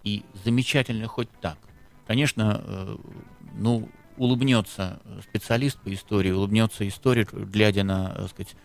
и 0.09 0.23
замечательно 0.45 1.07
хоть 1.07 1.29
так. 1.41 1.59
Конечно, 2.07 2.63
э, 2.65 2.97
ну, 3.55 3.89
улыбнется 4.17 5.01
специалист 5.23 5.79
по 5.79 5.93
истории, 5.93 6.31
улыбнется 6.31 6.87
историк, 6.89 7.33
глядя 7.33 7.85
на, 7.85 8.09
так 8.09 8.31
сказать, 8.31 8.57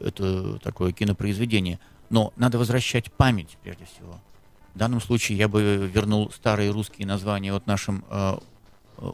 это 0.00 0.58
такое 0.58 0.92
кинопроизведение. 0.92 1.78
Но 2.10 2.32
надо 2.36 2.58
возвращать 2.58 3.10
память, 3.12 3.56
прежде 3.62 3.86
всего. 3.86 4.20
В 4.74 4.78
данном 4.78 5.00
случае 5.00 5.38
я 5.38 5.48
бы 5.48 5.90
вернул 5.92 6.30
старые 6.30 6.70
русские 6.70 7.06
названия 7.06 7.52
вот 7.52 7.66
нашим 7.66 8.04
э, 8.10 8.36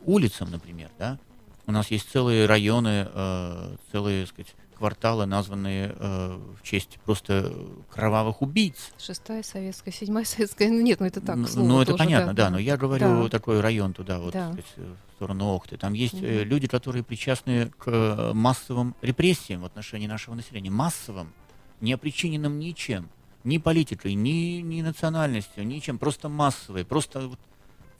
улицам, 0.05 0.50
например, 0.50 0.90
да, 0.98 1.18
у 1.66 1.72
нас 1.72 1.90
есть 1.92 2.11
целые 2.11 2.46
районы, 2.46 3.09
э, 3.12 3.76
целые, 3.92 4.24
так 4.24 4.34
сказать, 4.34 4.55
кварталы, 4.83 5.26
названные 5.26 5.95
э, 5.97 6.41
в 6.59 6.62
честь 6.64 6.99
просто 7.05 7.55
кровавых 7.89 8.43
убийц. 8.43 8.91
Шестая 8.99 9.45
советская, 9.45 9.95
седьмая 9.95 10.24
советская. 10.24 10.70
Ну 10.70 10.80
нет, 10.80 10.99
ну 10.99 11.07
это 11.07 11.20
так. 11.20 11.37
Ну, 11.37 11.47
ну 11.55 11.80
это 11.80 11.93
тоже, 11.93 12.03
понятно, 12.03 12.35
да, 12.35 12.47
да. 12.47 12.51
Но 12.51 12.59
я 12.59 12.76
говорю 12.76 13.22
да. 13.22 13.28
такой 13.28 13.61
район 13.61 13.93
туда, 13.93 14.18
вот, 14.18 14.33
да. 14.33 14.49
сказать, 14.49 14.66
в 14.76 15.14
сторону 15.14 15.55
Охты. 15.55 15.76
Там 15.76 15.93
есть 15.93 16.14
угу. 16.14 16.26
люди, 16.26 16.66
которые 16.66 17.05
причастны 17.05 17.70
к 17.78 17.87
э, 17.87 18.33
массовым 18.35 18.97
репрессиям 19.03 19.61
в 19.61 19.66
отношении 19.66 20.09
нашего 20.09 20.35
населения. 20.35 20.70
Массовым, 20.70 21.33
не 21.80 21.93
опричиненным 21.93 22.59
ничем. 22.59 23.09
Ни 23.45 23.59
политикой, 23.59 24.14
ни, 24.14 24.62
ни 24.62 24.83
национальностью, 24.83 25.64
ничем. 25.64 25.99
Просто 25.99 26.28
массовые. 26.28 26.85
Просто 26.85 27.28
вот 27.28 27.39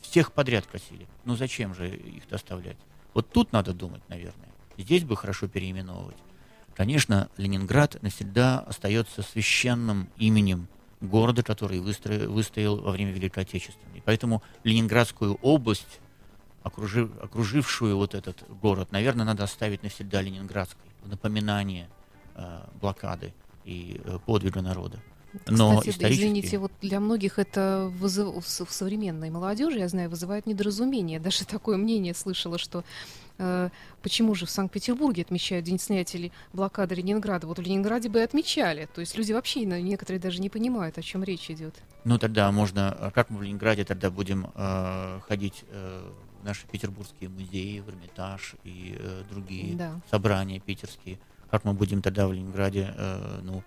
всех 0.01 0.33
подряд 0.33 0.67
косили. 0.67 1.07
Ну 1.25 1.37
зачем 1.37 1.77
же 1.77 1.89
их 1.95 2.29
доставлять? 2.29 2.77
Вот 3.15 3.31
тут 3.31 3.53
надо 3.53 3.73
думать, 3.73 4.03
наверное. 4.09 4.49
Здесь 4.77 5.05
бы 5.05 5.17
хорошо 5.17 5.47
переименовывать. 5.47 6.17
Конечно, 6.75 7.29
Ленинград 7.37 8.03
навсегда 8.03 8.61
остается 8.61 9.23
священным 9.23 10.09
именем 10.17 10.69
города, 11.01 11.43
который 11.43 11.81
выстроил, 11.81 12.33
выстоял 12.33 12.81
во 12.81 12.93
время 12.93 13.13
Великой 13.13 13.43
Отечественной. 13.43 14.03
Поэтому 14.05 14.43
Ленинградскую 14.65 15.35
область, 15.43 16.01
окружив, 16.63 17.11
окружившую 17.21 17.97
вот 17.97 18.15
этот 18.15 18.43
город, 18.61 18.93
наверное, 18.93 19.27
надо 19.27 19.45
оставить 19.45 19.83
навсегда 19.83 20.23
Ленинградской, 20.23 20.91
в 21.03 21.09
напоминание 21.09 21.89
э, 22.35 22.61
блокады 22.81 23.35
и 23.65 24.01
э, 24.05 24.19
подвига 24.25 24.63
народа. 24.63 25.01
Но 25.47 25.79
Кстати, 25.79 25.95
исторически... 25.95 26.23
извините, 26.23 26.59
вот 26.59 26.73
для 26.81 27.01
многих 27.01 27.39
это 27.39 27.91
вызыв... 27.99 28.45
в 28.45 28.73
современной 28.73 29.31
молодежи, 29.31 29.79
я 29.79 29.89
знаю, 29.89 30.11
вызывает 30.11 30.47
недоразумение. 30.47 31.21
Даже 31.21 31.45
такое 31.47 31.77
мнение 31.77 32.15
слышала, 32.15 32.59
что 32.59 32.85
э, 33.39 33.71
почему 34.03 34.35
же 34.35 34.47
в 34.47 34.51
Санкт-Петербурге 34.51 35.23
отмечают 35.23 35.65
День 35.65 35.79
снятия 35.79 36.31
блокады 36.53 36.95
Ленинграда? 36.95 37.47
Вот 37.47 37.59
в 37.59 37.63
Ленинграде 37.63 38.09
бы 38.09 38.23
отмечали. 38.23 38.89
То 38.95 39.01
есть 39.01 39.17
люди 39.17 39.33
вообще, 39.33 39.65
некоторые 39.65 40.21
даже 40.21 40.41
не 40.41 40.51
понимают, 40.51 40.99
о 40.99 41.03
чем 41.03 41.25
речь 41.25 41.51
идет. 41.51 41.75
Ну 42.05 42.19
тогда 42.19 42.51
можно, 42.53 42.93
а 42.93 43.11
как 43.11 43.31
мы 43.31 43.39
в 43.39 43.43
Ленинграде 43.43 43.85
тогда 43.85 44.11
будем 44.11 44.51
э, 44.55 45.21
ходить 45.27 45.65
э, 45.71 46.11
в 46.41 46.45
наши 46.45 46.67
петербургские 46.67 47.31
музеи, 47.31 47.81
в 47.81 47.89
Эрмитаж 47.89 48.55
и 48.65 48.97
э, 48.99 49.23
другие 49.31 49.77
да. 49.77 50.01
собрания 50.11 50.61
питерские? 50.61 51.19
Как 51.51 51.65
мы 51.65 51.75
будем 51.75 52.03
тогда 52.03 52.27
в 52.27 52.33
Ленинграде, 52.33 52.93
э, 52.97 53.41
ну, 53.43 53.63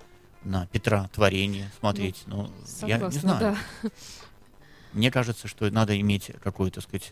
на 0.45 0.67
Петра 0.67 1.09
творение 1.13 1.69
смотреть. 1.79 2.23
Ну, 2.27 2.43
ну 2.43 2.51
согласна, 2.65 3.05
я 3.05 3.09
не 3.09 3.17
знаю. 3.19 3.39
Да. 3.83 3.89
Мне 4.93 5.11
кажется, 5.11 5.47
что 5.47 5.69
надо 5.69 5.99
иметь 5.99 6.31
какую-то, 6.41 6.81
сказать... 6.81 7.11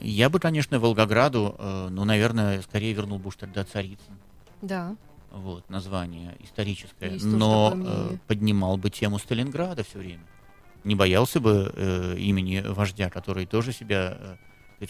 Я 0.00 0.28
бы, 0.28 0.40
конечно, 0.40 0.78
Волгограду, 0.78 1.54
э, 1.58 1.88
ну, 1.90 2.04
наверное, 2.04 2.60
скорее 2.62 2.92
вернул 2.92 3.18
бы 3.18 3.28
уж 3.28 3.36
тогда 3.36 3.64
Царицын. 3.64 4.18
Да. 4.60 4.96
вот, 5.32 5.68
название 5.70 6.36
историческое, 6.40 7.12
Есть 7.12 7.24
но 7.24 7.72
э, 7.74 8.16
поднимал 8.26 8.76
бы 8.76 8.90
тему 8.90 9.18
Сталинграда 9.18 9.82
все 9.82 9.98
время. 9.98 10.22
Не 10.84 10.94
боялся 10.94 11.40
бы 11.40 11.72
э, 11.74 12.16
имени 12.18 12.62
вождя, 12.64 13.08
который 13.08 13.46
тоже 13.46 13.72
себя 13.72 14.18
э, 14.80 14.86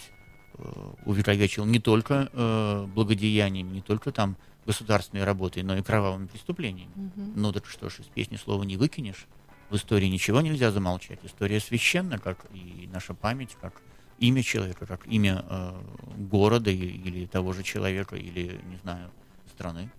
э, 0.59 0.65
увековечил 1.05 1.65
не 1.65 1.79
только 1.79 2.29
э, 2.33 2.87
благодеяниями, 2.93 3.71
не 3.71 3.83
только 3.83 4.11
там 4.11 4.37
государственной 4.67 5.25
работой, 5.25 5.63
но 5.63 5.77
и 5.77 5.83
кровавыми 5.83 6.27
преступлениями. 6.27 6.91
Мгм. 6.95 7.33
Ну 7.37 7.53
так 7.53 7.67
что 7.67 7.89
ж, 7.89 8.01
из 8.01 8.07
песни 8.07 8.37
слова 8.37 8.63
не 8.65 8.77
выкинешь. 8.77 9.27
В 9.71 9.77
истории 9.77 10.07
ничего 10.07 10.41
нельзя 10.41 10.71
замолчать. 10.71 11.19
История 11.25 11.59
священна, 11.59 12.19
как 12.19 12.45
и 12.53 12.89
наша 12.93 13.15
память, 13.15 13.57
как 13.61 13.81
имя 14.19 14.43
человека, 14.43 14.87
как 14.87 15.07
имя 15.07 15.45
э, 15.49 15.73
города 16.19 16.71
и- 16.71 16.77
или 16.77 17.27
того 17.27 17.53
же 17.53 17.63
человека, 17.63 18.17
или, 18.17 18.61
не 18.69 18.77
знаю, 18.83 19.11
страны. 19.53 19.91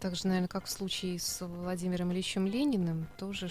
Так 0.00 0.16
же, 0.16 0.26
наверное, 0.26 0.48
как 0.48 0.66
в 0.66 0.70
случае 0.70 1.18
с 1.18 1.46
Владимиром 1.46 2.12
Ильичем 2.12 2.46
Лениным, 2.46 3.06
тоже, 3.18 3.48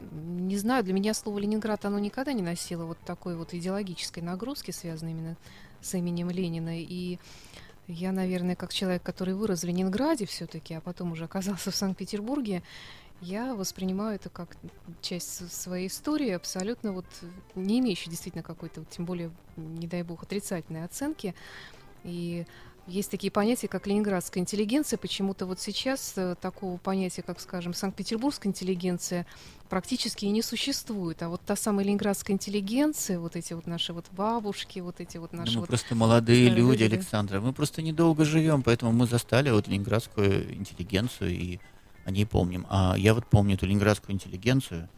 не 0.00 0.56
знаю, 0.58 0.84
для 0.84 0.92
меня 0.92 1.14
слово 1.14 1.38
Ленинград, 1.38 1.84
оно 1.84 1.98
никогда 1.98 2.32
не 2.32 2.42
носило 2.42 2.84
вот 2.84 2.98
такой 3.06 3.36
вот 3.36 3.54
идеологической 3.54 4.22
нагрузки, 4.22 4.70
связанной 4.72 5.12
именно 5.12 5.36
с 5.80 5.94
именем 5.94 6.28
Ленина. 6.30 6.78
И 6.78 7.18
я, 7.88 8.12
наверное, 8.12 8.54
как 8.54 8.72
человек, 8.72 9.02
который 9.02 9.34
вырос 9.34 9.62
в 9.62 9.66
Ленинграде 9.66 10.26
все-таки, 10.26 10.74
а 10.74 10.80
потом 10.80 11.12
уже 11.12 11.24
оказался 11.24 11.70
в 11.70 11.74
Санкт-Петербурге, 11.74 12.62
я 13.20 13.54
воспринимаю 13.54 14.14
это 14.14 14.28
как 14.28 14.56
часть 15.00 15.52
своей 15.52 15.88
истории, 15.88 16.30
абсолютно 16.30 16.92
вот 16.92 17.06
не 17.56 17.80
имеющей 17.80 18.10
действительно 18.10 18.44
какой-то, 18.44 18.80
вот 18.80 18.90
тем 18.90 19.06
более, 19.06 19.30
не 19.56 19.88
дай 19.88 20.02
бог, 20.02 20.22
отрицательной 20.22 20.84
оценки. 20.84 21.34
И 22.04 22.46
есть 22.88 23.10
такие 23.10 23.30
понятия, 23.30 23.68
как 23.68 23.86
ленинградская 23.86 24.42
интеллигенция. 24.42 24.96
Почему-то 24.96 25.46
вот 25.46 25.60
сейчас 25.60 26.14
э, 26.16 26.34
такого 26.40 26.78
понятия, 26.78 27.22
как, 27.22 27.40
скажем, 27.40 27.74
санкт-петербургская 27.74 28.50
интеллигенция, 28.50 29.26
практически 29.68 30.24
и 30.24 30.30
не 30.30 30.42
существует. 30.42 31.22
А 31.22 31.28
вот 31.28 31.40
та 31.42 31.54
самая 31.54 31.84
ленинградская 31.84 32.34
интеллигенция, 32.34 33.18
вот 33.18 33.36
эти 33.36 33.52
вот 33.52 33.66
наши 33.66 33.92
вот 33.92 34.06
бабушки, 34.12 34.80
вот 34.80 35.00
эти 35.00 35.18
вот 35.18 35.30
Да 35.32 35.38
наши 35.38 35.54
мы 35.54 35.60
вот... 35.60 35.68
просто 35.68 35.94
молодые 35.94 36.48
люди, 36.48 36.60
люди, 36.60 36.88
да. 36.88 36.96
Александра. 36.96 37.40
Мы 37.40 37.52
просто 37.52 37.82
недолго 37.82 38.24
живем, 38.24 38.62
поэтому 38.62 38.92
мы 38.92 39.06
застали 39.06 39.50
вот 39.50 39.68
ленинградскую 39.68 40.54
интеллигенцию 40.54 41.30
и 41.30 41.60
о 42.04 42.10
ней 42.10 42.24
помним. 42.24 42.66
А 42.70 42.94
я 42.96 43.12
вот 43.12 43.26
помню 43.26 43.54
эту 43.54 43.66
ленинградскую 43.66 44.14
интеллигенцию, 44.14 44.88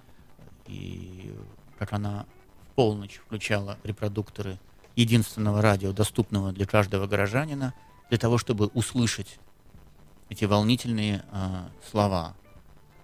и 0.68 1.34
как 1.78 1.92
она 1.92 2.24
в 2.62 2.74
полночь 2.76 3.20
включала 3.26 3.78
репродукторы 3.82 4.58
единственного 4.96 5.62
радио, 5.62 5.92
доступного 5.92 6.52
для 6.52 6.66
каждого 6.66 7.06
горожанина, 7.06 7.74
для 8.08 8.18
того, 8.18 8.38
чтобы 8.38 8.66
услышать 8.68 9.38
эти 10.28 10.44
волнительные 10.44 11.24
а, 11.30 11.70
слова 11.90 12.34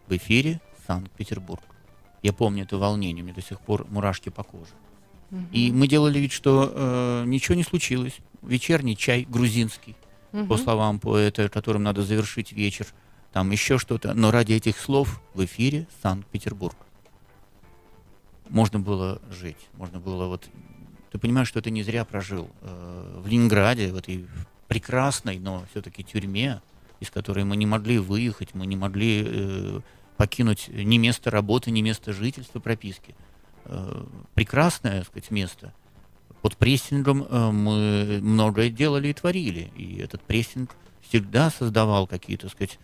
в 0.07 0.17
эфире 0.17 0.61
Санкт-Петербург. 0.87 1.63
Я 2.23 2.33
помню 2.33 2.65
это 2.65 2.77
волнение, 2.79 3.23
мне 3.23 3.33
до 3.33 3.43
сих 3.43 3.61
пор 3.61 3.87
мурашки 3.89 4.29
по 4.29 4.43
коже. 4.43 4.73
Мгм. 5.31 5.49
И 5.53 5.73
мы 5.73 5.89
делали 5.89 6.19
вид, 6.19 6.33
что 6.33 6.73
э, 6.73 7.25
ничего 7.27 7.55
не 7.57 7.65
случилось. 7.65 8.19
Вечерний 8.43 8.97
чай 8.97 9.27
грузинский, 9.29 9.97
по 10.31 10.39
Мгм. 10.39 10.59
словам 10.59 11.01
поэта, 11.01 11.49
которым 11.49 11.83
надо 11.83 12.03
завершить 12.03 12.53
вечер. 12.53 12.87
Там 13.33 13.51
еще 13.51 13.79
что-то. 13.79 14.15
Но 14.15 14.31
ради 14.31 14.53
этих 14.53 14.79
слов 14.79 15.21
в 15.35 15.45
эфире 15.45 15.89
Санкт-Петербург. 16.03 16.77
Можно 18.49 18.79
было 18.79 19.21
жить. 19.31 19.69
Можно 19.75 19.99
было 19.99 20.27
вот... 20.27 20.49
Ты 21.17 21.21
понимаешь, 21.21 21.49
что 21.49 21.63
ты 21.63 21.71
не 21.71 21.83
зря 21.83 22.05
прожил 22.05 22.51
э, 22.61 23.21
в 23.25 23.27
Ленинграде, 23.27 23.91
в 23.91 23.97
этой 23.97 24.27
прекрасной, 24.69 25.39
но 25.39 25.65
все-таки 25.71 26.05
тюрьме, 26.05 26.61
из 27.01 27.11
которой 27.11 27.43
мы 27.43 27.57
не 27.57 27.65
могли 27.65 27.99
выехать, 27.99 28.53
мы 28.53 28.67
не 28.67 28.77
могли 28.77 29.25
э, 29.27 29.81
покинуть 30.19 30.69
ни 30.69 30.99
место 30.99 31.31
работы, 31.31 31.71
ни 31.71 31.81
место 31.81 32.13
жительства, 32.13 32.61
прописки. 32.61 33.15
Э, 33.65 34.05
прекрасное, 34.35 34.99
так 34.99 35.07
сказать, 35.07 35.31
место. 35.31 35.73
Под 36.43 36.59
прессингом 36.59 37.23
э, 37.23 37.51
мы 37.51 38.19
многое 38.21 38.69
делали 38.69 39.09
и 39.09 39.15
творили. 39.15 39.73
И 39.75 39.97
этот 39.97 40.21
прессинг 40.21 40.77
всегда 41.01 41.49
создавал 41.49 42.07
какие-то, 42.07 42.49
так 42.49 42.53
сказать, 42.53 42.79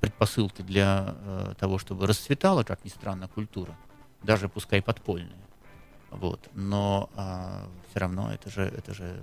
предпосылки 0.00 0.62
для 0.62 1.16
э, 1.18 1.54
того, 1.58 1.78
чтобы 1.78 2.06
расцветала, 2.06 2.62
как 2.62 2.84
ни 2.84 2.90
странно, 2.90 3.26
культура, 3.26 3.76
даже 4.22 4.48
пускай 4.48 4.80
подпольная. 4.80 5.42
Вот. 6.12 6.48
Но 6.54 7.10
все 7.90 8.00
равно 8.00 8.32
это 8.32 8.50
же, 8.50 8.62
это 8.62 8.94
же, 8.94 9.22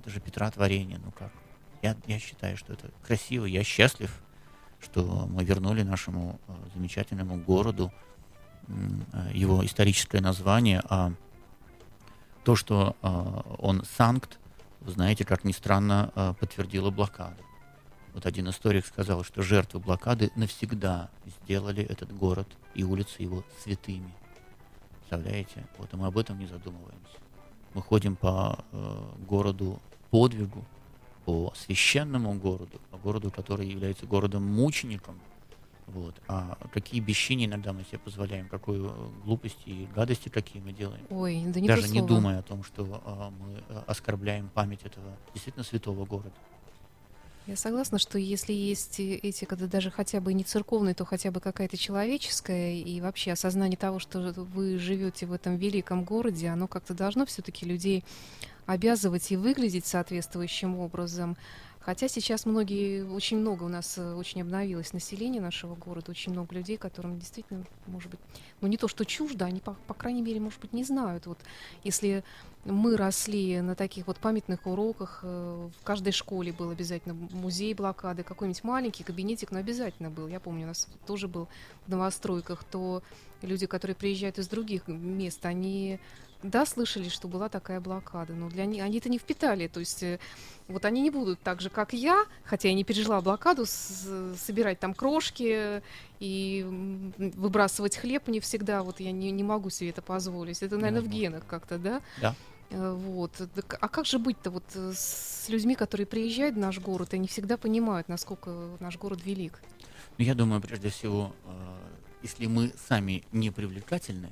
это 0.00 0.10
же 0.10 0.20
Петра 0.20 0.50
творение. 0.50 0.98
Ну 1.04 1.10
как? 1.12 1.32
Я, 1.82 1.96
я 2.06 2.18
считаю, 2.18 2.56
что 2.56 2.72
это 2.72 2.90
красиво. 3.02 3.44
Я 3.44 3.62
счастлив, 3.62 4.10
что 4.80 5.26
мы 5.28 5.44
вернули 5.44 5.82
нашему 5.82 6.38
э, 6.46 6.52
замечательному 6.74 7.36
городу 7.36 7.92
э, 8.68 8.72
его 9.32 9.64
историческое 9.64 10.20
название, 10.20 10.82
а 10.88 11.12
то, 12.44 12.56
что 12.56 12.96
э, 13.02 13.40
он 13.58 13.82
Санкт, 13.84 14.38
знаете, 14.86 15.24
как 15.24 15.44
ни 15.44 15.52
странно, 15.52 16.36
подтвердила 16.38 16.90
блокада. 16.90 17.36
Вот 18.12 18.26
один 18.26 18.50
историк 18.50 18.86
сказал, 18.86 19.24
что 19.24 19.42
жертвы 19.42 19.80
блокады 19.80 20.30
навсегда 20.36 21.10
сделали 21.26 21.82
этот 21.82 22.14
город 22.14 22.48
и 22.74 22.84
улицы 22.84 23.22
его 23.22 23.44
святыми. 23.62 24.12
Представляете? 25.08 25.64
Вот 25.78 25.92
мы 25.92 26.06
об 26.06 26.18
этом 26.18 26.38
не 26.38 26.46
задумываемся. 26.46 27.18
Мы 27.74 27.82
ходим 27.82 28.16
по 28.16 28.64
э, 28.72 29.02
городу 29.28 29.80
подвигу, 30.10 30.64
по 31.24 31.52
священному 31.56 32.34
городу, 32.34 32.80
по 32.90 32.98
городу, 32.98 33.30
который 33.30 33.68
является 33.68 34.06
городом-мучеником. 34.06 35.18
Вот. 35.86 36.14
А 36.28 36.56
какие 36.72 37.00
бесчиния 37.00 37.46
иногда 37.46 37.72
мы 37.72 37.84
себе 37.84 37.98
позволяем, 37.98 38.48
какую 38.48 38.88
э, 38.88 39.24
глупости 39.24 39.68
и 39.68 39.86
гадости 39.94 40.30
какие 40.30 40.62
мы 40.62 40.72
делаем. 40.72 41.04
Ой, 41.10 41.42
да 41.46 41.60
не 41.60 41.68
Даже 41.68 41.88
не 41.88 42.00
думая 42.00 42.38
о 42.38 42.42
том, 42.42 42.64
что 42.64 43.02
а, 43.04 43.30
мы 43.30 43.62
а, 43.68 43.84
оскорбляем 43.86 44.48
память 44.48 44.82
этого 44.84 45.16
действительно 45.34 45.64
святого 45.64 46.06
города. 46.06 46.32
Я 47.46 47.56
согласна, 47.56 47.98
что 47.98 48.18
если 48.18 48.54
есть 48.54 48.98
этика, 48.98 49.54
да 49.54 49.66
даже 49.66 49.90
хотя 49.90 50.18
бы 50.20 50.32
не 50.32 50.44
церковная, 50.44 50.94
то 50.94 51.04
хотя 51.04 51.30
бы 51.30 51.40
какая-то 51.40 51.76
человеческая, 51.76 52.76
и 52.76 53.00
вообще 53.02 53.32
осознание 53.32 53.76
того, 53.76 53.98
что 53.98 54.32
вы 54.54 54.78
живете 54.78 55.26
в 55.26 55.32
этом 55.32 55.56
великом 55.56 56.04
городе, 56.04 56.48
оно 56.48 56.68
как-то 56.68 56.94
должно 56.94 57.26
все-таки 57.26 57.66
людей 57.66 58.02
обязывать 58.64 59.30
и 59.30 59.36
выглядеть 59.36 59.84
соответствующим 59.84 60.78
образом. 60.78 61.36
Хотя 61.84 62.08
сейчас 62.08 62.46
многие, 62.46 63.04
очень 63.04 63.36
много 63.36 63.64
у 63.64 63.68
нас 63.68 63.98
э, 63.98 64.14
очень 64.14 64.40
обновилось 64.40 64.94
население 64.94 65.42
нашего 65.42 65.74
города, 65.74 66.10
очень 66.10 66.32
много 66.32 66.54
людей, 66.54 66.78
которым 66.78 67.18
действительно, 67.18 67.62
может 67.86 68.10
быть, 68.10 68.20
ну 68.62 68.68
не 68.68 68.78
то, 68.78 68.88
что 68.88 69.04
чуждо, 69.04 69.44
они, 69.44 69.60
по, 69.60 69.76
по 69.86 69.92
крайней 69.92 70.22
мере, 70.22 70.40
может 70.40 70.58
быть, 70.60 70.72
не 70.72 70.82
знают. 70.82 71.26
Вот 71.26 71.38
если 71.82 72.24
мы 72.64 72.96
росли 72.96 73.60
на 73.60 73.74
таких 73.74 74.06
вот 74.06 74.16
памятных 74.16 74.66
уроках, 74.66 75.20
э, 75.24 75.68
в 75.78 75.84
каждой 75.84 76.12
школе 76.12 76.54
был 76.54 76.70
обязательно 76.70 77.12
музей 77.12 77.74
блокады, 77.74 78.22
какой-нибудь 78.22 78.64
маленький 78.64 79.04
кабинетик, 79.04 79.50
но 79.50 79.58
обязательно 79.58 80.08
был. 80.08 80.26
Я 80.26 80.40
помню, 80.40 80.64
у 80.64 80.68
нас 80.68 80.88
тоже 81.06 81.28
был 81.28 81.48
в 81.86 81.90
новостройках, 81.90 82.64
то 82.64 83.02
люди, 83.42 83.66
которые 83.66 83.94
приезжают 83.94 84.38
из 84.38 84.48
других 84.48 84.88
мест, 84.88 85.44
они 85.44 86.00
да, 86.44 86.66
слышали, 86.66 87.08
что 87.08 87.26
была 87.26 87.48
такая 87.48 87.80
блокада, 87.80 88.34
но 88.34 88.48
для 88.50 88.66
них 88.66 88.82
они 88.82 88.98
это 88.98 89.08
не 89.08 89.18
впитали. 89.18 89.66
То 89.66 89.80
есть 89.80 90.02
э, 90.02 90.18
вот 90.68 90.84
они 90.84 91.00
не 91.00 91.10
будут 91.10 91.40
так 91.40 91.60
же, 91.60 91.70
как 91.70 91.92
я, 91.92 92.24
хотя 92.44 92.68
я 92.68 92.74
не 92.74 92.84
пережила 92.84 93.20
блокаду, 93.20 93.64
с- 93.66 94.36
собирать 94.38 94.78
там 94.78 94.94
крошки 94.94 95.82
и 96.20 96.64
выбрасывать 97.36 97.96
хлеб 97.96 98.28
не 98.28 98.40
всегда. 98.40 98.82
Вот 98.82 99.00
я 99.00 99.10
не, 99.12 99.30
не 99.30 99.42
могу 99.42 99.70
себе 99.70 99.90
это 99.90 100.02
позволить. 100.02 100.62
Это, 100.62 100.76
наверное, 100.76 101.00
в 101.00 101.04
Невозможно. 101.08 101.20
генах 101.20 101.46
как-то, 101.46 101.78
да? 101.78 102.02
Да. 102.20 102.34
Э, 102.70 102.92
Вот. 102.92 103.32
Так, 103.54 103.78
а 103.80 103.88
как 103.88 104.04
же 104.06 104.18
быть-то 104.18 104.50
вот 104.50 104.64
э, 104.74 104.92
с 104.94 105.46
людьми, 105.48 105.74
которые 105.74 106.06
приезжают 106.06 106.56
в 106.56 106.58
наш 106.58 106.78
город, 106.78 107.12
и 107.12 107.16
они 107.16 107.26
всегда 107.26 107.56
понимают, 107.56 108.08
насколько 108.08 108.50
наш 108.80 108.98
город 108.98 109.20
велик? 109.24 109.60
Но 110.18 110.24
я 110.24 110.34
думаю, 110.34 110.60
прежде 110.60 110.90
всего, 110.90 111.34
если 112.22 112.46
мы 112.46 112.72
сами 112.88 113.24
не 113.32 113.50
привлекательны, 113.50 114.30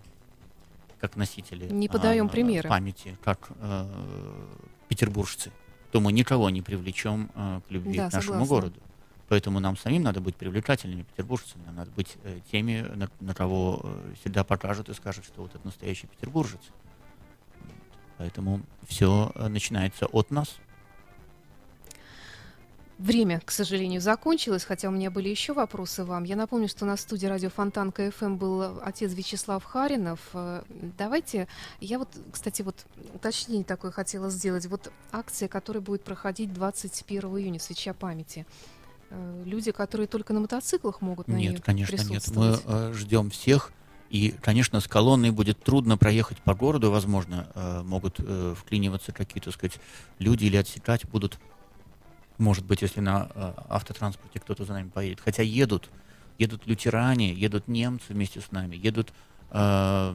как 1.03 1.17
носители 1.17 1.67
Не 1.69 1.89
подаем 1.89 2.27
а, 2.27 2.29
примеры. 2.29 2.69
памяти, 2.69 3.19
как 3.25 3.51
э, 3.59 3.87
петербуржцы, 4.87 5.51
то 5.91 6.01
мы 6.01 6.13
никого 6.13 6.49
не 6.49 6.63
привлечем 6.63 7.29
э, 7.35 7.61
к 7.67 7.71
любви 7.73 7.97
Да, 7.97 8.09
к 8.09 8.13
нашему 8.13 8.35
согласна. 8.35 8.55
городу. 8.55 8.81
Поэтому 9.29 9.59
нам 9.59 9.77
самим 9.77 10.05
надо 10.05 10.21
быть 10.21 10.37
привлекательными 10.37 11.03
петербуржцами, 11.03 11.65
нам 11.65 11.75
надо 11.75 11.91
быть 11.91 12.17
э, 12.23 12.39
теми, 12.53 12.83
на, 12.95 13.09
на 13.19 13.35
кого 13.35 13.81
э, 13.83 14.15
всегда 14.21 14.45
покажут 14.45 14.91
и 14.91 14.95
скажут, 14.95 15.25
что 15.25 15.43
вот 15.43 15.53
это 15.53 15.67
настоящий 15.67 16.07
петербуржец. 16.07 16.61
Поэтому 18.19 18.61
все 18.87 19.33
начинается 19.35 20.07
от 20.07 20.31
нас. 20.31 20.55
Время, 23.03 23.41
к 23.45 23.51
сожалению, 23.51 24.01
закончилось, 24.01 24.63
хотя 24.63 24.89
у 24.89 24.93
меня 24.93 25.11
были 25.11 25.29
еще 25.29 25.55
вопросы 25.55 26.05
вам. 26.05 26.23
Я 26.23 26.37
напомню, 26.37 26.69
что 26.69 26.85
на 26.85 26.97
студии 26.97 27.27
радио 27.27 27.51
Фонтан 27.51 27.91
КФМ 27.91 28.37
был 28.37 28.79
отец 28.81 29.13
Вячеслав 29.13 29.65
Харинов. 29.65 30.21
Э, 30.35 30.63
давайте, 30.99 31.49
я 31.81 31.99
вот, 31.99 32.09
кстати, 32.31 32.63
вот 32.63 32.77
уточнение 33.13 33.65
такое 33.65 33.91
хотела 33.91 34.31
сделать. 34.31 34.67
Вот 34.67 34.93
акция, 35.11 35.49
которая 35.49 35.81
будет 35.81 36.05
проходить 36.05 36.55
21 36.55 37.23
июня, 37.39 37.59
свеча 37.59 37.93
памяти. 37.93 38.47
Э, 39.11 39.43
люди, 39.47 39.73
которые 39.73 40.07
только 40.07 40.33
на 40.33 40.39
мотоциклах 40.39 41.01
могут 41.01 41.27
на 41.27 41.35
Нет, 41.35 41.61
конечно, 41.61 41.97
нет. 42.09 42.23
Мы 42.29 42.57
э, 42.65 42.93
ждем 42.95 43.31
всех. 43.31 43.73
И, 44.11 44.31
конечно, 44.31 44.79
с 44.79 44.87
колонной 44.87 45.31
будет 45.33 45.59
трудно 45.59 45.97
проехать 45.97 46.39
по 46.43 46.55
городу, 46.55 46.93
возможно, 46.93 47.49
э, 47.55 47.83
могут 47.83 48.17
э, 48.19 48.55
вклиниваться 48.57 49.11
какие-то, 49.11 49.51
сказать, 49.51 49.81
люди 50.21 50.45
или 50.45 50.57
отсекать 50.57 51.09
будут 51.09 51.41
может 52.43 52.65
быть, 52.67 52.83
если 52.83 53.01
на 53.01 53.29
э, 53.35 53.53
автотранспорте 53.69 54.41
кто-то 54.41 54.65
за 54.65 54.73
нами 54.75 54.89
поедет. 54.89 55.21
Хотя 55.21 55.43
едут, 55.43 55.89
едут 56.39 56.67
лютеране, 56.67 57.33
едут 57.33 57.69
немцы 57.69 58.13
вместе 58.13 58.41
с 58.41 58.51
нами, 58.51 58.77
едут 58.77 59.13
э, 59.51 60.15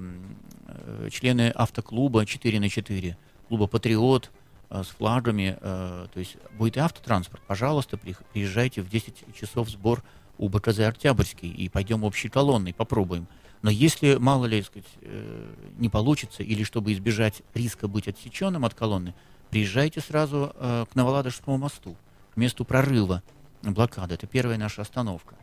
э, 0.67 1.09
члены 1.09 1.49
автоклуба 1.49 2.25
4 2.25 2.59
на 2.59 2.69
4, 2.69 3.17
клуба 3.47 3.67
«Патриот», 3.67 4.29
э, 4.69 4.83
с 4.83 4.87
флагами, 4.87 5.57
э, 5.59 6.07
то 6.13 6.19
есть 6.19 6.37
будет 6.57 6.77
и 6.77 6.79
автотранспорт. 6.81 7.41
Пожалуйста, 7.47 7.97
приезжайте 7.97 8.81
в 8.81 8.89
10 8.89 9.33
часов 9.33 9.69
сбор 9.69 10.03
у 10.37 10.49
БКЗ 10.49 10.81
«Октябрьский» 10.81 11.49
и 11.49 11.69
пойдем 11.69 12.03
общей 12.03 12.29
колонной, 12.29 12.73
попробуем. 12.73 13.27
Но 13.63 13.71
если, 13.71 14.17
мало 14.17 14.45
ли, 14.45 14.61
сказать, 14.61 14.85
не 15.79 15.89
получится, 15.89 16.43
или 16.43 16.63
чтобы 16.63 16.93
избежать 16.93 17.41
риска 17.55 17.87
быть 17.87 18.07
отсеченным 18.07 18.65
от 18.65 18.75
колонны, 18.75 19.15
приезжайте 19.49 19.99
сразу 19.99 20.53
к 20.59 20.89
Новоладожскому 20.93 21.57
мосту 21.57 21.97
месту 22.37 22.65
прорыва 22.65 23.23
блокады. 23.63 24.15
Это 24.15 24.27
первая 24.27 24.57
наша 24.57 24.81
остановка. 24.81 25.35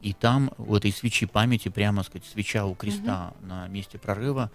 И 0.00 0.12
там 0.12 0.52
у 0.58 0.74
этой 0.74 0.92
свечи 0.92 1.26
памяти, 1.26 1.68
прямо 1.68 2.02
сказать, 2.02 2.26
свеча 2.26 2.66
у 2.66 2.74
креста 2.74 3.32
угу. 3.40 3.48
на 3.48 3.68
месте 3.68 3.98
прорыва 3.98 4.50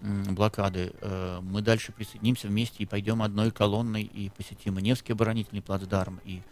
блокады, 0.00 0.92
э, 1.00 1.40
мы 1.42 1.62
дальше 1.62 1.92
присоединимся 1.92 2.48
вместе 2.48 2.82
и 2.82 2.86
пойдем 2.86 3.22
одной 3.22 3.50
колонной 3.50 4.02
и 4.02 4.30
посетим 4.30 4.78
и 4.78 4.82
Невский 4.82 5.12
оборонительный 5.12 5.62
плацдарм, 5.62 6.20
и 6.24 6.42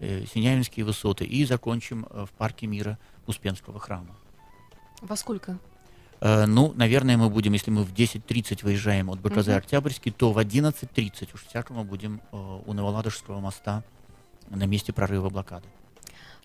э, 0.00 0.24
Синяевинские 0.26 0.84
высоты, 0.84 1.24
и 1.24 1.44
закончим 1.44 2.06
э, 2.10 2.26
в 2.26 2.30
парке 2.30 2.66
мира 2.66 2.98
Успенского 3.26 3.78
храма. 3.78 4.16
Во 5.02 5.16
сколько? 5.16 5.58
Ну, 6.18 6.72
наверное, 6.74 7.18
мы 7.18 7.28
будем, 7.28 7.52
если 7.52 7.70
мы 7.70 7.84
в 7.84 7.92
10.30 7.92 8.60
выезжаем 8.62 9.10
от 9.10 9.20
БКЗ 9.20 9.48
угу. 9.48 9.56
Октябрьский, 9.56 10.10
то 10.10 10.32
в 10.32 10.38
11.30 10.38 11.28
уж 11.34 11.44
всякому 11.44 11.84
будем 11.84 12.22
у 12.32 12.72
Новоладожского 12.72 13.38
моста 13.40 13.84
на 14.50 14.64
месте 14.64 14.92
прорыва 14.92 15.28
блокады. 15.28 15.66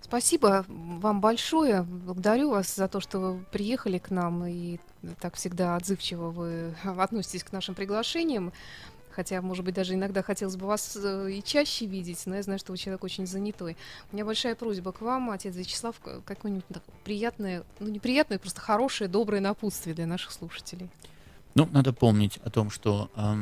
Спасибо 0.01 0.65
вам 0.67 1.21
большое. 1.21 1.83
Благодарю 1.83 2.49
вас 2.51 2.75
за 2.75 2.87
то, 2.87 2.99
что 2.99 3.19
вы 3.19 3.45
приехали 3.51 3.97
к 3.97 4.09
нам 4.09 4.45
и 4.45 4.79
так 5.19 5.35
всегда 5.35 5.75
отзывчиво 5.75 6.31
вы 6.31 6.75
относитесь 6.83 7.43
к 7.43 7.51
нашим 7.51 7.75
приглашениям. 7.75 8.51
Хотя, 9.11 9.41
может 9.41 9.65
быть, 9.65 9.75
даже 9.75 9.93
иногда 9.93 10.21
хотелось 10.23 10.55
бы 10.55 10.67
вас 10.67 10.97
э, 11.01 11.31
и 11.31 11.43
чаще 11.43 11.85
видеть, 11.85 12.23
но 12.25 12.35
я 12.35 12.43
знаю, 12.43 12.59
что 12.59 12.71
вы 12.71 12.77
человек 12.77 13.03
очень 13.03 13.27
занятой. 13.27 13.75
У 14.11 14.15
меня 14.15 14.25
большая 14.25 14.55
просьба 14.55 14.93
к 14.93 15.01
вам, 15.01 15.31
отец 15.31 15.53
Вячеслав, 15.55 15.95
какое-нибудь 16.25 16.65
приятное, 17.03 17.63
ну 17.79 17.89
неприятное, 17.89 18.39
просто 18.39 18.61
хорошее, 18.61 19.09
доброе 19.09 19.41
напутствие 19.41 19.93
для 19.93 20.07
наших 20.07 20.31
слушателей. 20.31 20.89
Ну, 21.55 21.67
надо 21.71 21.91
помнить 21.91 22.37
о 22.43 22.49
том, 22.49 22.69
что 22.69 23.11
э, 23.15 23.35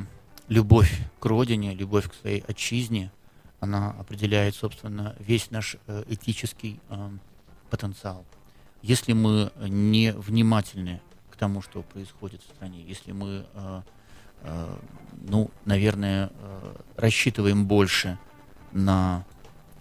любовь 0.47 0.91
к 1.19 1.25
родине, 1.25 1.75
любовь 1.75 2.09
к 2.09 2.15
своей 2.15 2.43
отчизне, 2.47 3.11
она 3.59 3.91
определяет, 3.91 4.55
собственно, 4.55 5.15
весь 5.19 5.51
наш 5.51 5.75
э, 5.87 6.03
этический 6.07 6.79
э, 6.89 7.09
потенциал. 7.69 8.25
Если 8.81 9.13
мы 9.13 9.51
не 9.59 10.13
внимательны 10.13 11.01
к 11.29 11.35
тому, 11.35 11.61
что 11.61 11.81
происходит 11.81 12.41
в 12.41 12.45
стране, 12.45 12.81
если 12.81 13.11
мы, 13.11 13.45
э, 13.53 13.81
э, 14.41 14.77
ну, 15.27 15.51
наверное, 15.65 16.31
рассчитываем 16.95 17.65
больше 17.65 18.17
на 18.71 19.25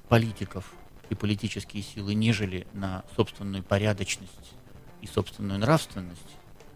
политиков 0.08 0.72
и 1.10 1.14
политические 1.14 1.82
силы, 1.82 2.14
нежели 2.14 2.66
на 2.72 3.04
собственную 3.14 3.62
порядочность 3.62 4.54
и 5.00 5.06
собственную 5.06 5.60
нравственность, 5.60 6.20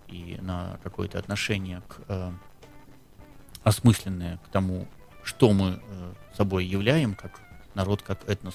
и 0.06 0.38
на 0.40 0.78
какое-то 0.84 1.18
отношение 1.18 1.82
к 1.88 2.32
осмысленное 3.64 4.38
к 4.38 4.48
тому, 4.48 4.86
что 5.24 5.52
мы 5.52 5.80
э, 5.80 6.12
собой 6.36 6.66
являем, 6.66 7.14
как 7.14 7.40
народ, 7.74 8.02
как 8.02 8.28
этнос, 8.28 8.54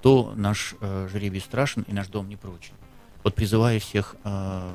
то 0.00 0.32
наш 0.36 0.74
э, 0.80 1.08
жребий 1.10 1.40
страшен 1.40 1.82
и 1.82 1.92
наш 1.92 2.08
дом 2.08 2.28
не 2.28 2.36
прочен. 2.36 2.74
Вот 3.22 3.34
призываю 3.34 3.80
всех 3.80 4.16
э, 4.24 4.74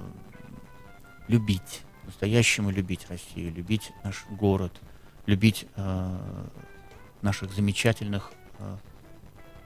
любить, 1.28 1.82
настоящему 2.06 2.72
любить 2.72 3.08
Россию, 3.10 3.54
любить 3.54 3.92
наш 4.04 4.26
город, 4.30 4.74
любить 5.26 5.68
наших 7.22 7.52
замечательных 7.52 8.32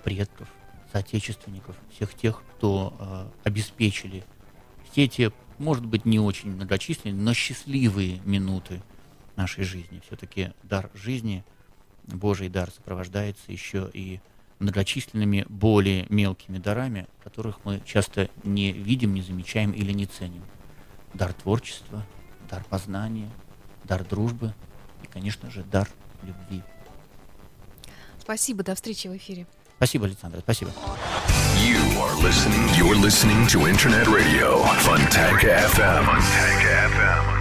предков, 0.03 0.47
соотечественников, 0.91 1.75
всех 1.93 2.15
тех, 2.15 2.41
кто 2.57 2.95
э, 2.99 3.47
обеспечили 3.47 4.23
все 4.91 5.07
те, 5.07 5.31
может 5.59 5.85
быть, 5.85 6.03
не 6.05 6.19
очень 6.19 6.51
многочисленные, 6.51 7.13
но 7.13 7.33
счастливые 7.33 8.19
минуты 8.25 8.81
нашей 9.35 9.63
жизни. 9.63 10.01
Все-таки 10.07 10.51
дар 10.63 10.89
жизни– 10.95 11.45
Божий 12.07 12.49
дар 12.49 12.69
сопровождается 12.71 13.51
еще 13.51 13.89
и 13.93 14.19
многочисленными 14.59 15.45
более 15.49 16.05
мелкими 16.09 16.57
дарами, 16.57 17.07
которых 17.23 17.59
мы 17.63 17.81
часто 17.85 18.29
не 18.43 18.71
видим, 18.71 19.13
не 19.13 19.21
замечаем 19.21 19.71
или 19.71 19.91
не 19.91 20.05
ценим. 20.05 20.43
Дар 21.13 21.33
творчества, 21.33 22.05
дар 22.49 22.63
познания, 22.69 23.29
дар 23.83 24.03
дружбы 24.03 24.53
и, 25.03 25.07
конечно 25.07 25.49
же, 25.49 25.63
дар 25.63 25.89
любви. 26.23 26.61
Спасибо, 28.19 28.63
до 28.63 28.75
встречи 28.75 29.07
в 29.07 29.17
эфире. 29.17 29.47
Спасибо, 29.77 30.05
Александр, 30.05 30.39
спасибо. 30.41 30.71
You 31.57 31.81
are 31.99 32.15
listening, 32.21 32.67
you're 32.77 32.95
listening 32.95 33.47
to 33.47 33.67
Internet 33.67 34.07
Radio, 34.07 34.63
Fontanka 34.79 35.57
FM. 35.73 36.05
Fontanka 36.05 36.87
FM. 36.93 37.40